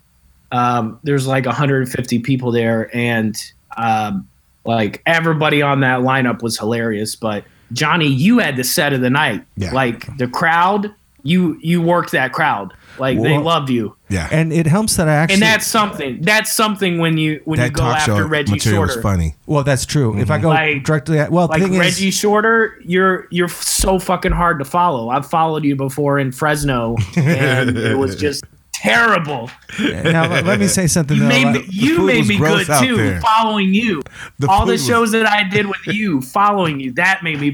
Um, 0.53 1.01
there's 1.05 1.27
like 1.27 1.47
150 1.47 2.19
people 2.19 2.53
there, 2.53 2.95
and 2.95 3.35
um, 3.79 4.29
like 4.67 5.03
everybody 5.07 5.63
on 5.63 5.81
that 5.81 6.01
lineup 6.01 6.43
was 6.43 6.59
hilarious. 6.59 7.17
But 7.17 7.45
Johnny, 7.73 8.09
you 8.09 8.41
had 8.41 8.57
the 8.57 8.65
set 8.65 8.93
of 8.93 9.01
the 9.01 9.09
night. 9.09 9.43
Yeah. 9.57 9.73
Like 9.73 10.19
the 10.19 10.29
crowd, 10.29 10.95
you 11.23 11.59
you 11.63 11.81
worked 11.83 12.13
that 12.13 12.33
crowd. 12.33 12.73
Like 12.99 13.21
they 13.23 13.33
Well- 13.33 13.43
loved 13.43 13.71
you, 13.71 13.97
Yeah, 14.09 14.29
and 14.31 14.53
it 14.53 14.67
helps 14.67 14.97
that 14.97 15.09
I 15.09 15.15
actually 15.15 15.35
and 15.35 15.43
that's 15.43 15.67
something. 15.67 16.21
That's 16.21 16.53
something 16.53 16.99
when 16.99 17.17
you 17.17 17.41
when 17.45 17.61
you 17.61 17.71
go 17.71 17.83
talk 17.85 17.97
after 17.99 18.17
show 18.17 18.27
Reggie 18.27 18.53
material 18.53 18.83
Shorter. 18.83 18.97
was 18.97 19.03
funny. 19.03 19.37
well, 19.47 19.65
that's 19.65 19.87
true. 19.87 20.19
If 20.19 20.31
I 20.31 20.35
mm-hmm. 20.35 20.43
go 20.43 20.49
Like- 20.49 20.85
directly 20.85 21.19
at 21.19 21.31
well, 21.31 21.47
the 21.47 21.53
like 21.55 21.63
thing 21.63 21.79
Reggie 21.79 22.09
is, 22.09 22.15
Shorter, 22.15 22.77
you're 22.85 23.27
you're 23.31 23.49
so 23.49 23.99
fucking 23.99 24.33
hard 24.33 24.59
to 24.59 24.65
follow. 24.65 25.09
I've 25.09 25.27
followed 25.27 25.65
you 25.65 25.77
before 25.77 26.19
in 26.19 26.33
Fresno, 26.33 26.97
and 27.17 27.77
it 27.79 27.97
was 27.97 28.17
just 28.17 28.45
terrible. 28.75 29.51
now 29.79 30.29
let, 30.29 30.45
let 30.45 30.59
me 30.61 30.67
say 30.67 30.87
something. 30.87 31.17
You 31.17 31.23
though. 31.23 31.29
made 31.29 31.53
me, 31.53 31.65
you 31.71 32.03
made 32.03 32.27
me 32.27 32.39
good 32.39 32.67
too, 32.81 32.97
there. 32.97 33.21
following 33.21 33.73
you. 33.73 34.03
The 34.39 34.49
All 34.49 34.61
the 34.67 34.73
food 34.73 34.73
was- 34.73 34.87
shows 34.87 35.13
that 35.13 35.27
I 35.27 35.45
did 35.49 35.67
with 35.67 35.87
you, 35.87 36.21
following 36.23 36.81
you, 36.81 36.93
that 36.95 37.23
made 37.23 37.41
me 37.41 37.51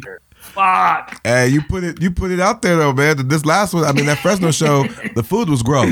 fuck. 0.57 1.21
Hey, 1.25 1.49
you 1.49 1.63
put 1.63 1.85
it 1.85 2.03
you 2.03 2.11
put 2.11 2.31
it 2.33 2.41
out 2.41 2.63
there 2.63 2.77
though, 2.77 2.93
man. 2.93 3.29
This 3.29 3.45
last 3.47 3.73
one, 3.75 3.85
I 3.85 3.93
mean, 3.93 4.07
that 4.07 4.19
Fresno 4.19 4.51
show, 4.63 4.85
the 5.15 5.23
food 5.23 5.49
was 5.49 5.63
gross. 5.63 5.89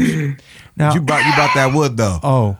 now, 0.76 0.92
You 0.94 1.00
brought 1.00 1.24
you 1.24 1.32
brought 1.34 1.54
that 1.54 1.72
wood 1.74 1.96
though. 1.96 2.18
oh, 2.22 2.56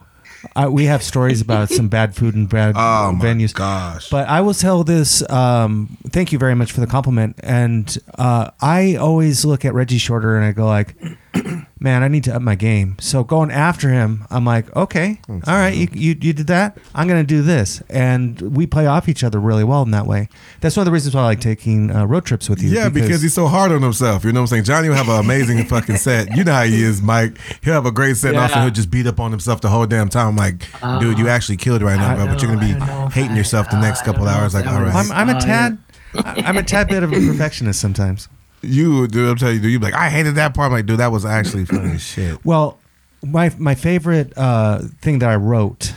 I, 0.55 0.67
we 0.67 0.85
have 0.85 1.01
stories 1.01 1.41
about 1.41 1.69
some 1.69 1.87
bad 1.89 2.15
food 2.15 2.35
and 2.35 2.47
bad 2.47 2.75
Oh 2.77 3.11
my 3.11 3.25
venues. 3.25 3.53
gosh! 3.53 4.09
But 4.09 4.27
I 4.29 4.41
will 4.41 4.53
tell 4.53 4.83
this. 4.83 5.27
Um, 5.29 5.97
thank 6.11 6.31
you 6.31 6.37
very 6.39 6.53
much 6.55 6.71
for 6.71 6.79
the 6.81 6.87
compliment. 6.87 7.35
And 7.41 7.97
uh, 8.17 8.51
I 8.61 8.95
always 8.95 9.43
look 9.43 9.65
at 9.65 9.73
Reggie 9.73 9.97
Shorter 9.97 10.35
and 10.37 10.45
I 10.45 10.51
go 10.51 10.65
like, 10.67 10.95
man, 11.79 12.03
I 12.03 12.07
need 12.07 12.23
to 12.25 12.35
up 12.35 12.41
my 12.41 12.55
game. 12.55 12.95
So 12.99 13.23
going 13.23 13.51
after 13.51 13.89
him, 13.89 14.25
I'm 14.29 14.45
like, 14.45 14.73
okay, 14.75 15.19
all 15.29 15.39
right, 15.47 15.73
you, 15.75 15.87
you, 15.91 16.09
you 16.21 16.33
did 16.33 16.47
that. 16.47 16.77
I'm 16.93 17.07
going 17.07 17.21
to 17.21 17.27
do 17.27 17.41
this. 17.41 17.81
And 17.89 18.39
we 18.55 18.65
play 18.67 18.85
off 18.87 19.09
each 19.09 19.23
other 19.23 19.39
really 19.39 19.63
well 19.63 19.81
in 19.83 19.91
that 19.91 20.05
way. 20.05 20.29
That's 20.61 20.75
one 20.77 20.81
of 20.81 20.85
the 20.85 20.91
reasons 20.91 21.15
why 21.15 21.21
I 21.21 21.25
like 21.25 21.41
taking 21.41 21.91
uh, 21.91 22.05
road 22.05 22.25
trips 22.25 22.49
with 22.49 22.61
you. 22.61 22.69
Yeah, 22.69 22.89
because, 22.89 23.21
he's 23.21 23.33
so 23.33 23.47
hard 23.47 23.71
on 23.71 23.81
himself. 23.81 24.23
You 24.23 24.31
know 24.31 24.39
what 24.41 24.43
I'm 24.45 24.47
saying? 24.47 24.63
Johnny 24.65 24.89
will 24.89 24.95
have 24.95 25.09
an 25.09 25.19
amazing 25.19 25.65
fucking 25.67 25.97
set. 25.97 26.35
You 26.35 26.43
know 26.43 26.53
how 26.53 26.63
he 26.63 26.81
is, 26.83 27.01
Mike. 27.01 27.37
He'll 27.63 27.73
have 27.73 27.85
a 27.85 27.91
great 27.91 28.17
set, 28.17 28.29
and 28.35 28.37
also 28.39 28.59
he'll 28.61 28.69
just 28.71 28.89
beat 28.91 29.07
up 29.07 29.19
on 29.19 29.31
himself 29.31 29.61
the 29.61 29.69
whole 29.69 29.85
damn 29.85 30.09
time. 30.09 30.29
I'm 30.29 30.35
like, 30.35 30.65
dude, 31.01 31.19
you 31.19 31.27
actually 31.27 31.57
killed 31.57 31.81
right 31.81 31.97
now, 31.97 32.13
I 32.13 32.15
bro. 32.15 32.27
But 32.27 32.41
you're 32.41 32.53
gonna 32.55 32.67
know, 32.67 32.75
be 32.77 32.81
I 32.81 32.87
know. 33.03 33.07
hating 33.09 33.35
yourself 33.35 33.69
the 33.69 33.79
next 33.79 34.03
couple 34.03 34.27
hours. 34.27 34.53
Like, 34.53 34.65
that 34.65 34.73
all 34.73 34.81
was- 34.83 34.93
right, 34.93 35.11
I'm, 35.11 35.29
I'm 35.29 35.35
a 35.35 35.37
Uh, 35.37 35.41
tad. 35.41 35.77
I'm 36.15 36.57
a 36.57 36.63
tad 36.63 36.87
bit 36.87 37.03
of 37.03 37.11
a 37.11 37.15
perfectionist 37.15 37.79
sometimes. 37.81 38.29
You, 38.65 39.07
dude. 39.07 39.29
I'm 39.29 39.37
telling 39.37 39.55
you, 39.55 39.61
dude. 39.61 39.71
You 39.71 39.79
be 39.79 39.85
like, 39.85 39.93
I 39.93 40.09
hated 40.09 40.35
that 40.35 40.53
part. 40.53 40.67
I'm 40.67 40.71
like, 40.73 40.85
dude, 40.85 40.99
that 40.99 41.11
was 41.11 41.25
actually 41.25 41.65
funny 41.65 41.93
as 41.95 42.01
shit. 42.03 42.43
Well, 42.45 42.77
my 43.23 43.53
my 43.57 43.75
favorite 43.75 44.33
uh, 44.37 44.81
thing 45.01 45.19
that 45.19 45.29
I 45.29 45.35
wrote, 45.35 45.93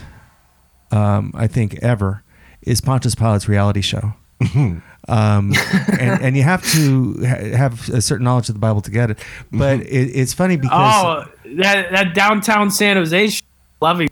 um, 0.91 1.33
I 1.35 1.47
think 1.47 1.75
ever, 1.83 2.23
is 2.63 2.81
Pontius 2.81 3.15
Pilate's 3.15 3.49
reality 3.49 3.81
show. 3.81 4.13
um, 4.55 4.83
and, 5.09 6.23
and 6.23 6.37
you 6.37 6.43
have 6.45 6.63
to 6.73 7.15
ha- 7.27 7.57
have 7.57 7.89
a 7.89 8.01
certain 8.01 8.25
knowledge 8.25 8.49
of 8.49 8.55
the 8.55 8.61
Bible 8.61 8.81
to 8.83 8.91
get 8.91 9.11
it. 9.11 9.19
But 9.53 9.81
it, 9.83 9.87
it's 9.87 10.33
funny 10.33 10.57
because 10.57 10.71
Oh, 10.73 11.25
that 11.57 11.91
that 11.91 12.15
downtown 12.15 12.71
San 12.71 12.97
Jose, 12.97 13.29
sh- 13.29 13.43
loving. 13.81 14.09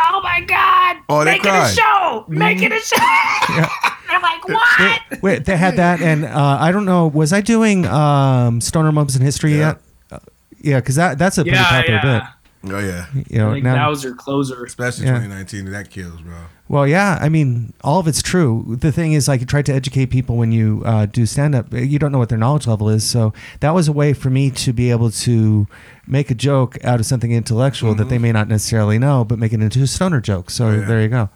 Oh 0.00 0.20
my 0.22 0.40
God! 0.42 0.96
Oh, 1.08 1.24
they 1.24 1.32
Make 1.32 1.40
it 1.44 1.46
a 1.46 1.50
cried. 1.50 1.74
show! 1.74 2.24
Make 2.28 2.62
it 2.62 2.70
a 2.72 2.78
show! 2.78 3.94
They're 4.08 4.20
like, 4.20 4.48
what? 4.48 5.02
they, 5.10 5.18
wait, 5.22 5.44
they 5.44 5.56
had 5.56 5.76
that, 5.76 6.00
and 6.00 6.24
uh, 6.24 6.58
I 6.60 6.72
don't 6.72 6.84
know, 6.86 7.06
was 7.08 7.32
I 7.32 7.40
doing 7.40 7.86
um, 7.86 8.60
Stoner 8.60 8.92
Moments 8.92 9.16
in 9.16 9.22
History 9.22 9.52
Yeah. 9.52 9.58
yet? 9.58 9.78
Uh, 10.10 10.18
yeah, 10.60 10.80
because 10.80 10.94
that 10.96 11.18
that's 11.18 11.38
a 11.38 11.42
pretty 11.42 11.56
Yeah, 11.56 11.68
popular 11.68 12.00
yeah. 12.02 12.28
Oh 12.70 12.78
yeah, 12.80 13.06
bit. 13.14 13.30
You 13.30 13.38
know, 13.38 13.50
Like 13.52 13.62
now, 13.62 13.88
Bowser 13.88 14.14
closer. 14.14 14.64
especially 14.64 15.04
Yeah. 15.06 15.12
2019. 15.20 15.70
That 15.70 15.90
kills, 15.90 16.20
bro. 16.20 16.34
Well, 16.68 16.86
yeah, 16.88 17.16
I 17.20 17.28
mean, 17.28 17.72
all 17.84 18.00
of 18.00 18.08
it's 18.08 18.20
true. 18.20 18.76
The 18.80 18.90
thing 18.92 19.12
is, 19.12 19.28
like, 19.28 19.40
you 19.40 19.46
try 19.46 19.62
to 19.62 19.72
educate 19.72 20.06
people 20.06 20.36
when 20.36 20.50
you 20.52 20.82
uh, 20.84 21.06
do 21.06 21.24
stand 21.24 21.54
up. 21.54 21.72
You 21.72 21.98
don't 22.00 22.10
know 22.12 22.18
what 22.18 22.28
their 22.30 22.36
knowledge 22.36 22.66
level 22.66 22.88
is. 22.90 23.04
So 23.04 23.32
that 23.60 23.70
was 23.74 23.86
a 23.88 23.92
way 23.92 24.12
for 24.12 24.28
me 24.28 24.50
to 24.50 24.72
be 24.74 24.90
able 24.90 25.10
to 25.12 25.66
make 26.06 26.30
a 26.30 26.34
joke 26.34 26.76
out 26.84 26.98
of 27.00 27.06
something 27.06 27.30
intellectual 27.32 27.94
that 27.94 28.08
they 28.10 28.18
may 28.18 28.32
not 28.32 28.48
necessarily 28.48 28.98
know, 28.98 29.24
but 29.24 29.38
make 29.38 29.52
it 29.54 29.62
into 29.62 29.80
a 29.82 29.86
stoner 29.86 30.20
joke. 30.20 30.50
So 30.50 30.64
Mm-hmm. 30.64 30.76
Oh, 30.76 30.80
yeah. 30.80 30.86
there 30.88 31.02
you 31.02 31.08
go. 31.08 31.30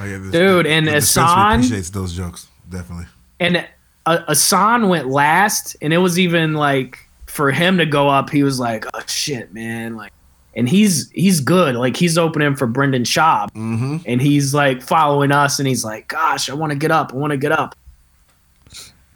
Oh, 0.00 0.04
yeah, 0.04 0.18
this- 0.18 0.32
Dude, 0.32 0.66
and 0.66 0.86
the 0.86 0.92
dispensary 0.92 1.54
appreciates 1.54 1.90
those 1.90 2.14
jokes 2.14 2.48
definitely. 2.70 3.06
And 3.40 3.68
uh, 4.06 4.18
Asan 4.28 4.88
went 4.88 5.08
last, 5.08 5.76
and 5.82 5.92
it 5.92 5.98
was 5.98 6.18
even 6.18 6.54
like 6.54 6.98
for 7.26 7.50
him 7.50 7.78
to 7.78 7.86
go 7.86 8.08
up, 8.08 8.30
he 8.30 8.42
was 8.42 8.58
like, 8.60 8.84
"Oh 8.94 9.02
shit, 9.06 9.52
man!" 9.54 9.96
Like, 9.96 10.12
and 10.56 10.68
he's 10.68 11.10
he's 11.12 11.40
good. 11.40 11.74
Like 11.76 11.96
he's 11.96 12.18
opening 12.18 12.56
for 12.56 12.66
Brendan 12.66 13.04
Schaub, 13.04 13.50
Mm-hmm. 13.52 13.98
and 14.06 14.20
he's 14.20 14.54
like 14.54 14.82
following 14.82 15.30
us, 15.32 15.58
and 15.58 15.68
he's 15.68 15.84
like, 15.84 16.08
"Gosh, 16.08 16.50
I 16.50 16.54
want 16.54 16.72
to 16.72 16.78
get 16.78 16.90
up. 16.90 17.12
I 17.12 17.16
want 17.16 17.30
to 17.32 17.36
get 17.36 17.52
up." 17.52 17.76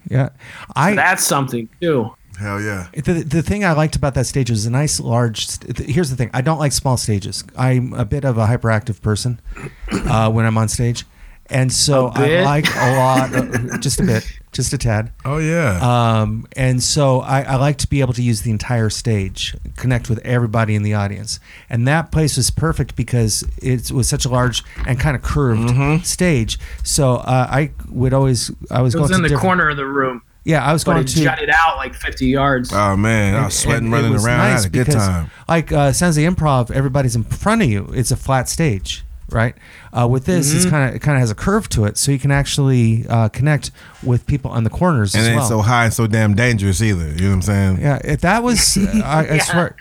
Yeah, 0.08 0.28
I 0.76 0.94
That's 0.94 1.24
something 1.24 1.68
too. 1.80 2.14
Hell 2.38 2.60
yeah. 2.60 2.88
The, 2.92 3.24
the 3.26 3.42
thing 3.42 3.64
I 3.64 3.72
liked 3.72 3.96
about 3.96 4.14
that 4.14 4.26
stage 4.26 4.50
was 4.50 4.66
a 4.66 4.70
nice 4.70 5.00
large. 5.00 5.46
St- 5.46 5.78
here's 5.78 6.10
the 6.10 6.16
thing: 6.16 6.30
I 6.34 6.40
don't 6.42 6.58
like 6.58 6.72
small 6.72 6.96
stages. 6.96 7.44
I'm 7.56 7.92
a 7.94 8.04
bit 8.04 8.24
of 8.24 8.36
a 8.38 8.46
hyperactive 8.46 9.00
person 9.02 9.40
uh, 9.92 10.30
when 10.30 10.44
I'm 10.44 10.58
on 10.58 10.68
stage, 10.68 11.04
and 11.48 11.72
so 11.72 12.08
I 12.14 12.42
like 12.42 12.66
a 12.74 12.96
lot, 12.96 13.34
uh, 13.34 13.78
just 13.80 14.00
a 14.00 14.02
bit, 14.04 14.26
just 14.52 14.72
a 14.72 14.78
tad. 14.78 15.12
Oh 15.24 15.38
yeah. 15.38 15.78
Um, 16.20 16.46
and 16.56 16.82
so 16.82 17.20
I, 17.20 17.42
I 17.42 17.56
like 17.56 17.78
to 17.78 17.86
be 17.88 18.00
able 18.00 18.12
to 18.14 18.22
use 18.22 18.42
the 18.42 18.50
entire 18.50 18.90
stage, 18.90 19.56
connect 19.76 20.10
with 20.10 20.18
everybody 20.18 20.74
in 20.74 20.82
the 20.82 20.92
audience, 20.94 21.40
and 21.70 21.86
that 21.88 22.12
place 22.12 22.36
was 22.36 22.50
perfect 22.50 22.96
because 22.96 23.44
it 23.62 23.90
was 23.90 24.08
such 24.08 24.24
a 24.26 24.28
large 24.28 24.62
and 24.86 25.00
kind 25.00 25.16
of 25.16 25.22
curved 25.22 26.04
stage. 26.06 26.58
So 26.84 27.14
uh, 27.14 27.46
I 27.50 27.70
would 27.88 28.12
always 28.12 28.50
I 28.70 28.82
was 28.82 28.94
It 28.94 28.98
going 28.98 29.02
was 29.04 29.10
to 29.12 29.16
in 29.16 29.22
the 29.22 29.28
different- 29.28 29.42
corner 29.42 29.68
of 29.70 29.76
the 29.78 29.86
room, 29.86 30.22
Yeah, 30.46 30.64
I 30.64 30.72
was 30.72 30.84
but 30.84 30.92
going 30.92 31.04
it 31.04 31.08
to 31.08 31.20
jutted 31.24 31.50
out 31.50 31.76
like 31.76 31.94
50 31.94 32.24
yards. 32.26 32.72
oh 32.72 32.96
man, 32.96 33.34
I 33.34 33.46
was 33.46 33.58
sweating 33.58 33.86
and 33.86 33.92
it 33.92 33.96
running 33.96 34.12
was 34.12 34.24
around. 34.24 34.40
I 34.40 34.50
nice 34.52 34.62
had 34.62 34.72
a 34.72 34.76
good 34.78 34.86
because, 34.86 35.06
time. 35.06 35.30
Like 35.48 35.72
uh, 35.72 35.92
Sounds 35.92 36.16
of 36.16 36.22
the 36.22 36.28
Improv, 36.30 36.70
everybody's 36.70 37.16
in 37.16 37.24
front 37.24 37.62
of 37.62 37.68
you. 37.68 37.90
It's 37.92 38.12
a 38.12 38.16
flat 38.16 38.48
stage, 38.48 39.04
right? 39.28 39.56
Uh, 39.92 40.06
with 40.06 40.24
this, 40.24 40.48
Mm-hmm. 40.48 40.56
it's 40.58 40.66
kind 40.66 40.88
of 40.88 40.94
it 40.94 41.00
kind 41.00 41.16
of 41.16 41.20
has 41.20 41.32
a 41.32 41.34
curve 41.34 41.68
to 41.70 41.84
it, 41.84 41.98
so 41.98 42.12
you 42.12 42.20
can 42.20 42.30
actually 42.30 43.04
uh, 43.08 43.28
connect 43.30 43.72
with 44.04 44.24
people 44.28 44.52
on 44.52 44.62
the 44.62 44.70
corners 44.70 45.14
And 45.16 45.22
as 45.22 45.26
it 45.26 45.30
ain't 45.32 45.38
well. 45.40 45.48
so 45.48 45.60
high 45.62 45.86
and 45.86 45.92
so 45.92 46.06
damn 46.06 46.34
dangerous 46.36 46.80
either. 46.80 47.08
You 47.08 47.22
know 47.22 47.28
what 47.30 47.34
I'm 47.34 47.42
saying? 47.42 47.80
yeah, 47.80 47.98
if 48.04 48.20
that 48.20 48.44
was, 48.44 48.78
I, 49.04 49.26
I 49.34 49.38
swear. 49.38 49.74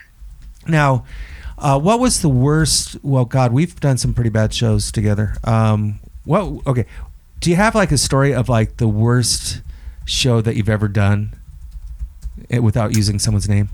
Now, 0.68 1.06
uh, 1.60 1.80
what 1.80 2.00
was 2.00 2.22
the 2.24 2.30
worst? 2.30 2.98
Well, 3.04 3.26
God, 3.26 3.52
we've 3.54 3.80
done 3.80 3.98
some 3.98 4.16
pretty 4.16 4.32
bad 4.32 4.52
shows 4.52 4.92
together. 4.92 5.36
Um, 5.44 6.00
what? 6.24 6.66
Okay, 6.66 6.86
do 7.40 7.52
you 7.52 7.56
have 7.56 7.76
like 7.76 7.92
a 7.92 8.00
story 8.00 8.34
of 8.34 8.50
like 8.50 8.78
the 8.78 8.88
worst 8.88 9.62
show 10.06 10.42
that 10.42 10.56
you've 10.56 10.70
ever 10.70 10.88
done, 10.88 11.34
eh, 12.50 12.60
without 12.60 12.96
using 12.96 13.20
someone's 13.20 13.50
name? 13.50 13.70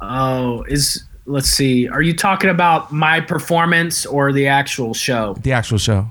Oh, 0.00 0.62
is 0.68 1.04
let's 1.26 1.48
see. 1.48 1.88
Are 1.88 2.02
you 2.02 2.14
talking 2.14 2.50
about 2.50 2.92
my 2.92 3.20
performance 3.20 4.04
or 4.06 4.32
the 4.32 4.46
actual 4.48 4.94
show? 4.94 5.34
The 5.40 5.52
actual 5.52 5.78
show. 5.78 6.10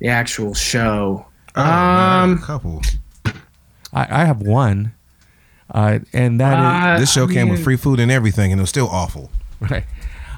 The 0.00 0.08
actual 0.08 0.54
show. 0.54 1.26
Oh, 1.56 1.62
um, 1.62 2.36
got 2.36 2.42
a 2.42 2.46
couple. 2.46 2.82
I, 3.92 4.22
I 4.22 4.24
have 4.24 4.40
one, 4.42 4.92
uh, 5.72 6.00
and 6.12 6.40
that 6.40 6.58
is 6.58 6.96
uh, 6.96 7.00
This 7.00 7.12
show 7.12 7.26
I 7.28 7.32
came 7.32 7.48
with 7.48 7.62
free 7.64 7.76
food 7.76 8.00
and 8.00 8.10
everything, 8.10 8.52
and 8.52 8.60
it 8.60 8.62
was 8.62 8.70
still 8.70 8.88
awful. 8.88 9.30
right. 9.60 9.84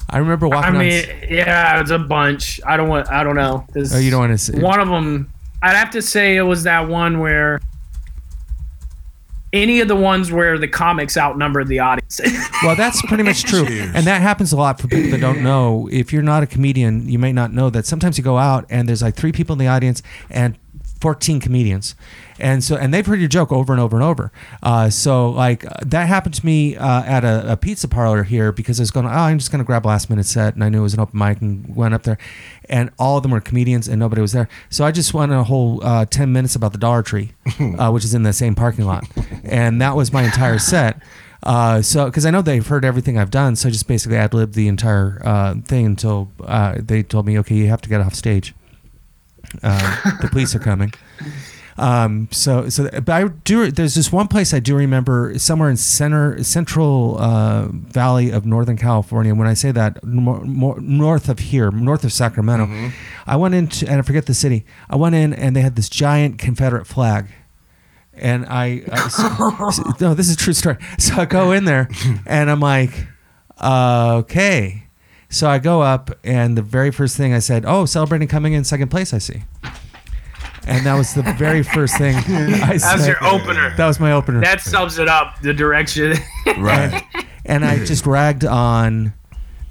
I 0.09 0.19
remember 0.19 0.49
watching. 0.49 0.75
I 0.75 0.79
walking 0.79 0.89
mean, 0.89 1.05
on. 1.25 1.29
yeah, 1.37 1.81
it's 1.81 1.91
a 1.91 1.99
bunch. 1.99 2.61
I 2.67 2.77
don't 2.77 2.89
want. 2.89 3.11
I 3.11 3.23
don't 3.23 3.37
know. 3.37 3.65
This, 3.73 3.95
Oh, 3.95 3.99
you 3.99 4.11
don't 4.11 4.21
want 4.21 4.33
to 4.33 4.39
see. 4.39 4.59
One 4.61 4.81
of 4.81 4.89
them, 4.89 5.31
I'd 5.63 5.77
have 5.77 5.91
to 5.91 6.03
say 6.03 6.37
it 6.37 6.43
was 6.43 6.63
that 6.65 6.89
one 6.89 7.19
where 7.19 7.61
any 9.53 9.81
of 9.81 9.89
the 9.89 9.97
ones 9.97 10.31
where 10.31 10.59
the 10.59 10.69
comics 10.69 11.17
outnumbered 11.17 11.69
the 11.69 11.81
audience. 11.81 12.21
Well, 12.63 12.77
that's 12.77 13.01
pretty 13.07 13.23
much 13.23 13.45
true, 13.45 13.65
Cheers. 13.65 13.93
and 13.95 14.07
that 14.07 14.21
happens 14.21 14.53
a 14.53 14.57
lot 14.57 14.79
for 14.79 14.87
people 14.87 15.11
that 15.13 15.21
don't 15.23 15.43
know. 15.43 15.89
If 15.91 16.13
you're 16.13 16.21
not 16.21 16.43
a 16.43 16.47
comedian, 16.47 17.09
you 17.09 17.19
may 17.19 17.33
not 17.33 17.55
know 17.55 17.71
that 17.71 17.87
sometimes 17.87 18.19
you 18.19 18.25
go 18.25 18.37
out 18.37 18.67
and 18.69 18.87
there's 18.87 19.01
like 19.01 19.15
three 19.15 19.33
people 19.33 19.55
in 19.55 19.59
the 19.59 19.67
audience 19.67 20.03
and 20.29 20.59
14 21.01 21.41
comedians, 21.41 21.95
and 22.41 22.65
so 22.65 22.77
and 22.77 22.93
they've 22.93 23.07
heard 23.07 23.21
your 23.21 23.29
joke 23.29 23.53
over 23.53 23.73
and 23.73 23.81
over 23.81 23.97
and 23.97 24.05
over. 24.05 24.33
Uh, 24.63 24.91
so 24.91 25.31
like 25.31 25.65
uh, 25.65 25.75
that 25.83 26.09
happened 26.09 26.35
to 26.35 26.45
me 26.45 26.77
uh, 26.77 27.03
at 27.03 27.25
a, 27.25 27.53
a 27.53 27.57
pizza 27.57 27.89
parlor 27.89 28.23
here 28.23 28.53
because 28.53 28.81
I 28.81 28.83
was 28.83 28.91
going, 28.91 29.07
oh, 29.07 29.11
I'm 29.11 29.39
just 29.39 29.51
going 29.51 29.61
to 29.61 29.65
grab 29.65 29.87
a 29.87 29.89
last 29.89 30.11
minute 30.11 30.27
set, 30.27 30.55
and 30.55 30.65
I 30.65 30.69
knew 30.69 30.81
it 30.81 30.83
was 30.83 30.95
an 30.95 31.01
open 31.01 31.19
mic, 31.19 31.41
and 31.41 31.75
went 31.75 31.95
up 31.95 32.03
there, 32.03 32.19
and 32.69 32.91
all 32.99 33.17
of 33.17 33.23
them 33.23 33.33
were 33.33 33.41
comedians, 33.41 33.89
and 33.89 33.99
nobody 33.99 34.23
was 34.23 34.33
there. 34.33 34.49
So 34.69 34.85
I 34.85 34.93
just 34.93 35.15
went 35.15 35.33
a 35.33 35.45
whole 35.45 35.85
uh, 35.85 36.07
10 36.07 36.33
minutes 36.33 36.55
about 36.55 36.73
the 36.73 36.79
Dollar 36.79 37.03
Tree, 37.03 37.33
uh, 37.79 37.91
which 37.91 38.05
is 38.05 38.15
in 38.15 38.23
the 38.23 38.33
same 38.33 38.55
parking 38.55 38.85
lot, 38.85 39.05
and 39.45 39.81
that 39.81 39.97
was 39.97 40.13
my 40.13 40.25
entire 40.25 40.59
set. 40.59 41.01
Uh, 41.43 41.81
so, 41.81 42.05
because 42.05 42.27
I 42.27 42.31
know 42.31 42.43
they've 42.43 42.67
heard 42.67 42.85
everything 42.85 43.17
I've 43.17 43.31
done, 43.31 43.57
so 43.57 43.69
I 43.69 43.73
just 43.73 43.89
basically 43.89 44.19
ad 44.19 44.35
libbed 44.35 44.55
the 44.55 44.69
entire 44.69 45.23
uh, 45.25 45.55
thing 45.65 45.87
until 45.87 46.31
uh, 46.45 46.77
they 46.79 47.03
told 47.03 47.27
me, 47.27 47.39
okay, 47.39 47.55
you 47.55 47.69
have 47.69 47.81
to 47.83 47.89
get 47.89 48.01
off 48.01 48.15
stage. 48.15 48.55
Uh, 49.63 50.17
the 50.21 50.29
police 50.29 50.55
are 50.55 50.61
coming. 50.61 50.93
Um, 51.81 52.29
so, 52.31 52.69
so, 52.69 52.91
but 52.91 53.09
I 53.09 53.29
do. 53.29 53.71
There's 53.71 53.95
this 53.95 54.13
one 54.13 54.29
place 54.29 54.53
I 54.53 54.61
do 54.61 54.77
remember 54.77 55.39
somewhere 55.39 55.71
in 55.71 55.79
center, 55.79 56.43
central 56.45 57.17
uh, 57.19 57.69
valley 57.69 58.31
of 58.31 58.45
Northern 58.45 58.77
California. 58.77 59.35
When 59.35 59.49
I 59.49 59.55
say 59.55 59.73
that, 59.73 60.05
more, 60.05 60.45
more 60.45 60.79
north 60.81 61.31
of 61.31 61.39
here, 61.39 61.71
north 61.71 62.05
of 62.05 62.13
Sacramento, 62.13 62.93
I 63.27 63.37
went 63.37 63.55
into, 63.55 63.89
and 63.89 63.99
I 63.99 64.03
forget 64.03 64.27
the 64.27 64.35
city. 64.35 64.67
I 64.91 64.97
went 64.97 65.15
in, 65.15 65.33
and 65.33 65.57
they 65.57 65.63
had 65.63 65.75
this 65.77 65.89
giant 65.89 66.39
Confederate 66.39 66.87
flag 66.87 67.29
and 68.13 68.45
I, 68.47 68.83
I 68.93 69.95
no, 70.01 70.15
this 70.15 70.29
is 70.29 70.35
a 70.35 70.37
true 70.37 70.53
story. 70.53 70.77
So 70.99 71.15
I 71.15 71.25
go 71.25 71.53
in 71.53 71.65
there, 71.65 71.89
and 72.27 72.51
I'm 72.51 72.61
like, 72.61 72.91
uh, 73.59 74.17
okay. 74.21 74.85
So 75.29 75.49
I 75.49 75.59
go 75.59 75.81
up, 75.81 76.11
and 76.25 76.59
the 76.59 76.63
very 76.63 76.91
first 76.91 77.17
thing 77.17 77.33
I 77.33 77.39
said, 77.39 77.65
"Oh, 77.67 77.87
celebrating 77.87 78.29
coming 78.29 78.53
in 78.53 78.65
second 78.65 78.91
place." 78.91 79.15
I 79.15 79.19
see, 79.19 79.45
and 80.71 80.87
that 80.87 80.95
was 80.95 81.15
the 81.15 81.23
very 81.37 81.63
first 81.63 81.99
thing 81.99 82.15
I 82.27 82.77
said. 82.77 82.99
That's 82.99 83.07
your 83.07 83.23
opener. 83.25 83.75
That 83.77 83.87
was 83.87 83.99
my 83.99 84.13
opener. 84.13 84.41
That 84.41 84.61
sums 84.61 84.99
it 84.99 85.09
up. 85.09 85.41
The 85.41 85.53
direction. 85.53 86.17
Right. 86.57 87.03
and 87.45 87.65
I 87.65 87.85
just 87.85 88.07
ragged 88.07 88.45
on. 88.45 89.13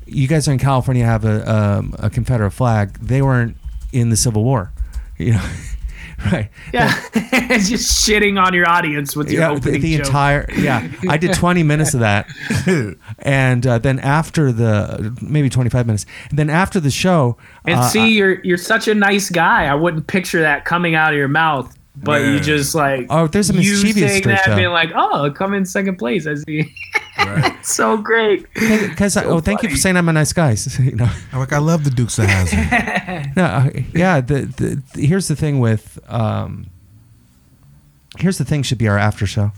You 0.05 0.27
guys 0.27 0.47
are 0.47 0.51
in 0.51 0.59
California 0.59 1.05
have 1.05 1.23
a 1.25 1.51
um, 1.51 1.95
a 1.99 2.09
Confederate 2.09 2.51
flag. 2.51 2.97
They 2.99 3.21
weren't 3.21 3.57
in 3.91 4.09
the 4.09 4.15
Civil 4.15 4.43
War, 4.43 4.71
you 5.17 5.33
know, 5.33 5.49
right? 6.31 6.49
yeah, 6.73 6.93
just 7.13 8.07
shitting 8.07 8.41
on 8.41 8.53
your 8.53 8.67
audience 8.67 9.15
with 9.15 9.31
your 9.31 9.41
yeah, 9.41 9.59
the, 9.59 9.77
the 9.77 9.95
entire 9.95 10.45
yeah. 10.53 10.89
I 11.07 11.17
did 11.17 11.33
20 11.39 11.63
minutes 11.63 11.93
of 11.93 12.01
that. 12.01 12.27
And 13.19 13.65
uh, 13.65 13.79
then 13.79 13.99
after 13.99 14.51
the 14.51 15.17
maybe 15.21 15.49
25 15.49 15.85
minutes. 15.85 16.05
And 16.29 16.37
then 16.37 16.49
after 16.49 16.79
the 16.79 16.91
show 16.91 17.37
And 17.65 17.79
uh, 17.79 17.83
see, 17.83 18.17
you're 18.17 18.43
you're 18.43 18.57
such 18.57 18.87
a 18.87 18.95
nice 18.95 19.29
guy. 19.29 19.65
I 19.65 19.75
wouldn't 19.75 20.07
picture 20.07 20.41
that 20.41 20.65
coming 20.65 20.95
out 20.95 21.13
of 21.13 21.17
your 21.17 21.27
mouth, 21.27 21.77
but 22.03 22.21
you 22.21 22.39
just 22.39 22.75
like 22.75 23.07
Oh, 23.09 23.27
there's 23.27 23.49
a 23.49 23.53
you 23.53 23.59
mischievous 23.59 24.11
saying 24.11 24.23
that, 24.23 24.45
though. 24.45 24.55
being 24.55 24.69
like, 24.69 24.91
oh, 24.95 25.31
come 25.31 25.53
in 25.53 25.65
second 25.65 25.97
place. 25.97 26.27
I 26.27 26.35
see. 26.35 26.73
right. 27.17 27.55
so 27.65 27.97
great. 27.97 28.45
because 28.53 29.17
oh 29.17 29.39
thank 29.39 29.61
you 29.63 29.69
for 29.69 29.75
saying 29.75 29.97
i'm 29.97 30.07
a 30.09 30.13
nice 30.13 30.31
guy 30.33 30.55
you 30.79 30.95
know 30.95 31.09
I'm 31.33 31.39
like 31.39 31.51
I 31.53 31.57
love 31.57 31.83
the 31.83 31.89
Dukes 31.89 32.17
of 32.19 32.25
Hazzard. 32.25 33.31
no, 33.35 33.43
uh, 33.43 33.69
yeah 33.93 34.21
the, 34.21 34.41
the, 34.45 34.81
the 34.93 35.05
here's 35.07 35.27
the 35.27 35.35
thing 35.35 35.59
with 35.59 35.99
um 36.07 36.67
here's 38.17 38.37
the 38.37 38.45
thing 38.45 38.63
should 38.63 38.77
be 38.77 38.87
our 38.87 38.97
after 38.97 39.25
show 39.27 39.51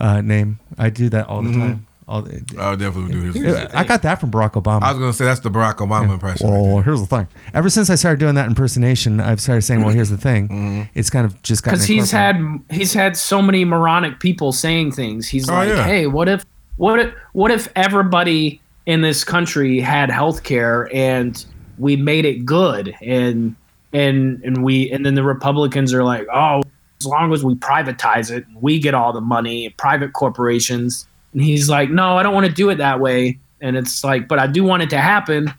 uh 0.00 0.20
name 0.20 0.58
i 0.78 0.88
do 0.90 1.08
that 1.08 1.26
all 1.26 1.42
the 1.42 1.52
time 1.52 1.85
all 2.08 2.22
the, 2.22 2.40
I'll 2.58 2.76
definitely 2.76 3.12
do 3.12 3.20
his. 3.32 3.66
i 3.74 3.82
got 3.82 4.02
that 4.02 4.20
from 4.20 4.30
barack 4.30 4.52
obama 4.52 4.82
I 4.82 4.92
was 4.92 4.98
gonna 5.00 5.12
say 5.12 5.24
that's 5.24 5.40
the 5.40 5.50
Barack 5.50 5.76
Obama 5.78 6.12
impression. 6.12 6.48
Well, 6.48 6.80
here's 6.80 7.00
the 7.00 7.06
thing. 7.06 7.26
Ever 7.52 7.68
since 7.68 7.90
I 7.90 7.96
started 7.96 8.20
doing 8.20 8.36
that 8.36 8.46
impersonation, 8.46 9.18
I've 9.20 9.40
started 9.40 9.62
saying, 9.62 9.82
"Well, 9.82 9.92
here's 9.92 10.10
the 10.10 10.16
thing." 10.16 10.48
Mm-hmm. 10.56 10.82
It's 10.94 11.10
kind 11.10 11.26
of 11.26 11.40
just 11.42 11.64
because 11.64 11.84
he's 11.84 12.12
incorporated. 12.12 12.60
had 12.68 12.76
he's 12.76 12.92
had 12.92 13.16
so 13.16 13.42
many 13.42 13.64
moronic 13.64 14.20
people 14.20 14.52
saying 14.52 14.92
things. 14.92 15.26
He's 15.28 15.48
Oh, 15.50 15.54
like, 15.54 15.68
yeah. 15.68 15.84
hey, 15.84 16.06
what 16.06 16.28
if 16.28 16.44
what 16.76 17.00
if 17.00 17.12
what 17.32 17.50
if 17.50 17.68
everybody 17.74 18.60
in 18.86 19.00
this 19.00 19.24
country 19.24 19.80
had 19.80 20.10
health 20.10 20.44
care 20.44 20.88
and 20.94 21.44
we 21.78 21.96
made 21.96 22.24
it 22.24 22.46
good 22.46 22.94
and 23.02 23.56
and 23.92 24.40
and 24.44 24.62
we 24.64 24.90
and 24.92 25.04
then 25.04 25.14
the 25.16 25.22
Republicans 25.24 25.92
are 25.92 26.04
like, 26.04 26.26
oh, 26.32 26.62
as 27.00 27.06
long 27.06 27.32
as 27.32 27.42
we 27.44 27.54
privatize 27.56 28.30
it, 28.30 28.44
we 28.60 28.78
get 28.78 28.94
all 28.94 29.12
the 29.12 29.20
money, 29.20 29.70
private 29.70 30.12
corporations. 30.12 31.06
And 31.36 31.44
he's 31.44 31.68
like, 31.68 31.90
no, 31.90 32.16
I 32.16 32.22
don't 32.22 32.32
want 32.32 32.46
to 32.46 32.52
do 32.52 32.70
it 32.70 32.76
that 32.76 32.98
way. 32.98 33.38
And 33.60 33.76
it's 33.76 34.02
like, 34.02 34.26
but 34.26 34.38
I 34.38 34.46
do 34.46 34.64
want 34.64 34.82
it 34.82 34.88
to 34.90 34.98
happen. 34.98 35.52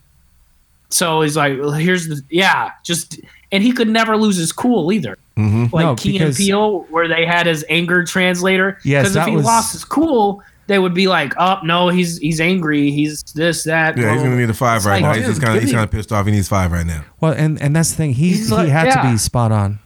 So 0.90 1.22
he's 1.22 1.38
like, 1.38 1.60
well, 1.60 1.72
here's 1.72 2.08
the 2.08 2.20
yeah, 2.32 2.72
just 2.84 3.20
and 3.52 3.62
he 3.62 3.72
could 3.72 3.88
never 3.88 4.18
lose 4.18 4.38
his 4.38 4.52
cool 4.52 4.92
either 4.92 5.20
mm-hmm. 5.38 5.66
like 5.72 5.86
No, 5.86 5.96
Key 5.96 6.18
and 6.18 6.20
because- 6.30 6.38
Peele, 6.38 6.80
where 6.90 7.08
they 7.08 7.28
had 7.28 7.46
his 7.46 7.64
anger 7.70 8.04
translator. 8.04 8.80
Yes, 8.84 9.04
because 9.10 9.16
if 9.18 9.26
he 9.26 9.36
was- 9.36 9.46
lost 9.46 9.74
his 9.74 9.86
cool, 9.86 10.42
they 10.66 10.80
would 10.80 10.96
be 10.96 11.08
like, 11.08 11.34
"Oh 11.38 11.60
no, 11.64 11.90
he's 11.90 12.18
he's 12.18 12.42
angry. 12.42 12.90
He's 12.90 13.22
this 13.36 13.66
that." 13.66 13.98
Yeah, 13.98 14.14
he's 14.14 14.24
gonna 14.24 14.36
need 14.36 14.50
a 14.50 14.54
five 14.54 14.78
It's 14.78 14.86
right 14.88 14.94
like, 14.94 15.04
now. 15.04 15.14
He's 15.14 15.26
dude, 15.26 15.30
just 15.32 15.42
kind 15.42 15.58
of 15.58 15.64
he's 15.64 15.72
kind 15.72 15.84
of 15.84 15.92
pissed 15.92 16.12
off. 16.12 16.26
He 16.26 16.32
needs 16.32 16.48
five 16.48 16.72
right 16.72 16.88
now. 16.88 17.04
Well, 17.22 17.34
and 17.34 17.62
and 17.62 17.76
that's 17.76 17.92
the 17.92 17.98
thing. 17.98 18.14
He 18.14 18.30
He's 18.30 18.50
he 18.50 18.56
like- 18.56 18.70
had 18.70 18.92
to 18.94 19.12
be 19.12 19.18
spot 19.18 19.52
on. 19.52 19.80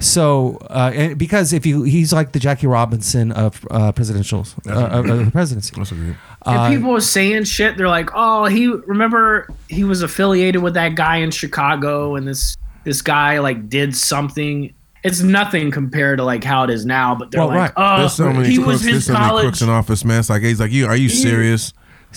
So, 0.00 0.56
uh, 0.70 0.90
and 0.94 1.18
because 1.18 1.52
if 1.52 1.66
you, 1.66 1.82
he's 1.82 2.12
like 2.12 2.32
the 2.32 2.38
Jackie 2.38 2.66
Robinson 2.66 3.32
of 3.32 3.64
uh, 3.70 3.92
presidentials 3.92 4.54
uh, 4.66 4.98
of, 4.98 5.06
of 5.08 5.24
the 5.26 5.30
presidency. 5.30 5.74
That's 5.76 5.92
agreed. 5.92 6.16
And 6.46 6.56
Uh, 6.58 6.68
people 6.70 6.90
were 6.92 7.00
saying 7.02 7.44
shit. 7.44 7.76
They're 7.76 7.88
like, 7.88 8.08
"Oh, 8.14 8.46
he 8.46 8.68
remember 8.68 9.48
he 9.68 9.84
was 9.84 10.00
affiliated 10.02 10.62
with 10.62 10.74
that 10.74 10.94
guy 10.94 11.16
in 11.18 11.30
Chicago, 11.30 12.16
and 12.16 12.26
this 12.26 12.56
this 12.84 13.02
guy 13.02 13.38
like 13.38 13.68
did 13.68 13.94
something." 13.96 14.72
it's 15.02 15.22
nothing 15.22 15.70
compared 15.70 16.18
to 16.18 16.24
like 16.24 16.44
how 16.44 16.62
it 16.62 16.68
is 16.68 16.84
now. 16.84 17.14
But 17.14 17.30
they're 17.30 17.40
Well, 17.40 17.48
like, 17.48 17.74
right. 17.78 17.94
oh, 17.96 18.00
There's 18.00 18.12
so 18.12 18.30
many 18.34 18.48
he 18.50 18.56
crooks. 18.56 18.66
was 18.68 18.82
There's 18.82 18.94
his 18.96 19.06
so 19.06 19.14
many 19.14 19.24
college. 19.24 19.42
crooks 19.44 19.62
in 19.62 19.70
office, 19.70 20.04
man. 20.04 20.20
It's 20.20 20.28
like 20.28 20.42
he's 20.42 20.60
like, 20.60 20.72
you 20.72 20.84
are 20.88 20.96
you 20.96 21.08
serious? 21.08 21.72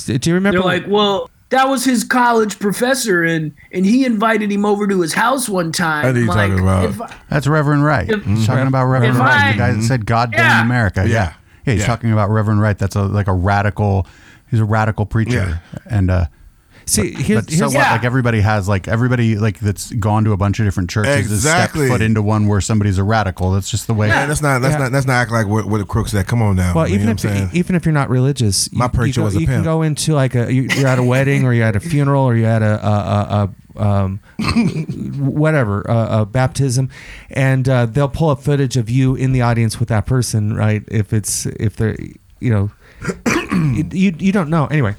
Do 0.06 0.20
you 0.22 0.34
remember? 0.34 0.60
They're 0.60 0.66
like, 0.80 0.86
well, 0.88 1.30
that 1.54 1.70
was 1.70 1.86
his 1.86 2.04
college 2.04 2.60
professor, 2.60 3.24
and 3.24 3.54
and 3.72 3.86
he 3.86 4.06
invited 4.06 4.52
him 4.52 4.66
over 4.66 4.88
to 4.88 5.00
his 5.02 5.14
house 5.14 5.48
one 5.48 5.72
time. 5.72 6.06
I 6.06 6.12
know 6.12 6.20
you're 6.20 6.28
like, 6.28 6.50
talking 6.52 6.64
about. 6.64 7.12
I- 7.12 7.16
That's 7.30 7.48
Reverend 7.48 7.86
Wright. 7.86 8.10
If- 8.10 8.24
he's 8.26 8.46
talking 8.46 8.68
about 8.68 8.86
Reverend 8.86 9.18
Wright, 9.18 9.32
I- 9.48 9.52
the 9.54 9.58
guy 9.58 9.72
that 9.74 9.84
said 9.84 10.06
"God 10.06 10.32
damn 10.32 10.40
Yeah. 10.42 10.62
America." 10.66 11.02
Yeah, 11.06 11.14
Yeah. 11.14 11.34
yeah. 11.66 11.74
he's 11.74 11.82
Yeah. 11.82 11.88
talking 11.88 12.12
about 12.12 12.30
Reverend 12.30 12.62
Wright. 12.62 12.78
That's 12.78 12.96
a 12.96 13.04
like 13.04 13.28
a 13.28 13.34
radical. 13.34 14.06
He's 14.52 14.60
a 14.60 14.66
radical 14.66 15.06
preacher, 15.06 15.62
and 15.90 16.12
uh, 16.12 16.26
see, 16.86 17.12
here's, 17.14 17.42
but 17.46 17.52
so 17.52 17.58
here's 17.58 17.74
what? 17.74 17.82
Yeah. 17.82 17.92
Like 17.92 18.04
everybody 18.04 18.42
has 18.42 18.68
like 18.68 18.88
everybody 18.88 19.36
like 19.38 19.60
that's 19.60 19.92
gone 19.94 20.24
to 20.26 20.32
a 20.32 20.38
bunch 20.38 20.60
of 20.60 20.66
different 20.66 20.90
churches 20.90 21.30
has 21.30 21.42
stepped 21.42 21.64
Exactly. 21.76 21.88
foot 21.88 22.02
into 22.02 22.22
one 22.22 22.48
where 22.48 22.62
somebody's 22.62 22.98
a 22.98 23.04
radical. 23.04 23.52
That's 23.52 23.70
just 23.70 23.88
the 23.88 23.94
way. 23.94 24.08
Man, 24.10 24.28
that's 24.28 24.42
not 24.42 24.60
that's 24.62 24.74
Yeah. 24.74 24.80
not 24.80 24.92
that's 24.92 25.06
not 25.06 25.14
act 25.14 25.32
like 25.32 25.48
what, 25.48 25.66
what 25.66 25.78
the 25.80 25.86
crooks 25.86 26.12
That 26.12 26.28
Come 26.28 26.42
on 26.42 26.56
now. 26.56 26.74
Well, 26.74 26.88
you 26.88 26.96
even 26.96 27.06
know 27.08 27.12
if 27.14 27.24
what 27.24 27.32
I'm 27.32 27.38
saying? 27.38 27.50
even 27.54 27.76
if 27.76 27.86
you're 27.86 27.94
not 27.94 28.10
religious, 28.10 28.72
My 28.74 28.86
you 28.86 28.90
preacher 28.90 29.22
go- 29.22 29.26
was 29.26 29.36
a 29.36 29.40
you 29.42 29.48
can 29.48 29.64
go 29.64 29.82
into 29.82 30.14
like 30.14 30.36
a 30.36 30.52
you- 30.54 30.68
you're 30.76 30.88
at 30.88 31.00
a 31.00 31.04
wedding 31.04 31.46
or 31.46 31.54
you're 31.54 31.66
at 31.66 31.76
a 31.76 31.80
funeral 31.80 32.24
or 32.24 32.36
you're 32.36 32.50
at 32.50 32.62
a, 32.62 32.86
a, 32.86 32.92
a, 32.92 33.50
a 33.78 33.84
um, 33.84 34.20
whatever 35.20 35.82
a, 35.84 36.22
a 36.22 36.26
baptism, 36.26 36.90
and 37.30 37.68
uh, 37.68 37.86
they'll 37.86 38.08
pull 38.10 38.30
up 38.30 38.42
footage 38.42 38.78
of 38.78 38.90
you 38.90 39.16
in 39.16 39.32
the 39.32 39.42
audience 39.42 39.80
with 39.80 39.90
that 39.90 40.06
person, 40.06 40.56
right? 40.56 40.84
If 40.90 41.14
it's 41.14 41.46
if 41.46 41.76
they're 41.76 41.98
you 42.40 42.52
know 42.52 42.72
you 43.92 44.14
you 44.18 44.32
don't 44.32 44.50
know 44.50 44.68
anyway. 44.68 44.96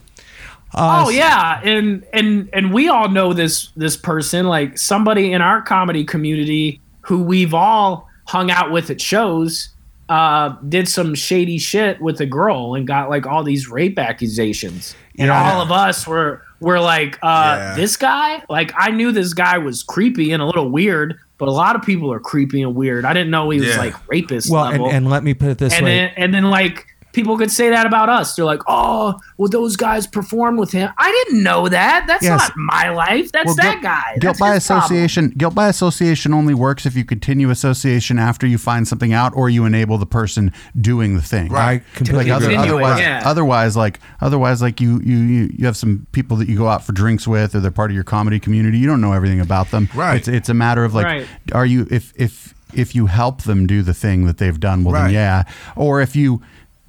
Uh, 0.74 1.04
oh 1.06 1.10
yeah, 1.10 1.60
and 1.62 2.04
and 2.12 2.48
and 2.52 2.72
we 2.72 2.88
all 2.88 3.08
know 3.08 3.32
this 3.32 3.68
this 3.76 3.96
person, 3.96 4.46
like 4.46 4.76
somebody 4.78 5.32
in 5.32 5.40
our 5.40 5.62
comedy 5.62 6.04
community 6.04 6.80
who 7.02 7.22
we've 7.22 7.54
all 7.54 8.08
hung 8.26 8.50
out 8.50 8.72
with 8.72 8.90
at 8.90 9.00
shows, 9.00 9.68
uh, 10.08 10.48
did 10.68 10.88
some 10.88 11.14
shady 11.14 11.58
shit 11.58 12.00
with 12.00 12.20
a 12.20 12.26
girl 12.26 12.74
and 12.74 12.86
got 12.86 13.08
like 13.08 13.26
all 13.26 13.44
these 13.44 13.68
rape 13.68 13.98
accusations, 13.98 14.94
and 15.18 15.28
Yeah. 15.28 15.52
all 15.52 15.60
of 15.60 15.70
us 15.70 16.06
were 16.06 16.42
were 16.60 16.80
like, 16.80 17.18
uh, 17.22 17.56
Yeah. 17.58 17.74
this 17.76 17.96
guy, 17.96 18.42
like 18.48 18.72
I 18.76 18.90
knew 18.90 19.12
this 19.12 19.34
guy 19.34 19.58
was 19.58 19.82
creepy 19.82 20.32
and 20.32 20.42
a 20.42 20.46
little 20.46 20.70
weird, 20.70 21.18
but 21.38 21.46
a 21.46 21.52
lot 21.52 21.76
of 21.76 21.82
people 21.82 22.10
are 22.10 22.18
creepy 22.20 22.62
and 22.62 22.74
weird. 22.74 23.04
I 23.04 23.12
didn't 23.12 23.30
know 23.30 23.50
he 23.50 23.60
was 23.60 23.68
Yeah. 23.68 23.78
like 23.78 23.94
rapist 24.08 24.50
Well, 24.50 24.64
and, 24.64 24.82
and 24.86 25.10
let 25.10 25.22
me 25.22 25.34
put 25.34 25.50
it 25.50 25.58
this 25.58 25.74
and 25.74 25.84
way. 25.84 25.96
then 25.96 26.10
and 26.16 26.32
then 26.34 26.44
like 26.44 26.86
people 27.14 27.38
could 27.38 27.50
say 27.50 27.70
that 27.70 27.86
about 27.86 28.08
us. 28.08 28.34
They're 28.34 28.44
like, 28.44 28.60
"Oh, 28.66 29.18
well, 29.38 29.48
those 29.48 29.76
guys 29.76 30.06
performed 30.06 30.58
with 30.58 30.72
him." 30.72 30.90
I 30.98 31.10
didn't 31.24 31.42
know 31.42 31.68
that. 31.68 32.04
That's 32.06 32.22
Yes. 32.24 32.38
not 32.40 32.52
my 32.56 32.90
life. 32.90 33.32
That's 33.32 33.46
Well, 33.46 33.54
that 33.56 33.80
guilt- 33.80 33.82
guy. 33.82 34.02
Guilt 34.18 34.22
That's 34.22 34.40
by 34.40 34.54
his 34.54 34.66
problem. 34.66 34.84
association. 34.84 35.32
Guilt 35.38 35.54
by 35.54 35.68
association 35.68 36.34
only 36.34 36.54
works 36.54 36.84
if 36.86 36.96
you 36.96 37.04
continue 37.04 37.50
association 37.50 38.18
after 38.18 38.46
you 38.46 38.58
find 38.58 38.86
something 38.86 39.12
out, 39.12 39.32
or 39.34 39.48
you 39.48 39.64
enable 39.64 39.96
the 39.98 40.06
person 40.06 40.52
doing 40.80 41.14
the 41.14 41.22
thing. 41.22 41.54
I 41.54 41.80
completely 41.94 42.24
Like 42.30 42.32
other, 42.32 42.46
agree. 42.50 42.56
It, 42.56 42.58
otherwise, 42.68 43.00
yeah. 43.00 43.22
otherwise, 43.24 43.76
like 43.76 44.00
otherwise, 44.20 44.60
like 44.60 44.80
you, 44.80 45.00
you, 45.04 45.16
you, 45.16 45.50
you 45.58 45.66
have 45.66 45.76
some 45.76 46.06
people 46.12 46.36
that 46.38 46.48
you 46.48 46.58
go 46.58 46.68
out 46.68 46.84
for 46.84 46.92
drinks 46.92 47.26
with, 47.28 47.54
or 47.54 47.60
they're 47.60 47.70
part 47.70 47.90
of 47.90 47.94
your 47.94 48.04
comedy 48.04 48.40
community. 48.40 48.78
You 48.78 48.86
don't 48.86 49.00
know 49.00 49.12
everything 49.12 49.40
about 49.40 49.70
them. 49.70 49.88
Right. 49.94 50.16
It's 50.16 50.28
it's 50.28 50.48
a 50.48 50.54
matter 50.54 50.84
of 50.84 50.94
like, 50.94 51.06
Right. 51.06 51.26
are 51.52 51.64
you 51.66 51.86
if 51.90 52.12
if 52.16 52.54
if 52.74 52.94
you 52.94 53.06
help 53.06 53.42
them 53.42 53.66
do 53.68 53.82
the 53.82 53.94
thing 53.94 54.24
that 54.26 54.38
they've 54.38 54.58
done, 54.58 54.82
well 54.82 54.94
Right. 54.94 55.04
then 55.04 55.12
yeah, 55.14 55.42
or 55.76 56.00
if 56.00 56.16
you 56.16 56.42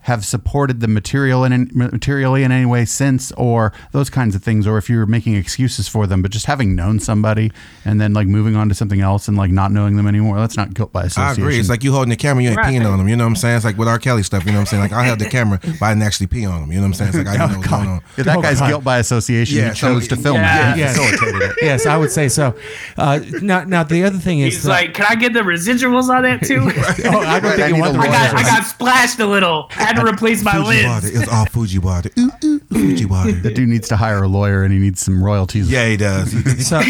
have 0.05 0.23
supported 0.23 0.79
the 0.81 0.87
material 0.87 1.43
in 1.43 1.69
materially 1.73 2.43
in 2.43 2.51
any 2.51 2.65
way 2.65 2.85
since 2.85 3.31
or 3.33 3.73
those 3.91 4.09
kinds 4.09 4.35
of 4.35 4.43
things 4.43 4.67
or 4.67 4.77
if 4.77 4.89
you're 4.89 5.05
making 5.07 5.35
excuses 5.35 5.87
for 5.87 6.05
them 6.07 6.21
but 6.21 6.29
just 6.31 6.45
having 6.45 6.75
known 6.75 6.99
somebody 6.99 7.51
and 7.85 7.99
then 7.99 8.13
like 8.13 8.27
moving 8.27 8.55
on 8.55 8.69
to 8.69 8.75
something 8.75 9.01
else 9.01 9.27
and 9.27 9.35
like 9.35 9.49
not 9.51 9.71
knowing 9.71 9.95
them 9.97 10.07
anymore 10.07 10.39
that's 10.39 10.55
not 10.57 10.73
guilt 10.73 10.91
by 10.91 11.01
association. 11.05 11.21
I 11.21 11.31
association 11.31 11.43
agree. 11.47 11.59
It's 11.59 11.69
like 11.69 11.83
you 11.83 11.91
holding 11.91 12.09
the 12.11 12.15
camera, 12.15 12.43
you 12.43 12.49
ain't 12.49 12.57
Right. 12.57 12.73
peeing 12.73 12.85
on 12.89 12.97
them. 12.99 13.07
You 13.09 13.15
know 13.15 13.23
what 13.25 13.29
I'm 13.31 13.35
saying? 13.35 13.55
It's 13.57 13.65
like 13.65 13.77
with 13.77 13.87
R. 13.87 13.97
Kelly 13.99 14.21
stuff. 14.23 14.45
You 14.45 14.51
know 14.51 14.59
what 14.59 14.61
I'm 14.61 14.65
saying? 14.67 14.81
Like 14.83 14.91
I 14.93 15.03
held 15.05 15.19
the 15.19 15.29
camera, 15.29 15.59
but 15.61 15.81
I 15.81 15.91
didn't 15.91 16.03
actually 16.03 16.27
pee 16.27 16.45
on 16.45 16.61
them. 16.61 16.71
You 16.71 16.77
know 16.77 16.81
what 16.83 16.87
I'm 16.87 16.93
saying? 16.93 17.09
It's 17.09 17.17
like 17.17 17.27
I 17.27 17.31
didn't 17.37 17.51
know 17.51 17.57
what's 17.57 17.69
going 17.69 17.87
on. 17.89 18.01
Yeah, 18.17 18.23
that 18.25 18.41
guy's 18.41 18.61
guilt 18.61 18.83
by 18.83 18.99
association 18.99 19.57
Yeah, 19.57 19.69
he 19.69 19.75
chose 19.75 20.03
so- 20.07 20.15
to 20.15 20.21
film 20.21 20.35
Yeah. 20.37 20.71
it 20.71 20.75
He 20.75 20.79
Yes. 20.81 20.97
it 20.99 21.55
yes, 21.63 21.85
I 21.87 21.97
would 21.97 22.11
say 22.11 22.29
so. 22.29 22.55
Uh, 22.97 23.19
now, 23.41 23.63
now 23.63 23.83
the 23.83 24.03
other 24.03 24.19
thing 24.19 24.39
is, 24.39 24.53
He's 24.53 24.65
like, 24.67 24.93
"Can 24.93 25.05
I 25.09 25.15
get 25.15 25.33
the 25.33 25.39
residuals 25.41 26.09
on 26.09 26.21
that 26.23 26.43
too?" 26.43 26.61
oh, 26.65 27.19
I 27.19 27.39
don't 27.39 27.51
I 27.51 27.55
think 27.55 27.67
you 27.69 27.73
need 27.73 27.81
want 27.81 27.93
the 27.93 27.99
I 27.99 28.07
got 28.07 28.35
I 28.35 28.41
got 28.43 28.65
splashed 28.65 29.19
a 29.19 29.25
little. 29.25 29.67
Had 29.71 29.94
to 29.95 30.05
replace 30.05 30.43
my 30.43 30.51
Fuji 30.53 30.63
water. 30.65 30.87
lens. 30.87 31.05
It's 31.15 31.27
all 31.31 31.45
Fuji 31.45 31.79
water. 31.79 32.09
Ooh, 32.19 32.31
ooh, 32.43 32.59
Fuji 32.71 33.05
water. 33.07 33.31
the 33.31 33.51
dude 33.53 33.69
needs 33.69 33.87
to 33.89 33.97
hire 33.97 34.23
a 34.23 34.27
lawyer 34.27 34.63
and 34.63 34.71
he 34.73 34.79
needs 34.79 35.01
some 35.01 35.23
royalties 35.23 35.69
Yeah, 35.71 35.87
he 35.87 35.97
does. 35.97 36.33
So, 36.67 36.81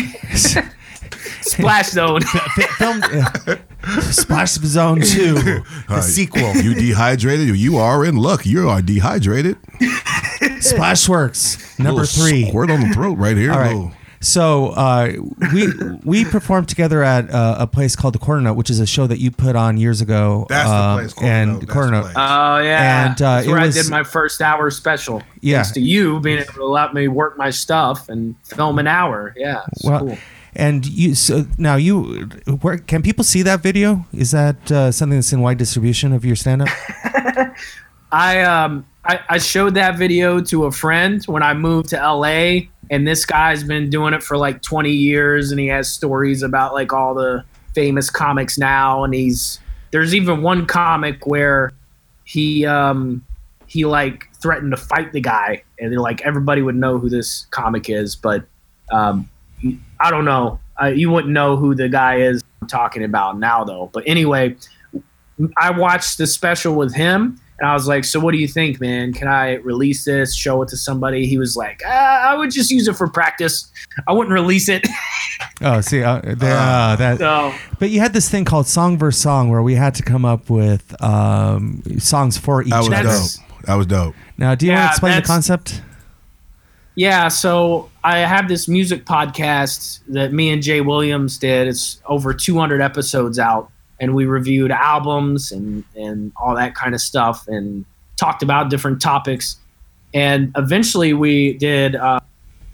Splash 1.41 1.89
zone. 1.89 2.21
film 2.77 3.01
uh, 3.03 3.55
Splash 4.01 4.53
Zone 4.53 4.99
Two, 5.01 5.33
the 5.35 5.63
All 5.89 5.95
right. 5.97 6.03
sequel. 6.03 6.55
You 6.55 6.73
dehydrated? 6.73 7.55
You 7.55 7.77
are 7.77 8.03
in 8.03 8.15
luck. 8.17 8.45
You 8.45 8.67
are 8.69 8.81
dehydrated. 8.81 9.57
Splashworks 10.59 11.79
number 11.79 12.05
three. 12.05 12.47
Squirt 12.47 12.71
on 12.71 12.81
the 12.81 12.89
throat 12.93 13.17
right 13.17 13.37
here. 13.37 13.51
All 13.51 13.59
right. 13.59 13.93
Little- 14.35 14.73
So 14.73 14.73
uh, 14.75 15.11
we 15.53 15.67
we 16.03 16.25
performed 16.25 16.67
together 16.67 17.03
at 17.03 17.29
uh, 17.29 17.57
a 17.59 17.67
place 17.67 17.95
called 17.95 18.13
the 18.15 18.19
Corner 18.19 18.41
Note, 18.41 18.55
which 18.55 18.69
is 18.69 18.79
a 18.79 18.85
show 18.85 19.07
that 19.07 19.19
you 19.19 19.31
put 19.31 19.55
on 19.55 19.77
years 19.77 20.01
ago. 20.01 20.45
That's 20.49 20.69
the 20.69 20.75
um, 20.75 20.99
place, 20.99 21.13
Corner 21.13 21.33
and 21.33 21.51
Note, 21.51 21.59
that's 21.61 21.71
Corner 21.71 21.91
Note. 21.91 22.11
Oh 22.15 22.57
yeah, 22.59 23.05
And, 23.11 23.21
uh, 23.21 23.35
That's 23.35 23.47
it 23.47 23.51
where 23.51 23.61
was- 23.61 23.77
I 23.77 23.81
did 23.81 23.91
my 23.91 24.03
first 24.03 24.41
hour 24.41 24.69
special. 24.71 25.21
Yeah. 25.41 25.57
Thanks 25.57 25.71
to 25.71 25.81
you 25.81 26.19
being 26.19 26.39
able 26.39 26.53
to 26.53 26.65
let 26.65 26.93
me 26.93 27.07
work 27.07 27.37
my 27.37 27.49
stuff 27.51 28.09
and 28.09 28.35
film 28.45 28.79
an 28.79 28.87
hour. 28.87 29.33
Yeah, 29.37 29.61
it's 29.71 29.83
well, 29.85 29.99
cool. 29.99 30.17
and 30.55 30.85
you 30.85 31.13
so 31.15 31.45
now 31.57 31.75
you 31.75 32.27
where 32.61 32.77
can 32.79 33.01
people 33.03 33.23
see 33.23 33.43
that 33.43 33.61
video? 33.61 34.05
Is 34.13 34.31
that 34.31 34.71
uh, 34.71 34.91
something 34.91 35.17
that's 35.17 35.31
in 35.33 35.41
wide 35.41 35.57
distribution 35.59 36.13
of 36.13 36.25
your 36.25 36.35
stand 36.35 36.63
up? 36.63 36.69
I 38.11 38.41
um 38.41 38.85
I, 39.05 39.19
I 39.29 39.37
showed 39.37 39.75
that 39.75 39.97
video 39.97 40.41
to 40.41 40.65
a 40.65 40.71
friend 40.71 41.23
when 41.25 41.43
I 41.43 41.53
moved 41.53 41.89
to 41.89 41.97
LA 41.97 42.67
and 42.89 43.07
this 43.07 43.25
guy's 43.25 43.63
been 43.63 43.89
doing 43.89 44.13
it 44.13 44.23
for 44.23 44.37
like 44.37 44.61
20 44.61 44.91
years 44.91 45.51
and 45.51 45.59
he 45.59 45.67
has 45.67 45.91
stories 45.91 46.41
about 46.41 46.73
like 46.73 46.91
all 46.91 47.13
the 47.13 47.43
famous 47.73 48.09
comics 48.09 48.57
now 48.57 49.03
and 49.03 49.13
he's 49.13 49.59
there's 49.91 50.15
even 50.15 50.41
one 50.41 50.65
comic 50.65 51.27
where 51.27 51.71
he 52.23 52.65
um 52.65 53.23
he 53.67 53.85
like 53.85 54.33
threatened 54.35 54.71
to 54.71 54.77
fight 54.77 55.11
the 55.11 55.21
guy 55.21 55.61
and 55.79 55.95
like 55.97 56.21
everybody 56.21 56.61
would 56.61 56.75
know 56.75 56.97
who 56.97 57.09
this 57.09 57.45
comic 57.51 57.89
is 57.89 58.15
but 58.15 58.45
um 58.91 59.29
I 59.99 60.11
don't 60.11 60.25
know. 60.25 60.59
You 60.93 61.09
wouldn't 61.09 61.33
know 61.33 61.55
who 61.55 61.73
the 61.73 61.89
guy 61.89 62.17
is 62.17 62.43
I'm 62.61 62.67
talking 62.67 63.03
about 63.03 63.39
now 63.39 63.63
though. 63.63 63.89
But 63.93 64.03
anyway 64.07 64.55
I 65.57 65.71
watched 65.71 66.17
the 66.17 66.27
special 66.27 66.75
with 66.75 66.93
him 66.95 67.39
and 67.59 67.69
I 67.69 67.73
was 67.73 67.87
like, 67.87 68.03
"So 68.03 68.19
what 68.19 68.31
do 68.31 68.37
you 68.37 68.47
think, 68.47 68.81
man? 68.81 69.13
Can 69.13 69.27
I 69.27 69.55
release 69.55 70.03
this? 70.05 70.35
Show 70.35 70.61
it 70.61 70.69
to 70.69 70.77
somebody?" 70.77 71.25
He 71.25 71.37
was 71.37 71.55
like, 71.55 71.81
ah, 71.85 72.31
"I 72.31 72.35
would 72.35 72.51
just 72.51 72.71
use 72.71 72.87
it 72.87 72.95
for 72.95 73.07
practice. 73.07 73.71
I 74.07 74.13
wouldn't 74.13 74.33
release 74.33 74.69
it." 74.69 74.85
Oh, 75.61 75.79
see, 75.81 76.01
uh, 76.03 76.19
the, 76.21 76.49
uh, 76.49 76.95
that. 76.97 77.17
so 77.17 77.53
But 77.79 77.89
you 77.89 77.99
had 78.01 78.11
this 78.13 78.29
thing 78.29 78.43
called 78.45 78.67
song 78.67 78.97
versus 78.97 79.21
song, 79.21 79.49
where 79.49 79.61
we 79.61 79.75
had 79.75 79.95
to 79.95 80.03
come 80.03 80.25
up 80.25 80.49
with 80.49 81.01
um, 81.01 81.81
songs 81.97 82.37
for 82.37 82.61
each 82.61 82.69
That 82.69 82.79
was 82.79 82.87
other. 82.87 82.95
That's- 83.03 83.37
dope. 83.37 83.61
That 83.65 83.75
was 83.75 83.85
dope. 83.87 84.15
Now, 84.37 84.53
do 84.55 84.65
you 84.65 84.73
want 84.73 84.83
to 84.83 84.89
explain 84.89 85.15
the 85.15 85.21
concept? 85.27 85.81
yeah, 86.95 87.27
so 87.27 87.89
I 88.03 88.19
have 88.19 88.47
this 88.47 88.67
music 88.67 89.05
podcast 89.05 89.99
that 90.09 90.31
me 90.33 90.51
and 90.51 90.61
Jay 90.61 90.81
Williams 90.81 91.37
did. 91.37 91.67
It's 91.67 92.01
over 92.05 92.33
200 92.33 92.81
episodes 92.81 93.37
out, 93.39 93.69
and 93.99 94.13
we 94.13 94.25
reviewed 94.25 94.71
albums 94.71 95.51
and 95.51 95.83
and 95.95 96.31
all 96.35 96.55
that 96.55 96.75
kind 96.75 96.93
of 96.93 97.01
stuff, 97.01 97.47
and 97.47 97.85
talked 98.17 98.43
about 98.43 98.69
different 98.69 99.01
topics. 99.01 99.57
And 100.13 100.51
eventually, 100.55 101.13
we 101.13 101.57
did 101.57 101.95
uh, 101.95 102.19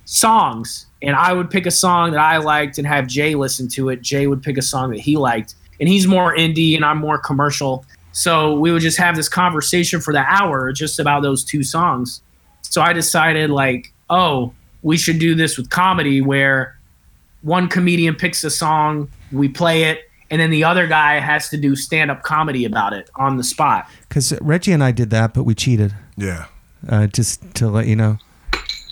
songs, 0.06 0.86
and 1.02 1.16
I 1.16 1.34
would 1.34 1.50
pick 1.50 1.66
a 1.66 1.72
song 1.72 2.12
that 2.12 2.20
I 2.20 2.38
liked 2.38 2.78
and 2.78 2.86
have 2.86 3.08
Jay 3.08 3.36
listen 3.36 3.68
to 3.70 3.90
it. 3.90 4.02
Jay 4.02 4.28
would 4.28 4.44
pick 4.44 4.58
a 4.58 4.62
song 4.62 4.92
that 4.92 5.00
he 5.00 5.18
liked, 5.18 5.56
and 5.80 5.90
he's 5.90 6.08
more 6.08 6.36
indie, 6.36 6.76
and 6.76 6.86
I'm 6.86 6.98
more 6.98 7.18
commercial. 7.18 7.86
So 8.12 8.54
we 8.60 8.72
would 8.72 8.82
just 8.82 8.98
have 8.98 9.16
this 9.16 9.30
conversation 9.30 10.02
for 10.02 10.14
the 10.14 10.24
hour 10.28 10.72
just 10.74 11.00
about 11.00 11.24
those 11.24 11.44
two 11.44 11.64
songs. 11.64 12.22
So 12.62 12.82
I 12.82 12.94
decided, 12.94 13.50
like, 13.50 13.92
oh, 14.10 14.54
we 14.84 14.98
should 14.98 15.18
do 15.20 15.34
this 15.34 15.58
with 15.58 15.70
comedy 15.70 16.22
where 16.22 16.78
one 17.42 17.68
comedian 17.68 18.16
picks 18.16 18.44
a 18.44 18.50
song, 18.50 19.10
we 19.32 19.48
play 19.48 19.84
it, 19.86 20.11
and 20.32 20.42
then 20.42 20.50
the 20.50 20.64
other 20.64 20.88
guy 20.88 21.20
has 21.20 21.50
to 21.50 21.58
do 21.58 21.76
stand 21.76 22.10
up 22.10 22.24
comedy 22.24 22.66
about 22.66 22.94
it 22.94 23.10
on 23.16 23.38
the 23.38 23.44
spot. 23.44 23.88
Because 24.10 24.34
Reggie 24.42 24.72
and 24.72 24.84
I 24.84 24.92
did 24.92 25.10
that, 25.12 25.34
but 25.36 25.44
we 25.44 25.54
cheated. 25.54 25.94
Yeah. 26.18 26.46
Uh, 26.90 27.06
just 27.08 27.54
to 27.56 27.68
let 27.70 27.86
you 27.86 27.96
know. 27.96 28.18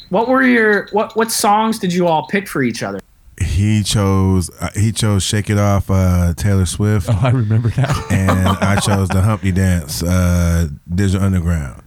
What 0.09 0.27
were 0.27 0.43
your 0.43 0.87
what 0.91 1.15
what 1.15 1.31
songs 1.31 1.79
did 1.79 1.93
you 1.93 2.07
all 2.07 2.27
pick 2.27 2.47
for 2.47 2.61
each 2.61 2.83
other? 2.83 2.99
He 3.41 3.83
chose. 3.83 4.49
Uh, 4.59 4.69
he 4.75 4.91
chose 4.91 5.23
"Shake 5.23 5.49
It 5.49 5.57
Off" 5.57 5.89
uh, 5.89 6.33
Taylor 6.35 6.65
Swift, 6.65 7.07
Oh, 7.09 7.19
I 7.23 7.29
remember 7.29 7.69
that. 7.69 8.11
and 8.11 8.47
I 8.61 8.79
chose 8.79 9.07
the 9.09 9.21
Humpty 9.21 9.51
Dance 9.51 10.03
uh, 10.03 10.67
Digital 10.93 11.23
Underground. 11.25 11.81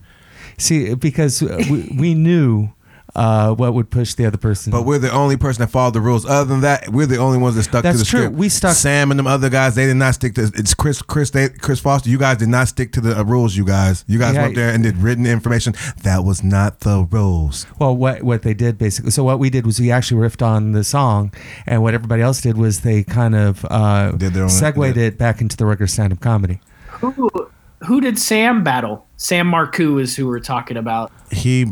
See, 0.59 0.94
because 0.94 1.42
uh, 1.42 1.62
we, 1.70 1.94
we 1.98 2.14
knew 2.14 2.70
uh, 3.14 3.54
what 3.54 3.74
would 3.74 3.90
push 3.90 4.14
the 4.14 4.24
other 4.24 4.38
person. 4.38 4.70
But 4.70 4.82
we're 4.84 4.98
the 4.98 5.10
only 5.12 5.36
person 5.36 5.60
that 5.60 5.68
followed 5.70 5.92
the 5.94 6.00
rules. 6.00 6.24
Other 6.24 6.46
than 6.46 6.60
that, 6.62 6.88
we're 6.88 7.06
the 7.06 7.18
only 7.18 7.38
ones 7.38 7.56
that 7.56 7.64
stuck 7.64 7.82
That's 7.82 7.98
to 7.98 8.04
the 8.04 8.08
true. 8.08 8.20
script. 8.20 8.36
We 8.36 8.48
stuck- 8.48 8.74
Sam 8.76 9.10
and 9.10 9.18
them 9.18 9.26
other 9.26 9.50
guys. 9.50 9.74
They 9.74 9.86
did 9.86 9.96
not 9.96 10.14
stick 10.14 10.34
to. 10.36 10.50
It's 10.54 10.72
Chris, 10.74 11.02
Chris, 11.02 11.30
they, 11.30 11.48
Chris 11.50 11.78
Foster. 11.80 12.08
You 12.08 12.18
guys 12.18 12.38
did 12.38 12.48
not 12.48 12.68
stick 12.68 12.92
to 12.92 13.00
the 13.00 13.18
uh, 13.18 13.22
rules. 13.24 13.54
You 13.56 13.64
guys, 13.66 14.04
you 14.08 14.18
guys 14.18 14.34
Yeah. 14.34 14.42
went 14.42 14.52
up 14.52 14.56
there 14.56 14.70
and 14.70 14.82
did 14.82 14.96
written 14.96 15.26
information. 15.26 15.74
That 16.02 16.24
was 16.24 16.42
not 16.42 16.80
the 16.80 17.06
rules. 17.10 17.66
Well, 17.78 17.94
what 17.96 18.22
what 18.22 18.42
they 18.42 18.54
did 18.54 18.78
basically. 18.78 19.10
So 19.10 19.24
what 19.24 19.38
we 19.38 19.50
did 19.50 19.66
was 19.66 19.78
we 19.78 19.90
actually 19.90 20.26
riffed 20.26 20.40
on 20.44 20.72
the 20.72 20.82
song, 20.84 21.32
and 21.66 21.82
what 21.82 21.92
everybody 21.94 22.22
else 22.22 22.40
did 22.40 22.56
was 22.56 22.80
they 22.80 23.02
kind 23.04 23.34
of 23.34 23.64
uh, 23.70 24.12
Did 24.12 24.32
their 24.32 24.44
own- 24.44 24.48
segued 24.48 24.96
yeah. 24.96 25.04
it 25.04 25.18
back 25.18 25.40
into 25.40 25.56
the 25.56 25.66
regular 25.66 25.86
stand-up 25.86 26.20
comedy. 26.20 26.60
Who 27.00 27.28
who 27.86 28.00
did 28.00 28.18
Sam 28.18 28.62
battle? 28.64 29.06
Sam 29.16 29.50
Marcoux 29.50 30.00
is 30.00 30.16
who 30.16 30.26
we're 30.28 30.40
talking 30.40 30.76
about. 30.76 31.12
He 31.30 31.66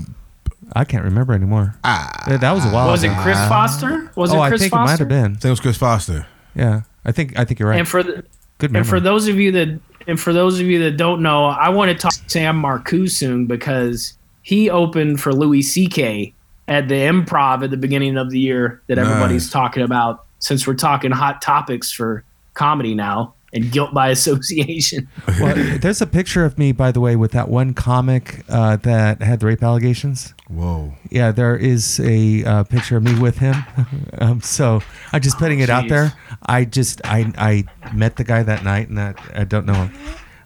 I 0.75 0.85
can't 0.85 1.05
remember 1.05 1.33
anymore. 1.33 1.75
That 1.83 2.39
that 2.41 2.53
was 2.53 2.65
a 2.65 2.71
while. 2.71 2.91
Was 2.91 3.05
it. 3.05 3.11
Chris 3.23 3.37
ah. 3.39 3.49
Foster? 3.49 4.11
Was 4.15 4.33
oh, 4.33 4.37
it 4.37 4.41
I 4.41 4.57
think 4.57 4.71
Foster? 4.71 4.77
it 4.77 4.87
might 4.87 4.99
have 4.99 5.09
been. 5.09 5.33
I 5.33 5.35
think 5.35 5.45
it 5.45 5.51
was 5.51 5.61
Chris 5.61 5.77
Foster. 5.77 6.27
Yeah, 6.55 6.83
I 7.05 7.13
think 7.13 7.39
I 7.39 7.45
think 7.45 7.61
you're 7.61 7.69
right. 7.69 7.79
And 7.79 7.89
for 7.89 8.03
the 8.03 8.25
Good 8.61 8.77
and 8.77 8.87
for 8.87 9.01
those 9.01 9.27
of 9.27 9.37
you 9.37 9.53
that 9.53 9.81
and 10.07 10.21
for 10.21 10.33
those 10.33 10.61
of 10.61 10.67
you 10.67 10.79
that 10.85 10.97
don't 10.97 11.23
know, 11.23 11.47
I 11.47 11.71
want 11.71 11.91
to 11.91 11.97
talk 11.97 12.13
to 12.13 12.31
Sam 12.31 12.61
Marcoux 12.61 13.11
soon 13.11 13.47
because 13.47 14.15
he 14.43 14.69
opened 14.69 15.21
for 15.21 15.33
Louis 15.33 15.63
C.K. 15.63 16.35
at 16.69 16.89
the 16.89 16.95
Improv 16.95 17.65
at 17.65 17.71
the 17.71 17.77
beginning 17.79 18.19
of 18.19 18.31
the 18.31 18.39
year 18.39 18.83
that 18.87 18.99
everybody's 18.99 19.51
talking 19.51 19.83
about. 19.83 20.27
Since 20.41 20.67
we're 20.67 20.75
talking 20.75 21.11
hot 21.11 21.43
topics 21.43 21.91
for 21.91 22.25
comedy 22.55 22.95
now 22.95 23.35
and 23.53 23.71
guilt 23.73 23.93
by 23.93 24.11
association. 24.11 25.09
well, 25.41 25.55
there's 25.79 26.01
a 26.01 26.07
picture 26.07 26.45
of 26.45 26.59
me, 26.59 26.73
by 26.73 26.93
the 26.93 27.01
way, 27.01 27.17
with 27.17 27.33
that 27.33 27.49
one 27.49 27.75
comic 27.75 28.45
uh, 28.49 28.77
that 28.77 29.23
had 29.23 29.41
the 29.41 29.47
rape 29.47 29.63
allegations. 29.63 30.35
Whoa. 30.49 30.95
Yeah, 31.11 31.33
there 31.33 31.57
is 31.57 32.01
a 32.01 32.45
uh, 32.45 32.65
picture 32.65 32.97
of 32.97 33.03
me 33.03 33.19
with 33.19 33.39
him. 33.39 33.57
um, 34.19 34.41
so 34.41 34.81
I'm 35.13 35.21
just 35.21 35.39
putting 35.39 35.61
it 35.61 35.71
out 35.71 35.89
there. 35.89 36.13
I 36.47 36.65
just 36.65 37.01
I 37.05 37.33
I 37.37 37.95
met 37.95 38.17
the 38.17 38.25
guy 38.25 38.43
that 38.43 38.65
night, 38.65 38.89
and 38.89 38.99
that 38.99 39.19
I 39.35 39.45
don't 39.45 39.67
know 39.67 39.75
him, 39.75 39.95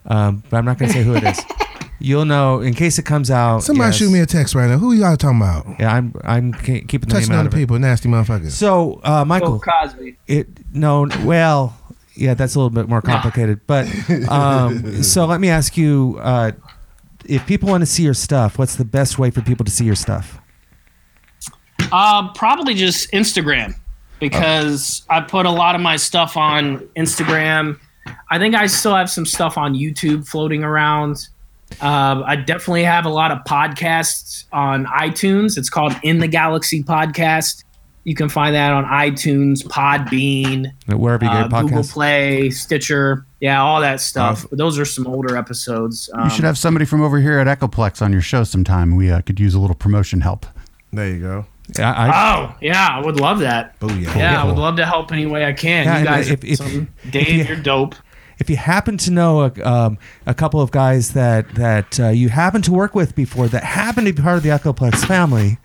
um, 0.05 0.43
but 0.49 0.57
I'm 0.57 0.65
not 0.65 0.77
going 0.77 0.91
to 0.91 0.97
say 0.97 1.03
who 1.03 1.15
it 1.15 1.23
is. 1.23 1.39
You'll 1.99 2.25
know 2.25 2.59
in 2.59 2.73
case 2.73 2.99
it 2.99 3.05
comes 3.05 3.31
out. 3.31 3.63
Somebody 3.63 3.87
yes. 3.87 3.95
shoot 3.97 4.11
me 4.11 4.19
a 4.19 4.25
text 4.25 4.53
right 4.53 4.67
now. 4.67 4.77
Who 4.77 4.91
y'all 4.91 5.15
talking 5.15 5.37
about? 5.37 5.79
Yeah, 5.79 5.93
I'm 5.93 6.13
I'm 6.23 6.53
keeping 6.53 6.87
the 6.87 7.05
Touching 7.07 7.29
name 7.29 7.39
on 7.39 7.39
out 7.39 7.43
the 7.43 7.47
of 7.47 7.53
it. 7.53 7.57
people, 7.57 7.79
nasty 7.79 8.09
motherfuckers. 8.09 8.51
So 8.51 8.99
uh, 9.03 9.23
Michael, 9.25 9.59
Cosby. 9.59 10.17
it 10.27 10.49
no 10.73 11.07
well 11.23 11.75
yeah 12.15 12.33
that's 12.33 12.55
a 12.55 12.59
little 12.59 12.69
bit 12.69 12.87
more 12.87 13.01
complicated 13.01 13.59
but 13.67 13.87
um, 14.29 15.03
so 15.03 15.25
let 15.25 15.39
me 15.41 15.49
ask 15.49 15.77
you 15.77 16.17
uh, 16.21 16.51
if 17.25 17.45
people 17.45 17.69
want 17.69 17.81
to 17.81 17.85
see 17.85 18.03
your 18.03 18.13
stuff 18.13 18.57
what's 18.57 18.75
the 18.75 18.85
best 18.85 19.17
way 19.19 19.29
for 19.31 19.41
people 19.41 19.65
to 19.65 19.71
see 19.71 19.85
your 19.85 19.95
stuff 19.95 20.39
Uh, 21.91 22.31
probably 22.33 22.73
just 22.73 23.11
Instagram 23.11 23.75
because 24.19 25.03
I 25.09 25.21
put 25.21 25.45
a 25.45 25.51
lot 25.51 25.75
of 25.75 25.81
my 25.81 25.97
stuff 25.97 26.35
on 26.37 26.79
Instagram. 26.95 27.79
I 28.31 28.39
think 28.39 28.55
I 28.55 28.67
still 28.67 28.95
have 28.95 29.09
some 29.09 29.25
stuff 29.25 29.57
on 29.57 29.75
YouTube 29.75 30.27
floating 30.27 30.63
around. 30.63 31.27
Um, 31.81 32.23
I 32.25 32.35
definitely 32.37 32.83
have 32.83 33.05
a 33.05 33.09
lot 33.09 33.31
of 33.31 33.39
podcasts 33.39 34.45
on 34.53 34.85
iTunes. 34.85 35.57
It's 35.57 35.69
called 35.69 35.93
In 36.03 36.19
the 36.19 36.27
Galaxy 36.27 36.81
Podcast. 36.83 37.63
You 38.05 38.15
can 38.15 38.29
find 38.29 38.55
that 38.55 38.71
on 38.71 38.85
iTunes, 38.85 39.63
Podbean, 39.63 40.71
wherever 40.95 41.25
you 41.25 41.31
get 41.31 41.51
uh, 41.51 41.57
your 41.57 41.63
Google 41.63 41.83
Play, 41.83 42.49
Stitcher, 42.51 43.25
yeah, 43.39 43.61
all 43.61 43.81
that 43.81 43.99
stuff. 43.99 44.37
Awesome. 44.37 44.47
But 44.51 44.59
those 44.59 44.77
are 44.79 44.85
some 44.85 45.07
older 45.07 45.35
episodes. 45.35 46.09
Um, 46.13 46.25
You 46.25 46.29
should 46.29 46.43
have 46.45 46.57
somebody 46.57 46.85
from 46.85 47.01
over 47.01 47.19
here 47.19 47.39
at 47.39 47.47
Echoplex 47.47 48.01
on 48.03 48.11
your 48.13 48.21
show 48.21 48.43
sometime. 48.43 48.95
We 48.95 49.09
uh, 49.11 49.21
could 49.21 49.39
use 49.39 49.55
a 49.55 49.59
little 49.59 49.75
promotion 49.75 50.21
help. 50.21 50.45
There 50.93 51.09
you 51.09 51.19
go. 51.19 51.45
I, 51.79 51.83
I, 51.83 52.35
Oh 52.37 52.55
yeah, 52.61 52.87
I 52.91 53.01
would 53.03 53.19
love 53.19 53.39
that. 53.39 53.79
Booyah. 53.79 54.15
Yeah, 54.15 54.39
I 54.41 54.45
would 54.45 54.57
love 54.59 54.75
to 54.75 54.85
help 54.85 55.11
any 55.11 55.25
way 55.25 55.43
I 55.45 55.53
can. 55.53 55.85
Yeah, 55.85 55.99
you 55.99 56.05
guys, 56.05 56.29
if- 56.29 56.43
are 56.43 56.47
if- 56.47 56.57
some- 56.59 56.87
if 57.03 57.11
Dave, 57.11 57.27
you- 57.29 57.43
you're 57.45 57.57
dope. 57.57 57.95
if 58.37 58.51
you 58.51 58.55
happen 58.57 58.97
to 58.99 59.09
know 59.11 59.45
a, 59.45 59.63
um, 59.67 59.97
a 60.27 60.35
couple 60.35 60.61
of 60.61 60.69
guys 60.69 61.13
that 61.13 61.55
that 61.55 61.99
uh, 61.99 62.09
you 62.09 62.29
happen 62.29 62.61
to 62.61 62.71
work 62.71 62.93
with 62.93 63.15
before 63.15 63.47
that 63.47 63.63
happen 63.63 64.05
to 64.05 64.13
be 64.13 64.21
part 64.21 64.37
of 64.37 64.43
the 64.43 64.49
Echoplex 64.49 65.03
family 65.07 65.57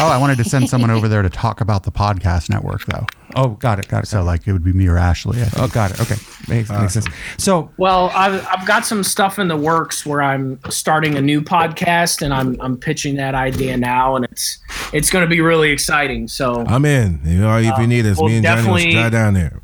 Oh, 0.00 0.06
I 0.08 0.16
wanted 0.18 0.38
to 0.38 0.44
send 0.44 0.68
someone 0.70 0.90
over 0.90 1.08
there 1.08 1.22
to 1.22 1.28
talk 1.30 1.60
about 1.60 1.82
the 1.82 1.90
podcast 1.90 2.48
network, 2.50 2.84
though. 2.86 3.04
oh 3.34 3.48
got 3.50 3.78
it 3.80 3.88
got 3.88 4.04
it 4.04 4.06
So, 4.06 4.18
got 4.18 4.22
it. 4.22 4.26
like, 4.26 4.46
it 4.46 4.52
would 4.52 4.62
be 4.64 4.72
me 4.72 4.86
or 4.86 4.96
Ashley. 4.96 5.40
Oh 5.56 5.66
got 5.68 5.90
it 5.90 6.00
okay 6.00 6.14
makes, 6.48 6.70
makes 6.70 6.94
sense 6.94 7.06
so 7.36 7.70
Well, 7.78 8.10
I've, 8.14 8.46
I've 8.46 8.66
got 8.66 8.86
some 8.86 9.02
stuff 9.02 9.38
in 9.40 9.48
the 9.48 9.56
works 9.56 10.06
where 10.06 10.22
I'm 10.22 10.58
starting 10.70 11.16
a 11.16 11.20
new 11.20 11.40
podcast, 11.42 12.22
and 12.22 12.32
I'm 12.32 12.56
I'm 12.60 12.76
pitching 12.76 13.16
that 13.16 13.34
idea 13.34 13.76
now, 13.76 14.14
and 14.16 14.24
it's 14.26 14.58
it's 14.92 15.10
going 15.10 15.24
to 15.24 15.28
be 15.28 15.40
really 15.40 15.70
exciting. 15.70 16.28
So 16.28 16.64
I'm 16.66 16.84
in. 16.84 17.20
You 17.24 17.40
know, 17.40 17.58
if 17.58 17.76
you 17.78 17.86
need 17.86 18.06
us, 18.06 18.18
well, 18.18 18.28
me 18.28 18.36
and 18.36 18.44
Johnny 18.44 18.56
will 18.68 18.74
definitely- 18.76 18.92
drive 18.94 19.12
down 19.12 19.34
there. 19.34 19.60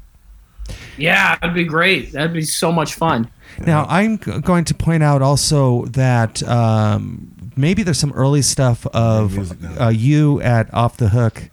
yeah, 0.98 1.36
that'd 1.36 1.54
be 1.54 1.64
great. 1.64 2.12
That'd 2.12 2.32
be 2.32 2.42
so 2.42 2.70
much 2.72 2.94
fun. 2.94 3.30
Now, 3.64 3.86
I'm 3.88 4.18
g- 4.18 4.40
going 4.40 4.64
to 4.64 4.74
point 4.74 5.02
out 5.04 5.22
also 5.22 5.84
that 5.86 6.42
um, 6.48 7.33
maybe 7.56 7.82
there's 7.82 7.98
some 7.98 8.12
early 8.12 8.42
stuff 8.42 8.86
of 8.88 9.80
uh, 9.80 9.88
you 9.88 10.40
at 10.42 10.72
Off 10.74 10.96
the 10.96 11.08
Hook 11.10 11.50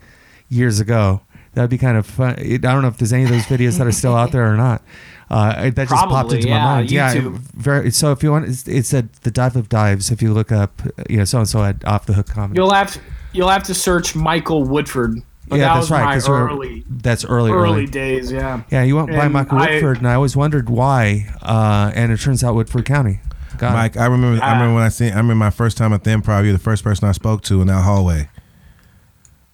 years 0.49 0.79
ago. 0.79 1.21
That'd 1.53 1.69
be 1.69 1.77
kind 1.77 1.97
of 1.97 2.05
fun. 2.05 2.35
I 2.39 2.57
don't 2.57 2.81
know 2.81 2.87
if 2.87 2.97
there's 2.97 3.11
any 3.13 3.23
of 3.25 3.29
those 3.29 3.43
videos 3.43 3.77
that 3.77 3.85
are 3.87 3.91
still 3.91 4.15
out 4.15 4.31
there 4.31 4.51
or 4.51 4.55
not. 4.55 4.81
Uh, 5.29 5.53
I- 5.57 5.69
that 5.71 5.89
just 5.89 6.05
popped 6.07 6.31
into 6.33 6.47
yeah, 6.47 6.59
my 6.59 6.63
mind. 6.75 6.91
Yeah, 6.91 7.13
very. 7.53 7.91
So 7.91 8.11
if 8.11 8.23
you 8.23 8.31
want, 8.31 8.47
it's, 8.47 8.67
it's 8.67 8.93
at 8.93 9.11
the 9.23 9.31
Dive 9.31 9.55
of 9.55 9.67
Dives. 9.69 10.11
If 10.11 10.21
you 10.21 10.33
look 10.33 10.51
up, 10.51 10.81
uh, 10.85 11.03
you 11.09 11.17
know, 11.17 11.25
so 11.25 11.39
and 11.39 11.47
so 11.47 11.63
at 11.63 11.85
Off 11.85 12.05
the 12.05 12.13
Hook 12.13 12.27
comedy. 12.27 12.57
You'll 12.59 12.71
have 12.71 12.93
to, 12.93 12.99
you'll 13.33 13.49
have 13.49 13.63
to 13.63 13.73
search 13.73 14.15
Michael 14.15 14.63
Woodford. 14.63 15.21
But 15.47 15.59
yeah, 15.59 15.67
that 15.67 15.73
that's 15.73 15.83
was 15.83 15.91
right. 15.91 16.05
my 16.05 16.13
'cause 16.13 16.29
we're- 16.29 16.41
early 16.43 16.83
that's 16.89 17.25
early, 17.25 17.51
early 17.51 17.69
early. 17.81 17.85
days. 17.85 18.31
Yeah. 18.31 18.63
Yeah, 18.71 18.83
you 18.83 18.95
went 18.95 19.09
by 19.09 19.25
And 19.25 19.33
Michael 19.33 19.57
I- 19.57 19.71
Woodford, 19.71 19.97
and 19.97 20.07
I 20.07 20.13
always 20.13 20.35
wondered 20.37 20.69
why. 20.69 21.33
Uh, 21.41 21.91
and 21.93 22.11
it 22.13 22.19
turns 22.21 22.43
out 22.43 22.55
Woodford 22.55 22.85
County. 22.85 23.19
Got 23.61 23.71
it. 23.71 23.73
Mike, 23.75 23.97
I 23.97 24.07
remember. 24.07 24.43
I 24.43 24.53
remember 24.53 24.73
when 24.75 24.83
I 24.83 24.89
seen. 24.89 25.09
I 25.13 25.17
remember 25.17 25.35
my 25.35 25.49
first 25.51 25.77
time 25.77 25.93
at 25.93 26.03
the 26.03 26.09
Improv. 26.09 26.43
You're 26.43 26.53
the 26.53 26.59
first 26.59 26.83
person 26.83 27.07
I 27.07 27.11
spoke 27.11 27.43
to 27.43 27.61
in 27.61 27.67
that 27.67 27.81
hallway. 27.83 28.27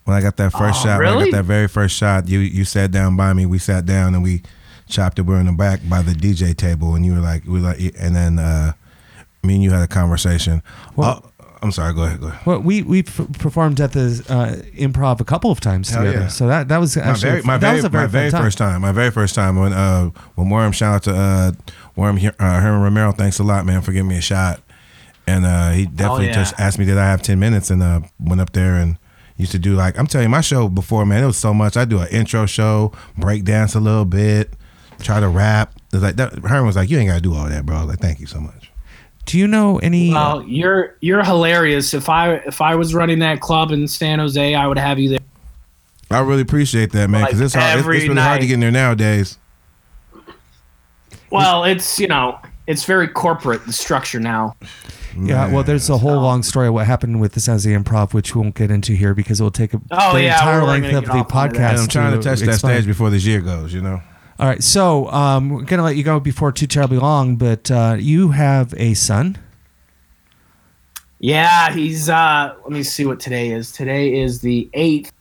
When 0.06 0.16
I 0.16 0.22
got 0.22 0.38
that 0.38 0.54
first 0.54 0.80
Oh, 0.80 0.84
shot, 0.86 1.00
when 1.00 1.08
I 1.10 1.12
got 1.26 1.32
that 1.32 1.44
very 1.44 1.68
first 1.68 1.96
shot, 1.96 2.30
you 2.30 2.40
you 2.40 2.64
sat 2.64 2.92
down 2.92 3.18
by 3.18 3.34
me. 3.34 3.46
We 3.46 3.58
sat 3.60 3.86
down 3.86 4.16
and 4.16 4.24
we 4.24 4.42
chopped 4.88 5.20
it. 5.20 5.24
We 5.24 5.34
were 5.34 5.40
in 5.42 5.48
the 5.48 5.52
back 5.52 5.82
by 5.90 6.02
the 6.02 6.14
DJ 6.14 6.56
table, 6.56 6.96
and 6.96 7.06
you 7.06 7.14
were 7.14 7.20
like, 7.20 7.44
we 7.44 7.60
were 7.60 7.68
like, 7.68 7.80
and 8.00 8.16
then 8.16 8.40
uh, 8.40 8.72
me 9.44 9.56
and 9.56 9.64
you 9.64 9.72
had 9.72 9.84
a 9.84 9.88
conversation. 9.88 10.64
Well- 10.96 11.26
oh, 11.26 11.37
I'm 11.62 11.72
sorry. 11.72 11.94
Go 11.94 12.04
ahead. 12.04 12.22
Go 12.22 12.28
ahead. 12.28 12.46
Well, 12.46 12.60
we 12.60 12.84
we 12.84 13.00
f- 13.00 13.28
performed 13.40 13.80
at 13.82 13.94
the 13.94 14.24
uh, 14.30 14.62
improv 14.78 15.20
a 15.20 15.24
couple 15.24 15.52
of 15.52 15.60
times 15.60 15.90
Hell 15.90 16.04
together, 16.04 16.24
yeah. 16.24 16.28
so 16.28 16.48
that 16.48 16.68
that 16.68 16.78
was 16.80 16.96
My 16.96 17.04
actually 17.04 17.30
very, 17.30 17.42
my 17.44 17.58
that 17.58 17.68
very, 17.68 17.76
was 17.78 17.86
a 17.86 17.90
very 17.90 18.04
my 18.04 18.08
very 18.08 18.32
time. 18.32 18.44
first 18.44 18.58
time. 18.58 18.82
My 18.82 18.92
very 18.92 19.12
first 19.12 19.36
time 19.36 19.56
when 19.58 19.74
uh 19.74 20.10
when 20.36 20.50
Worm 20.50 20.72
shout 20.72 20.96
out 20.96 21.04
to 21.04 21.16
uh 21.16 21.52
Worm 21.96 22.18
uh, 22.18 22.60
Herman 22.62 22.82
Romero. 22.82 23.12
Thanks 23.12 23.40
a 23.40 23.44
lot, 23.44 23.66
man, 23.66 23.82
for 23.82 23.92
giving 23.92 24.10
me 24.10 24.18
a 24.18 24.22
shot. 24.22 24.62
And 25.26 25.46
uh, 25.46 25.72
he 25.72 25.86
definitely 25.86 26.28
yeah. 26.28 26.34
just 26.34 26.60
asked 26.60 26.80
me 26.80 26.86
did 26.86 26.98
I 26.98 27.06
have 27.06 27.22
ten 27.22 27.40
minutes, 27.40 27.70
and 27.70 27.82
uh, 27.84 28.02
went 28.20 28.40
up 28.40 28.54
there 28.54 28.76
and 28.76 28.98
used 29.36 29.52
to 29.52 29.60
do 29.60 29.76
like 29.76 29.98
I'm 29.98 30.08
telling 30.08 30.26
you 30.26 30.30
my 30.30 30.42
show 30.42 30.70
before, 30.70 31.06
man. 31.06 31.24
It 31.24 31.28
was 31.28 31.38
so 31.38 31.54
much. 31.54 31.76
I 31.78 31.86
do 31.86 32.00
an 32.00 32.08
intro 32.10 32.46
show, 32.46 32.92
break 33.18 33.44
dance 33.44 33.76
a 33.76 33.80
little 33.80 34.06
bit, 34.06 34.54
try 35.00 35.20
to 35.20 35.28
rap. 35.28 35.74
It 35.92 35.96
was 35.96 36.04
like 36.04 36.16
that, 36.18 36.34
Herman 36.34 36.66
was 36.66 36.76
like, 36.76 36.90
you 36.90 36.98
ain't 36.98 37.10
got 37.10 37.16
to 37.16 37.22
do 37.22 37.34
all 37.34 37.48
that, 37.48 37.66
bro. 37.66 37.78
I 37.78 37.80
was 37.82 37.90
like, 37.90 38.00
thank 38.00 38.20
you 38.20 38.26
so 38.28 38.40
much. 38.40 38.72
Do 39.28 39.38
you 39.38 39.46
know 39.48 39.78
any? 39.80 40.10
Uh, 40.12 40.14
well, 40.38 40.44
you're 40.44 40.96
you're 41.02 41.24
hilarious. 41.24 41.94
If 41.94 42.10
I 42.10 42.36
if 42.36 42.62
I 42.62 42.76
was 42.76 42.96
running 42.96 43.20
that 43.20 43.42
club 43.42 43.72
in 43.72 43.88
San 43.88 44.20
Jose, 44.20 44.56
I 44.56 44.66
would 44.66 44.78
have 44.80 44.98
you 45.00 45.10
there. 45.10 45.20
I 46.10 46.20
really 46.22 46.42
appreciate 46.42 46.94
that, 46.94 47.10
man, 47.10 47.26
because 47.26 47.40
Like 47.40 47.46
it's 47.48 47.54
hard. 47.56 47.80
It's, 47.80 47.88
it's 47.88 48.08
really 48.08 48.22
hard 48.22 48.40
to 48.42 48.48
get 48.48 48.54
in 48.56 48.60
there 48.62 48.72
nowadays. 48.72 49.38
Well, 51.32 51.66
it's 51.66 52.00
you 52.00 52.08
know 52.08 52.40
it's 52.68 52.86
very 52.86 53.08
corporate 53.08 53.66
the 53.66 53.74
structure 53.74 54.20
now. 54.20 54.56
yeah, 55.20 55.52
well, 55.52 55.64
there's 55.64 55.90
a 55.90 55.98
whole 55.98 56.22
long 56.22 56.42
story 56.44 56.68
of 56.70 56.74
what 56.74 56.86
happened 56.88 57.20
with 57.20 57.34
the 57.34 57.40
San 57.42 57.56
Jose 57.56 57.70
Improv, 57.70 58.14
which 58.14 58.34
we 58.36 58.42
won't 58.42 58.56
get 58.56 58.72
into 58.72 58.94
here 58.94 59.14
because 59.14 59.40
it 59.42 59.44
will 59.44 59.52
take 59.52 59.74
a, 59.74 59.82
Oh, 59.92 60.14
the 60.14 60.24
yeah, 60.24 60.36
entire 60.38 60.64
length 60.64 60.94
of 60.96 61.06
the 61.06 61.12
off 61.12 61.36
onto 61.36 61.58
that. 61.58 61.76
podcast. 61.76 61.82
I'm 61.82 61.88
trying 61.90 62.12
to 62.18 62.24
touch 62.24 62.40
that 62.40 62.50
explain. 62.50 62.76
stage 62.78 62.86
before 62.86 63.10
this 63.10 63.26
year 63.26 63.42
goes. 63.42 63.74
You 63.74 63.82
know. 63.82 64.02
All 64.40 64.48
right, 64.48 64.64
so 64.64 65.10
um, 65.10 65.50
we're 65.50 65.64
gonna 65.64 65.84
let 65.84 65.96
you 65.96 66.04
go 66.04 66.20
before 66.20 66.52
too 66.52 66.68
terribly 66.68 67.00
long, 67.00 67.38
but 67.38 67.72
uh, 67.72 67.98
you 68.00 68.30
have 68.30 68.74
a 68.78 68.94
son. 68.94 69.38
Yeah, 71.20 71.72
he's 71.72 72.10
uh 72.10 72.54
let 72.62 72.72
me 72.72 72.84
see 72.84 73.06
what 73.06 73.20
today 73.20 73.50
is. 73.50 73.72
Today 73.72 74.20
is 74.20 74.42
the 74.42 74.70
8th 74.74 75.12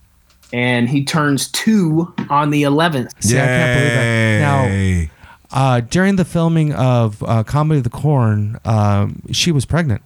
and 0.53 0.89
he 0.89 1.05
turns 1.05 1.51
2 1.53 2.15
on 2.29 2.51
the 2.51 2.65
11th. 2.65 3.11
See, 3.21 3.39
I 3.39 3.47
can't 3.47 3.79
believe 3.79 3.93
that. 3.95 5.11
Now, 5.11 5.11
uh, 5.51 5.81
during 5.81 6.17
the 6.17 6.25
filming 6.25 6.75
of 6.75 7.23
uh, 7.23 7.43
Comedy 7.45 7.79
of 7.79 7.85
the 7.85 7.91
Corn, 7.91 8.59
um, 8.65 9.23
she 9.33 9.53
was 9.53 9.65
pregnant, 9.65 10.03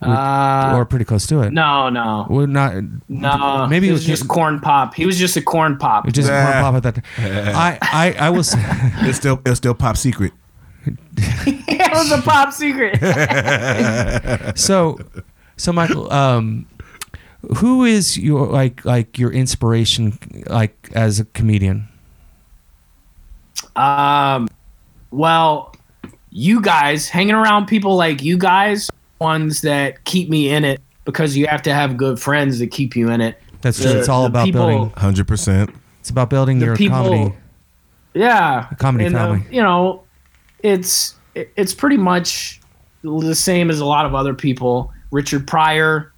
Uh 0.00 0.74
or 0.76 0.84
pretty 0.84 1.04
close 1.04 1.26
to 1.26 1.40
it. 1.40 1.52
no, 1.52 1.88
no. 1.88 2.26
Well, 2.30 2.46
not 2.46 2.74
No. 3.08 3.66
Maybe 3.68 3.88
it 3.88 3.90
it 3.90 3.92
was 3.94 4.00
was 4.08 4.18
just 4.20 4.28
corn 4.28 4.60
pop. 4.60 4.94
He 4.94 5.04
was 5.06 5.18
just 5.18 5.36
a 5.36 5.42
corn 5.42 5.76
pop. 5.76 6.06
It 6.06 6.12
just 6.14 6.28
Nah. 6.28 6.42
corn 6.44 6.62
pop 6.62 6.74
at 6.76 6.82
that. 6.84 6.94
time. 6.94 7.04
I, 7.56 7.78
I, 7.82 8.26
I 8.26 8.30
was. 8.30 8.54
It's 9.08 9.18
still 9.18 9.40
it's 9.44 9.58
still 9.58 9.74
pop 9.74 9.96
secret. 9.96 10.32
it 10.86 11.92
was 11.92 12.12
a 12.12 12.22
pop 12.22 12.52
secret. 12.52 12.96
so 14.58 14.98
so 15.56 15.72
michael 15.72 16.10
um 16.12 16.66
who 17.58 17.84
is 17.84 18.16
your 18.16 18.46
like 18.46 18.84
like 18.84 19.18
your 19.18 19.32
inspiration 19.32 20.18
like 20.48 20.90
as 20.94 21.18
a 21.20 21.24
comedian? 21.24 21.88
Um, 23.76 24.48
well, 25.10 25.74
you 26.30 26.60
guys 26.60 27.08
hanging 27.08 27.34
around 27.34 27.66
people 27.66 27.96
like 27.96 28.22
you 28.22 28.36
guys, 28.38 28.90
ones 29.20 29.60
that 29.62 30.04
keep 30.04 30.28
me 30.28 30.50
in 30.50 30.64
it 30.64 30.80
because 31.04 31.36
you 31.36 31.46
have 31.46 31.62
to 31.62 31.74
have 31.74 31.96
good 31.96 32.20
friends 32.20 32.58
that 32.58 32.68
keep 32.70 32.94
you 32.96 33.10
in 33.10 33.20
it. 33.20 33.40
That's 33.60 33.80
true. 33.80 33.92
The- 33.92 33.98
it's 33.98 34.08
all 34.08 34.26
about 34.26 34.44
people- 34.44 34.66
building. 34.68 34.90
Hundred 34.96 35.26
percent. 35.26 35.70
It's 36.00 36.10
about 36.10 36.30
building 36.30 36.58
the 36.58 36.66
your 36.66 36.76
people- 36.76 36.96
comedy. 36.98 37.34
Yeah, 38.14 38.66
comedy 38.78 39.04
and, 39.06 39.14
uh, 39.16 39.18
family. 39.18 39.46
you 39.50 39.62
know, 39.62 40.02
it's 40.62 41.14
it- 41.34 41.52
it's 41.56 41.74
pretty 41.74 41.96
much 41.96 42.60
the 43.02 43.34
same 43.34 43.70
as 43.70 43.80
a 43.80 43.84
lot 43.84 44.06
of 44.06 44.14
other 44.14 44.34
people. 44.34 44.92
Richard 45.12 45.46
Pryor 45.46 46.12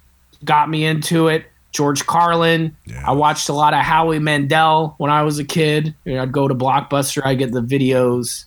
got 0.45 0.69
me 0.69 0.85
into 0.85 1.27
it. 1.27 1.45
George 1.71 2.05
Carlin. 2.05 2.75
Yeah. 2.85 3.03
I 3.07 3.11
watched 3.11 3.47
a 3.47 3.53
lot 3.53 3.73
of 3.73 3.79
Howie 3.81 4.19
Mandel 4.19 4.95
when 4.97 5.09
I 5.11 5.21
was 5.23 5.39
a 5.39 5.43
kid. 5.45 5.95
You 6.05 6.15
know, 6.15 6.23
I'd 6.23 6.31
go 6.31 6.47
to 6.47 6.55
Blockbuster. 6.55 7.21
I 7.23 7.33
get 7.35 7.51
the 7.53 7.61
videos. 7.61 8.45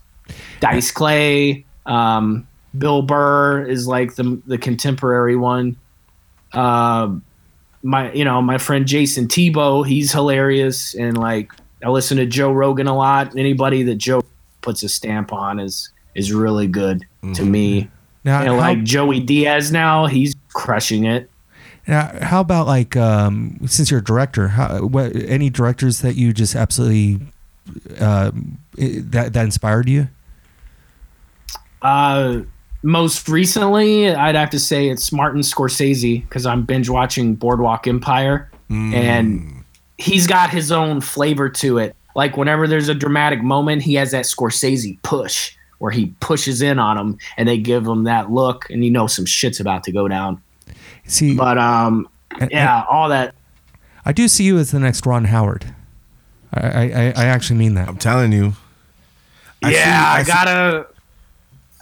Dice 0.60 0.90
Clay. 0.90 1.64
Um, 1.86 2.46
Bill 2.76 3.02
Burr 3.02 3.64
is 3.64 3.86
like 3.86 4.14
the 4.16 4.40
the 4.46 4.58
contemporary 4.58 5.36
one. 5.36 5.76
Um, 6.52 7.22
my 7.82 8.12
you 8.12 8.24
know 8.24 8.40
my 8.42 8.58
friend 8.58 8.86
Jason 8.86 9.28
Tebow, 9.28 9.86
he's 9.86 10.12
hilarious, 10.12 10.94
and 10.94 11.16
like 11.16 11.52
I 11.84 11.88
listen 11.88 12.16
to 12.16 12.26
Joe 12.26 12.52
Rogan 12.52 12.86
a 12.86 12.96
lot. 12.96 13.36
Anybody 13.36 13.82
that 13.84 13.96
Joe 13.96 14.24
puts 14.62 14.82
a 14.82 14.88
stamp 14.88 15.32
on 15.32 15.60
is 15.60 15.90
is 16.14 16.32
really 16.32 16.66
good 16.66 17.04
to 17.34 17.44
me. 17.44 17.88
Now, 18.24 18.40
And 18.40 18.48
how, 18.52 18.56
like 18.56 18.82
Joey 18.84 19.20
Diaz 19.20 19.70
now, 19.70 20.06
he's 20.06 20.34
crushing 20.52 21.04
it. 21.04 21.30
now, 21.86 22.10
how 22.22 22.40
about 22.40 22.66
like 22.66 22.96
um, 22.96 23.58
since 23.66 23.90
you're 23.90 24.00
a 24.00 24.04
director, 24.04 24.48
how, 24.48 24.86
what 24.86 25.14
any 25.14 25.50
directors 25.50 26.00
that 26.00 26.14
you 26.14 26.32
just 26.32 26.54
absolutely 26.54 27.20
uh, 27.98 28.30
that 28.76 29.32
that 29.34 29.44
inspired 29.44 29.88
you? 29.88 30.08
Uh, 31.82 32.40
most 32.84 33.28
recently, 33.28 34.14
I'd 34.14 34.34
have 34.34 34.50
to 34.50 34.60
say 34.60 34.88
it's 34.88 35.10
Martin 35.10 35.40
Scorsese 35.40 36.22
because 36.22 36.44
I'm 36.46 36.62
binge 36.64 36.88
watching 36.88 37.34
Boardwalk 37.34 37.86
Empire, 37.88 38.50
and 38.70 39.64
he's 39.98 40.26
got 40.26 40.50
his 40.50 40.70
own 40.70 41.00
flavor 41.00 41.48
to 41.48 41.78
it. 41.78 41.96
Like 42.14 42.36
whenever 42.36 42.66
there's 42.68 42.88
a 42.88 42.94
dramatic 42.94 43.42
moment, 43.42 43.82
he 43.82 43.94
has 43.94 44.10
that 44.12 44.24
Scorsese 44.24 44.98
push 45.02 45.56
where 45.78 45.90
he 45.90 46.06
pushes 46.20 46.62
in 46.62 46.78
on 46.78 46.96
them, 46.96 47.18
and 47.36 47.48
they 47.48 47.58
give 47.58 47.86
him 47.86 48.04
that 48.04 48.30
look, 48.30 48.68
and 48.70 48.84
you 48.84 48.90
know 48.90 49.06
some 49.06 49.24
shit's 49.26 49.58
about 49.60 49.82
to 49.84 49.92
go 49.92 50.06
down. 50.06 50.40
See, 51.06 51.34
But 51.34 51.58
um, 51.58 52.08
and- 52.40 52.50
yeah, 52.50 52.84
all 52.90 53.08
that. 53.08 53.34
I 54.06 54.12
do 54.12 54.28
see 54.28 54.44
you 54.44 54.58
as 54.58 54.70
the 54.70 54.78
next 54.80 55.06
Ron 55.06 55.24
Howard. 55.24 55.64
I 56.52 56.60
I, 56.68 56.82
I 56.82 57.12
I 57.16 57.24
actually 57.26 57.58
mean 57.58 57.74
that. 57.74 57.88
I'm 57.88 57.96
telling 57.96 58.32
you. 58.32 58.52
I 59.62 59.70
see- 59.70 59.76
yeah, 59.78 60.04
I, 60.06 60.18
I 60.18 60.22
see- 60.22 60.30
gotta, 60.32 60.86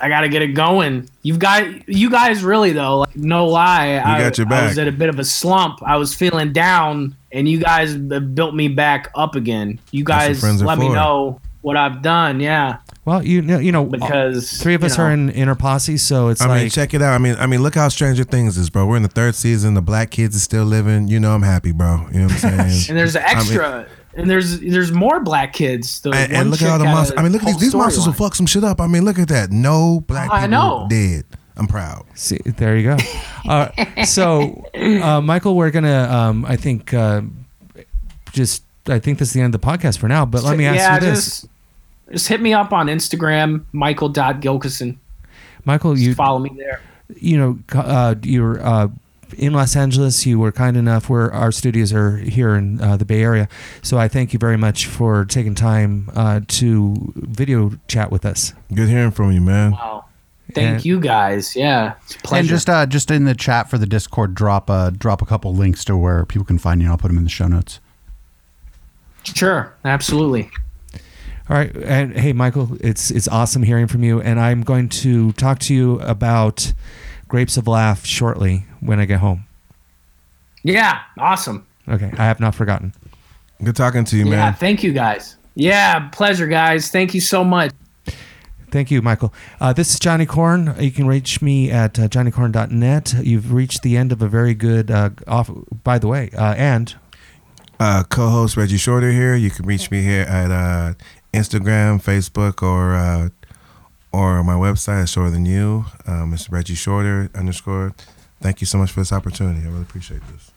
I 0.03 0.09
gotta 0.09 0.29
get 0.29 0.43
it 0.43 0.49
going. 0.49 1.09
You've 1.23 1.39
got 1.39 1.89
you 1.89 2.11
guys 2.11 2.43
really 2.43 2.73
though. 2.73 2.99
Like 2.99 3.17
no 3.17 3.47
lie, 3.47 4.03
I, 4.05 4.21
got 4.21 4.37
your 4.37 4.53
I 4.53 4.67
was 4.67 4.77
at 4.77 4.89
a 4.89 4.93
bit 4.93 5.09
of 5.09 5.21
a 5.21 5.25
slump. 5.25 5.79
I 5.83 5.97
was 5.97 6.13
feeling 6.13 6.53
down, 6.53 7.17
and 7.31 7.49
you 7.49 7.59
guys 7.61 7.97
built 7.97 8.55
me 8.55 8.67
back 8.67 9.11
up 9.15 9.37
again. 9.37 9.79
You 9.93 10.03
guys 10.03 10.43
let 10.63 10.79
me 10.79 10.89
know 10.89 11.41
what 11.61 11.77
I've 11.77 12.03
done. 12.03 12.41
Yeah, 12.41 12.79
Well, 13.05 13.25
you 13.25 13.41
know, 13.43 13.61
you 13.61 13.71
know, 13.71 13.85
because 13.85 14.61
three 14.61 14.75
of 14.75 14.83
us 14.83 14.99
know, 14.99 15.05
are 15.05 15.13
in 15.13 15.31
inner 15.31 15.55
posse, 15.55 15.97
so 15.97 16.29
it's 16.29 16.41
I 16.41 16.49
like 16.49 16.61
mean, 16.63 16.71
check 16.71 16.95
it 16.95 17.01
out. 17.01 17.13
I 17.15 17.19
mean, 17.19 17.37
I 17.39 17.47
mean, 17.47 17.63
look 17.63 17.77
how 17.77 17.89
Stranger 17.89 18.25
Things 18.25 18.59
is, 18.59 18.71
bro. 18.71 18.85
We're 18.87 18.97
in 18.97 19.05
the 19.05 19.09
third 19.09 19.37
season. 19.37 19.75
The 19.75 19.83
black 19.83 20.11
kids 20.11 20.35
are 20.35 20.41
still 20.41 20.65
living. 20.65 21.07
You 21.07 21.21
know, 21.21 21.33
I'm 21.33 21.43
happy, 21.43 21.71
bro. 21.71 22.09
You 22.13 22.23
know 22.23 22.27
what 22.27 22.45
I'm 22.45 22.69
saying? 22.71 22.91
And 22.91 22.99
there's 22.99 23.15
an 23.15 23.23
extra, 23.23 23.87
and 24.15 24.29
there's 24.29 24.61
there's 24.61 24.93
more 24.93 25.21
black 25.21 25.53
kids. 25.53 26.01
The 26.01 26.11
and, 26.11 26.33
one 26.33 26.41
and 26.41 26.51
look 26.51 26.63
at 26.63 26.71
all 26.71 26.79
the 26.79 26.85
monsters. 26.85 27.19
I 27.19 27.23
mean, 27.23 27.33
look 27.33 27.43
at 27.43 27.47
these. 27.47 27.61
These 27.61 27.75
monsters 27.75 28.07
will 28.07 28.13
fuck 28.13 28.35
some 28.35 28.47
shit 28.47 28.65
up. 28.65 28.81
I 28.81 28.87
mean, 28.87 29.05
look 29.05 29.19
at 29.19 29.29
that. 29.29 29.51
No 29.51 30.01
black 30.07 30.31
I 30.31 30.47
people 30.47 30.51
know. 30.51 30.87
dead. 30.89 31.25
I'm 31.57 31.67
proud. 31.67 32.07
See, 32.15 32.39
there 32.45 32.77
you 32.77 32.97
go. 32.97 32.97
Uh, 33.49 34.05
so, 34.05 34.65
uh, 34.75 35.21
Michael, 35.21 35.55
we're 35.55 35.71
gonna, 35.71 36.09
um, 36.11 36.45
I 36.47 36.57
think, 36.57 36.95
uh, 36.95 37.23
just, 38.33 38.65
I 38.87 38.99
think 38.99 39.19
this 39.19 39.29
is 39.29 39.35
the 39.35 39.41
end 39.43 39.55
of 39.55 39.61
the 39.61 39.67
podcast 39.67 39.99
for 39.99 40.09
now. 40.09 40.25
But 40.25 40.45
let 40.45 40.57
me 40.57 40.65
ask 40.65 40.79
yeah, 40.79 40.95
you 40.95 41.01
this, 41.01 41.43
Just, 41.43 41.49
just 42.11 42.29
hit 42.29 42.41
me 42.41 42.55
up 42.55 42.73
on 42.73 42.87
Instagram, 42.87 43.65
Michael 43.73 44.09
Michael.Gilkison. 44.09 44.97
Michael. 45.65 45.99
You, 45.99 46.15
Follow 46.15 46.39
me 46.39 46.51
there. 46.57 46.81
you 47.17 47.37
know, 47.37 47.59
uh, 47.75 48.15
you're 48.23 48.65
uh, 48.65 48.89
in 49.35 49.53
Los 49.53 49.75
Angeles. 49.77 50.25
You 50.27 50.39
were 50.39 50.53
kind 50.53 50.77
enough. 50.77 51.09
Where 51.09 51.33
our 51.33 51.53
studios 51.53 51.93
are 51.93 52.17
here 52.19 52.55
in 52.55 52.81
uh, 52.81 52.97
the 52.97 53.05
Bay 53.05 53.23
Area. 53.23 53.49
So 53.83 53.99
I 53.99 54.09
thank 54.09 54.33
you 54.33 54.39
very 54.39 54.57
much 54.57 54.87
for 54.87 55.25
taking 55.25 55.55
time 55.55 56.11
uh, 56.15 56.41
to 56.49 56.95
video 57.17 57.73
chat 57.89 58.11
with 58.11 58.25
us. 58.25 58.53
Good 58.75 58.89
hearing 58.89 59.11
from 59.11 59.33
you, 59.33 59.41
man. 59.41 59.73
Wow. 59.73 60.05
Thank 60.55 60.69
And- 60.77 60.85
you 60.85 61.01
guys. 61.01 61.57
Yeah. 61.57 61.95
It's 62.05 62.17
a 62.17 62.19
pleasure. 62.19 62.41
And 62.41 62.49
just 62.49 62.69
uh, 62.69 62.85
just 62.87 63.11
in 63.11 63.25
the 63.25 63.35
chat 63.35 63.71
for 63.71 63.79
the 63.79 63.87
Discord, 63.87 64.35
drop 64.35 64.69
uh, 64.69 64.91
drop 64.91 65.23
a 65.23 65.27
couple 65.27 65.55
links 65.55 65.85
to 65.87 65.97
where 65.97 66.27
people 66.27 66.45
can 66.45 66.59
find 66.59 66.83
you. 66.83 66.89
I'll 66.91 66.99
put 66.99 67.09
them 67.09 67.17
in 67.19 67.25
the 67.25 67.31
show 67.31 67.47
notes. 67.47 67.81
sure. 69.25 69.75
Absolutely. 69.85 70.51
All 71.49 71.57
right, 71.57 71.75
and 71.77 72.17
hey, 72.17 72.33
Michael, 72.33 72.77
it's 72.81 73.11
it's 73.11 73.27
awesome 73.29 73.63
hearing 73.65 73.89
from 73.89 74.05
you, 74.05 74.21
and 74.21 74.39
I'm 74.39 74.63
going 74.63 74.89
to 74.91 75.33
talk 75.33 75.59
to 75.61 75.75
you 75.75 75.99
about 76.01 76.73
Grapes 77.33 77.57
of 77.57 77.67
Laugh 77.67 78.05
shortly 78.05 78.67
when 78.81 79.01
I 79.01 79.07
get 79.07 79.21
home. 79.21 79.47
Yeah. 80.65 81.01
Awesome. 81.19 81.67
Okay, 81.89 82.11
I 82.19 82.25
have 82.27 82.41
not 82.41 82.55
forgotten. 82.55 82.93
Good 83.65 83.75
talking 83.75 84.05
to 84.05 84.17
you, 84.19 84.25
Yeah. 84.25 84.31
man. 84.37 84.55
Thank 84.55 84.83
you 84.83 84.93
guys. 84.93 85.37
Yeah. 85.55 86.11
Pleasure, 86.11 86.47
guys. 86.47 86.91
Thank 86.91 87.15
you 87.15 87.23
so 87.23 87.43
much. 87.43 87.73
Thank 88.71 88.91
you, 88.91 89.01
Michael. 89.01 89.33
Uh, 89.63 89.73
this 89.73 89.95
is 89.95 89.99
Johnny 89.99 90.27
Corn. 90.27 90.75
You 90.79 90.91
can 90.91 91.07
reach 91.07 91.41
me 91.41 91.71
at 91.71 91.99
uh, 91.99 92.07
johnnycorn.net. 92.07 93.15
You've 93.23 93.51
reached 93.51 93.81
the 93.83 93.97
end 93.97 94.13
of 94.13 94.21
a 94.21 94.29
very 94.29 94.53
good 94.55 94.91
uh, 94.91 95.11
off. 95.27 95.51
By 95.85 95.99
the 95.99 96.09
way, 96.09 96.29
uh, 96.37 96.53
and 96.59 96.95
Uh, 97.81 98.03
co-host 98.11 98.59
Reggie 98.59 98.77
Shorter 98.77 99.11
here. 99.11 99.35
You 99.35 99.51
can 99.51 99.65
reach 99.65 99.91
me 99.91 100.03
here 100.03 100.23
at 100.29 100.51
uh, 100.51 100.93
Instagram, 101.33 101.99
Facebook, 102.03 102.63
or 102.63 102.95
uh, 102.95 103.31
or 104.13 104.43
my 104.45 104.55
website, 104.55 105.05
is 105.05 105.11
Shorter 105.11 105.31
Than 105.31 105.47
You. 105.47 105.87
Um, 106.07 106.33
it's 106.35 106.51
Reggie 106.51 106.75
Shorter 106.75 107.31
underscore. 107.35 107.95
Thank 108.41 108.61
you 108.61 108.67
so 108.67 108.79
much 108.79 108.91
for 108.91 109.01
this 109.01 109.13
opportunity. 109.13 109.61
I 109.61 109.71
really 109.71 109.83
appreciate 109.83 110.21
this. 110.33 110.51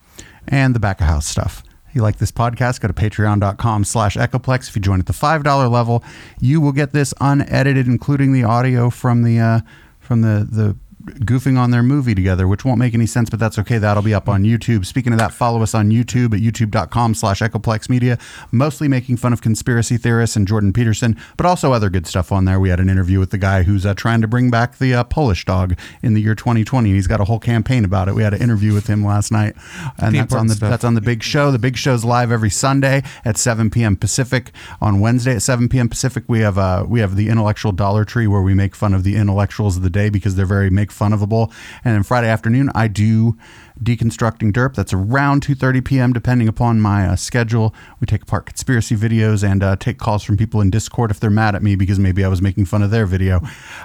and 0.48 0.76
the 0.76 0.80
back 0.80 1.02
of 1.02 1.08
house 1.08 1.26
stuff. 1.26 1.64
If 1.90 1.96
you 1.96 2.02
like 2.02 2.18
this 2.18 2.32
podcast, 2.32 2.82
go 2.82 2.88
to 2.90 2.94
patreon.com 2.94 3.84
slash 3.86 4.18
echoplex. 4.18 4.68
If 4.68 4.76
you 4.76 4.82
join 4.82 5.00
at 5.00 5.06
the 5.06 5.14
$5 5.14 5.72
level, 5.72 6.04
you 6.42 6.60
will 6.60 6.74
get 6.74 6.92
this 6.92 7.14
unedited, 7.22 7.88
including 7.88 8.34
the 8.34 8.44
audio 8.44 8.90
from 8.90 9.24
the 9.24 9.40
uh, 9.40 9.60
from 10.00 10.22
the 10.22 10.46
the 10.50 10.76
goofing 11.06 11.58
on 11.58 11.72
their 11.72 11.84
movie 11.84 12.16
together, 12.16 12.48
which 12.48 12.66
won't 12.66 12.80
make 12.80 12.94
any 12.94 13.06
sense, 13.06 13.30
but 13.30 13.40
that's 13.40 13.60
okay. 13.60 13.78
That'll 13.78 14.04
be 14.04 14.14
up 14.14 14.28
on 14.28 14.44
YouTube. 14.44 14.86
Speaking 14.86 15.14
of 15.14 15.20
that, 15.20 15.32
follow 15.34 15.62
us 15.62 15.74
on 15.76 15.90
YouTube 15.92 16.34
at 16.34 16.42
youtube.com 16.42 17.14
slash 17.16 17.42
echoplex 17.42 17.90
media, 17.90 18.18
mostly 18.52 18.88
making 18.88 19.18
fun 19.18 19.34
of 19.34 19.42
conspiracy 19.42 19.98
theorists 19.98 20.36
and 20.36 20.48
Jordan 20.48 20.74
Peterson, 20.74 21.16
but 21.38 21.46
also 21.46 21.74
other 21.74 21.90
good 21.90 22.08
stuff 22.08 22.32
on 22.32 22.46
there. 22.46 22.60
We 22.60 22.70
had 22.70 22.80
an 22.80 22.90
interview 22.90 23.20
with 23.20 23.32
the 23.32 23.38
guy 23.38 23.64
who's 23.64 23.86
uh, 23.86 23.94
trying 23.94 24.22
to 24.22 24.28
bring 24.28 24.50
back 24.50 24.78
the 24.78 24.94
uh, 24.94 25.04
Polish 25.04 25.46
dog 25.46 25.78
in 26.02 26.14
the 26.14 26.22
year 26.22 26.36
2020. 26.36 26.92
He's 26.92 27.08
got 27.08 27.22
a 27.22 27.26
whole 27.26 27.40
campaign 27.40 27.86
about 27.86 28.08
it. 28.08 28.16
We 28.16 28.24
had 28.24 28.34
an 28.34 28.42
interview 28.42 28.74
with 28.74 28.88
him 28.88 29.06
last 29.06 29.32
night, 29.32 29.56
and 29.98 30.16
The 30.16 30.20
that's 30.20 30.34
on 30.34 30.48
the 30.48 30.56
stuff. 30.56 30.70
that's 30.70 30.84
on 30.84 30.96
the 30.96 31.02
big 31.02 31.24
show. 31.24 31.52
The 31.52 31.60
big 31.60 31.78
show's 31.78 32.04
live 32.04 32.32
every 32.32 32.50
Sunday 32.50 33.04
at 33.24 33.38
7 33.38 33.70
p.m. 33.70 33.96
Pacific. 33.96 34.52
On 34.82 35.00
Wednesday 35.00 35.36
at 35.36 35.42
7 35.42 35.70
p.m. 35.70 35.90
Pacific, 35.90 36.24
we 36.28 36.40
have 36.40 36.58
uh, 36.58 36.86
we 36.88 37.00
have 37.00 37.16
the 37.16 37.30
intellectual 37.30 37.72
Dollar 37.72 38.06
Tree 38.06 38.28
where 38.28 38.42
we 38.42 38.54
make 38.54 38.76
fun 38.76 38.94
of 38.94 39.04
the 39.04 39.16
intellectuals 39.16 39.78
of 39.78 39.84
the 39.84 39.90
day 39.90 40.10
because 40.10 40.36
they're 40.36 40.46
very 40.46 40.70
make 40.70 40.92
fun 40.96 41.12
ofable. 41.12 41.52
And 41.84 41.96
then 41.96 42.04
Friday 42.04 42.28
afternoon, 42.28 42.72
I 42.74 42.88
do 42.88 43.38
deconstructing 43.82 44.54
derp. 44.54 44.76
That's 44.76 44.94
around 44.94 45.42
2:30 45.46 45.84
p.m. 45.86 46.14
depending 46.14 46.48
upon 46.48 46.80
my 46.80 47.08
uh, 47.08 47.16
schedule. 47.16 47.74
We 48.00 48.08
take 48.08 48.24
apart 48.24 48.46
conspiracy 48.46 48.96
videos 48.96 49.44
and 49.50 49.62
uh, 49.62 49.76
take 49.76 49.98
calls 49.98 50.24
from 50.24 50.38
people 50.38 50.62
in 50.62 50.70
Discord 50.70 51.12
if 51.12 51.20
they're 51.20 51.30
mad 51.30 51.56
at 51.56 51.64
me 51.64 51.76
because 51.76 52.00
maybe 52.00 52.24
I 52.24 52.28
was 52.28 52.42
making 52.42 52.66
fun 52.66 52.82
of 52.82 52.92
their 52.92 53.06
video. 53.06 53.42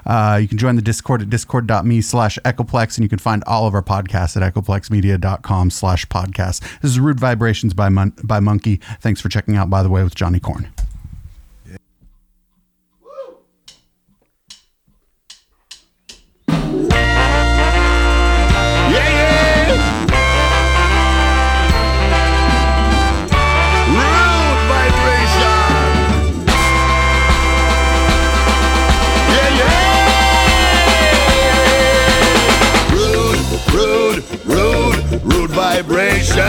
Uh, 0.06 0.38
you 0.40 0.48
can 0.48 0.58
join 0.58 0.76
the 0.76 0.82
Discord 0.82 1.22
at 1.22 1.30
discord.me 1.30 2.00
slash 2.00 2.38
echoplex 2.44 2.96
and 2.96 3.04
you 3.04 3.08
can 3.08 3.18
find 3.18 3.42
all 3.46 3.66
of 3.66 3.74
our 3.74 3.82
podcasts 3.82 4.40
at 4.40 4.54
echoplexmedia.com 4.54 5.70
slash 5.70 6.06
podcast. 6.06 6.60
This 6.80 6.92
is 6.92 7.00
Rude 7.00 7.20
Vibrations 7.20 7.74
by, 7.74 7.88
Mon- 7.88 8.14
by 8.22 8.40
Monkey. 8.40 8.76
Thanks 9.00 9.20
for 9.20 9.28
checking 9.28 9.56
out, 9.56 9.70
by 9.70 9.82
the 9.82 9.90
way, 9.90 10.02
with 10.02 10.14
Johnny 10.14 10.40
Corn. 10.40 10.68
vibration. 35.82 36.44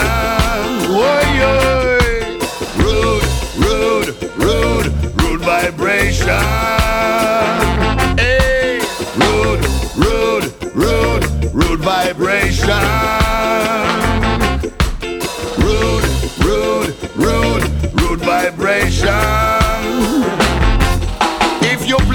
Oy, 0.90 1.42
oy. 1.42 2.38
Rude, 2.78 3.24
rude, 3.58 4.12
rude, 4.38 4.92
rude 5.22 5.42
vibration. 5.42 6.28
Hey, 8.18 8.82
rude, 9.16 9.64
rude, 9.96 10.52
rude, 10.76 11.26
rude 11.54 11.80
vibration. 11.80 12.84
Rude, 15.58 16.06
rude, 16.44 16.94
rude, 17.16 17.64
rude 18.02 18.20
vibration 18.20 19.12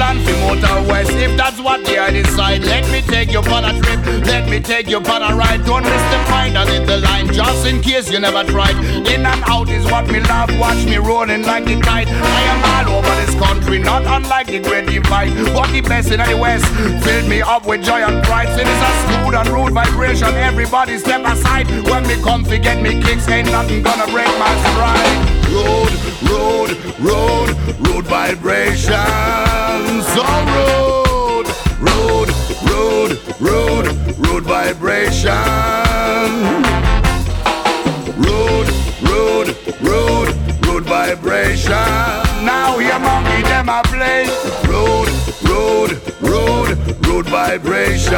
plan 0.06 0.40
motor 0.40 0.88
west, 0.88 1.10
if 1.12 1.36
that's 1.36 1.58
what 1.60 1.84
they 1.84 2.22
decide, 2.22 2.62
let 2.64 2.84
me 2.90 3.00
take 3.02 3.32
you 3.32 3.40
on 3.40 3.64
a 3.64 3.72
trip, 3.80 4.04
let 4.26 4.48
me 4.48 4.60
take 4.60 4.88
you 4.88 4.98
on 4.98 5.22
a 5.22 5.34
ride. 5.34 5.64
Don't 5.64 5.82
miss 5.82 6.04
the 6.12 6.18
find 6.30 6.56
hit 6.68 6.86
the 6.86 6.98
line, 6.98 7.32
just 7.32 7.66
in 7.66 7.80
case 7.80 8.10
you 8.10 8.20
never 8.20 8.44
tried. 8.44 8.76
In 9.06 9.26
and 9.26 9.42
out 9.46 9.68
is 9.68 9.84
what 9.90 10.06
me 10.08 10.20
love, 10.20 10.50
watch 10.58 10.84
me 10.84 10.96
rolling 10.98 11.42
like 11.42 11.64
the 11.64 11.80
tide. 11.80 12.08
I 12.08 12.42
am 12.52 12.88
all 12.88 12.98
over 12.98 13.14
this 13.22 13.34
country, 13.34 13.78
not 13.78 14.02
unlike 14.06 14.46
the 14.46 14.60
great 14.60 14.86
divide. 14.86 15.34
But 15.54 15.72
the 15.72 15.80
best 15.80 16.10
in 16.10 16.20
the 16.20 16.36
west, 16.36 16.66
filled 17.04 17.28
me 17.28 17.42
up 17.42 17.66
with 17.66 17.82
joy 17.84 18.02
and 18.02 18.22
pride. 18.24 18.48
So 18.54 18.60
it's 18.60 18.82
a 18.88 18.92
smooth 19.02 19.34
and 19.34 19.48
rude 19.48 19.72
vibration, 19.72 20.34
everybody 20.34 20.98
step 20.98 21.24
aside. 21.24 21.66
When 21.90 22.06
me 22.06 22.16
come 22.22 22.44
to 22.44 22.58
get 22.58 22.80
me 22.80 23.02
kicks, 23.02 23.28
ain't 23.28 23.50
nothing 23.50 23.82
gonna 23.82 24.06
break 24.12 24.30
my 24.38 24.52
stride. 24.70 25.35
Road, 25.52 25.92
road, 26.28 26.70
road, 26.98 27.48
road 27.86 28.04
vibration. 28.04 28.92
So 30.12 30.24
road, 30.54 31.46
road, 31.80 32.28
road, 32.68 33.10
road, 33.40 33.86
road 34.18 34.42
vibration. 34.42 35.32
Road, 38.18 38.66
road, 39.02 39.56
road, 39.82 40.28
road 40.66 40.84
vibration. 40.84 41.70
Now 42.44 42.78
here 42.78 42.98
monkey 42.98 43.42
them 43.42 43.68
a 43.68 43.82
play. 43.84 44.26
Road, 44.68 45.08
road, 45.44 46.00
road, 46.22 46.78
road 47.06 47.26
vibration. 47.26 48.16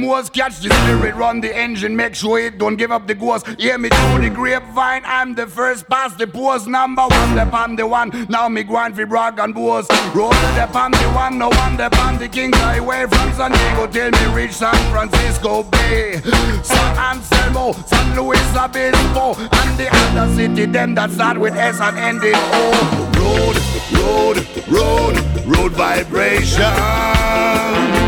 The. 0.00 0.32
Catch 0.32 0.60
the 0.60 0.70
spirit, 0.70 1.14
run 1.14 1.40
the 1.40 1.54
engine, 1.54 1.94
make 1.94 2.14
sure 2.14 2.38
it 2.38 2.58
don't 2.58 2.76
give 2.76 2.90
up 2.90 3.06
the 3.06 3.14
ghost. 3.14 3.46
Hear 3.58 3.78
me 3.78 3.88
through 3.88 4.22
the 4.22 4.30
grapevine, 4.30 5.02
I'm 5.04 5.34
the 5.34 5.46
first 5.46 5.88
past 5.88 6.18
the 6.18 6.26
post. 6.26 6.66
Number 6.66 7.02
one, 7.02 7.36
the 7.36 7.46
pan 7.46 7.76
the 7.76 7.86
one. 7.86 8.26
Now 8.28 8.48
me 8.48 8.62
grind 8.62 8.96
for 8.96 9.06
brag 9.06 9.38
and 9.38 9.54
boast. 9.54 9.90
Roll 10.14 10.30
the 10.30 10.68
pan 10.72 10.90
the 10.92 11.08
one, 11.14 11.38
no 11.38 11.48
one 11.48 11.76
the 11.76 11.90
pan 11.90 12.18
the 12.18 12.28
king 12.28 12.52
highway 12.52 13.06
from 13.06 13.32
San 13.34 13.52
Diego 13.52 13.86
till 13.86 14.10
me 14.10 14.26
reach 14.34 14.52
San 14.52 14.74
Francisco 14.92 15.62
Bay. 15.64 16.20
San 16.62 16.98
Anselmo, 16.98 17.72
San 17.86 18.16
Luis 18.16 18.56
Obispo, 18.56 19.34
and 19.34 19.78
the 19.78 19.88
other 19.90 20.34
city 20.34 20.66
them 20.66 20.94
that 20.94 21.10
start 21.10 21.38
with 21.38 21.54
S 21.54 21.80
and 21.80 21.98
end 21.98 22.22
in 22.24 22.34
O. 22.34 22.72
Road, 23.20 23.56
road, 24.00 24.36
road, 24.68 25.16
road 25.46 25.72
vibration. 25.72 28.03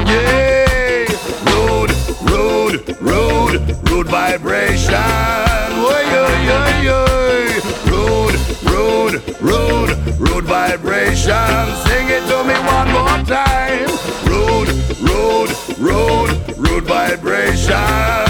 Rude, 3.07 3.61
rude 3.88 4.09
vibration. 4.09 4.94
Oy, 5.78 6.07
oy, 6.24 6.50
oy, 6.59 6.88
oy. 6.88 7.46
Rude, 7.92 8.36
rude, 8.64 9.16
rude, 9.40 9.94
rude 10.18 10.44
vibration. 10.44 11.76
Sing 11.86 12.09
it 12.09 12.26
to 12.26 12.42
me 12.42 12.54
one 12.76 12.90
more 12.90 13.18
time. 13.24 13.86
Rude, 14.26 14.70
rude, 15.00 15.52
rude, 15.78 16.59
rude 16.59 16.84
vibration. 16.84 18.26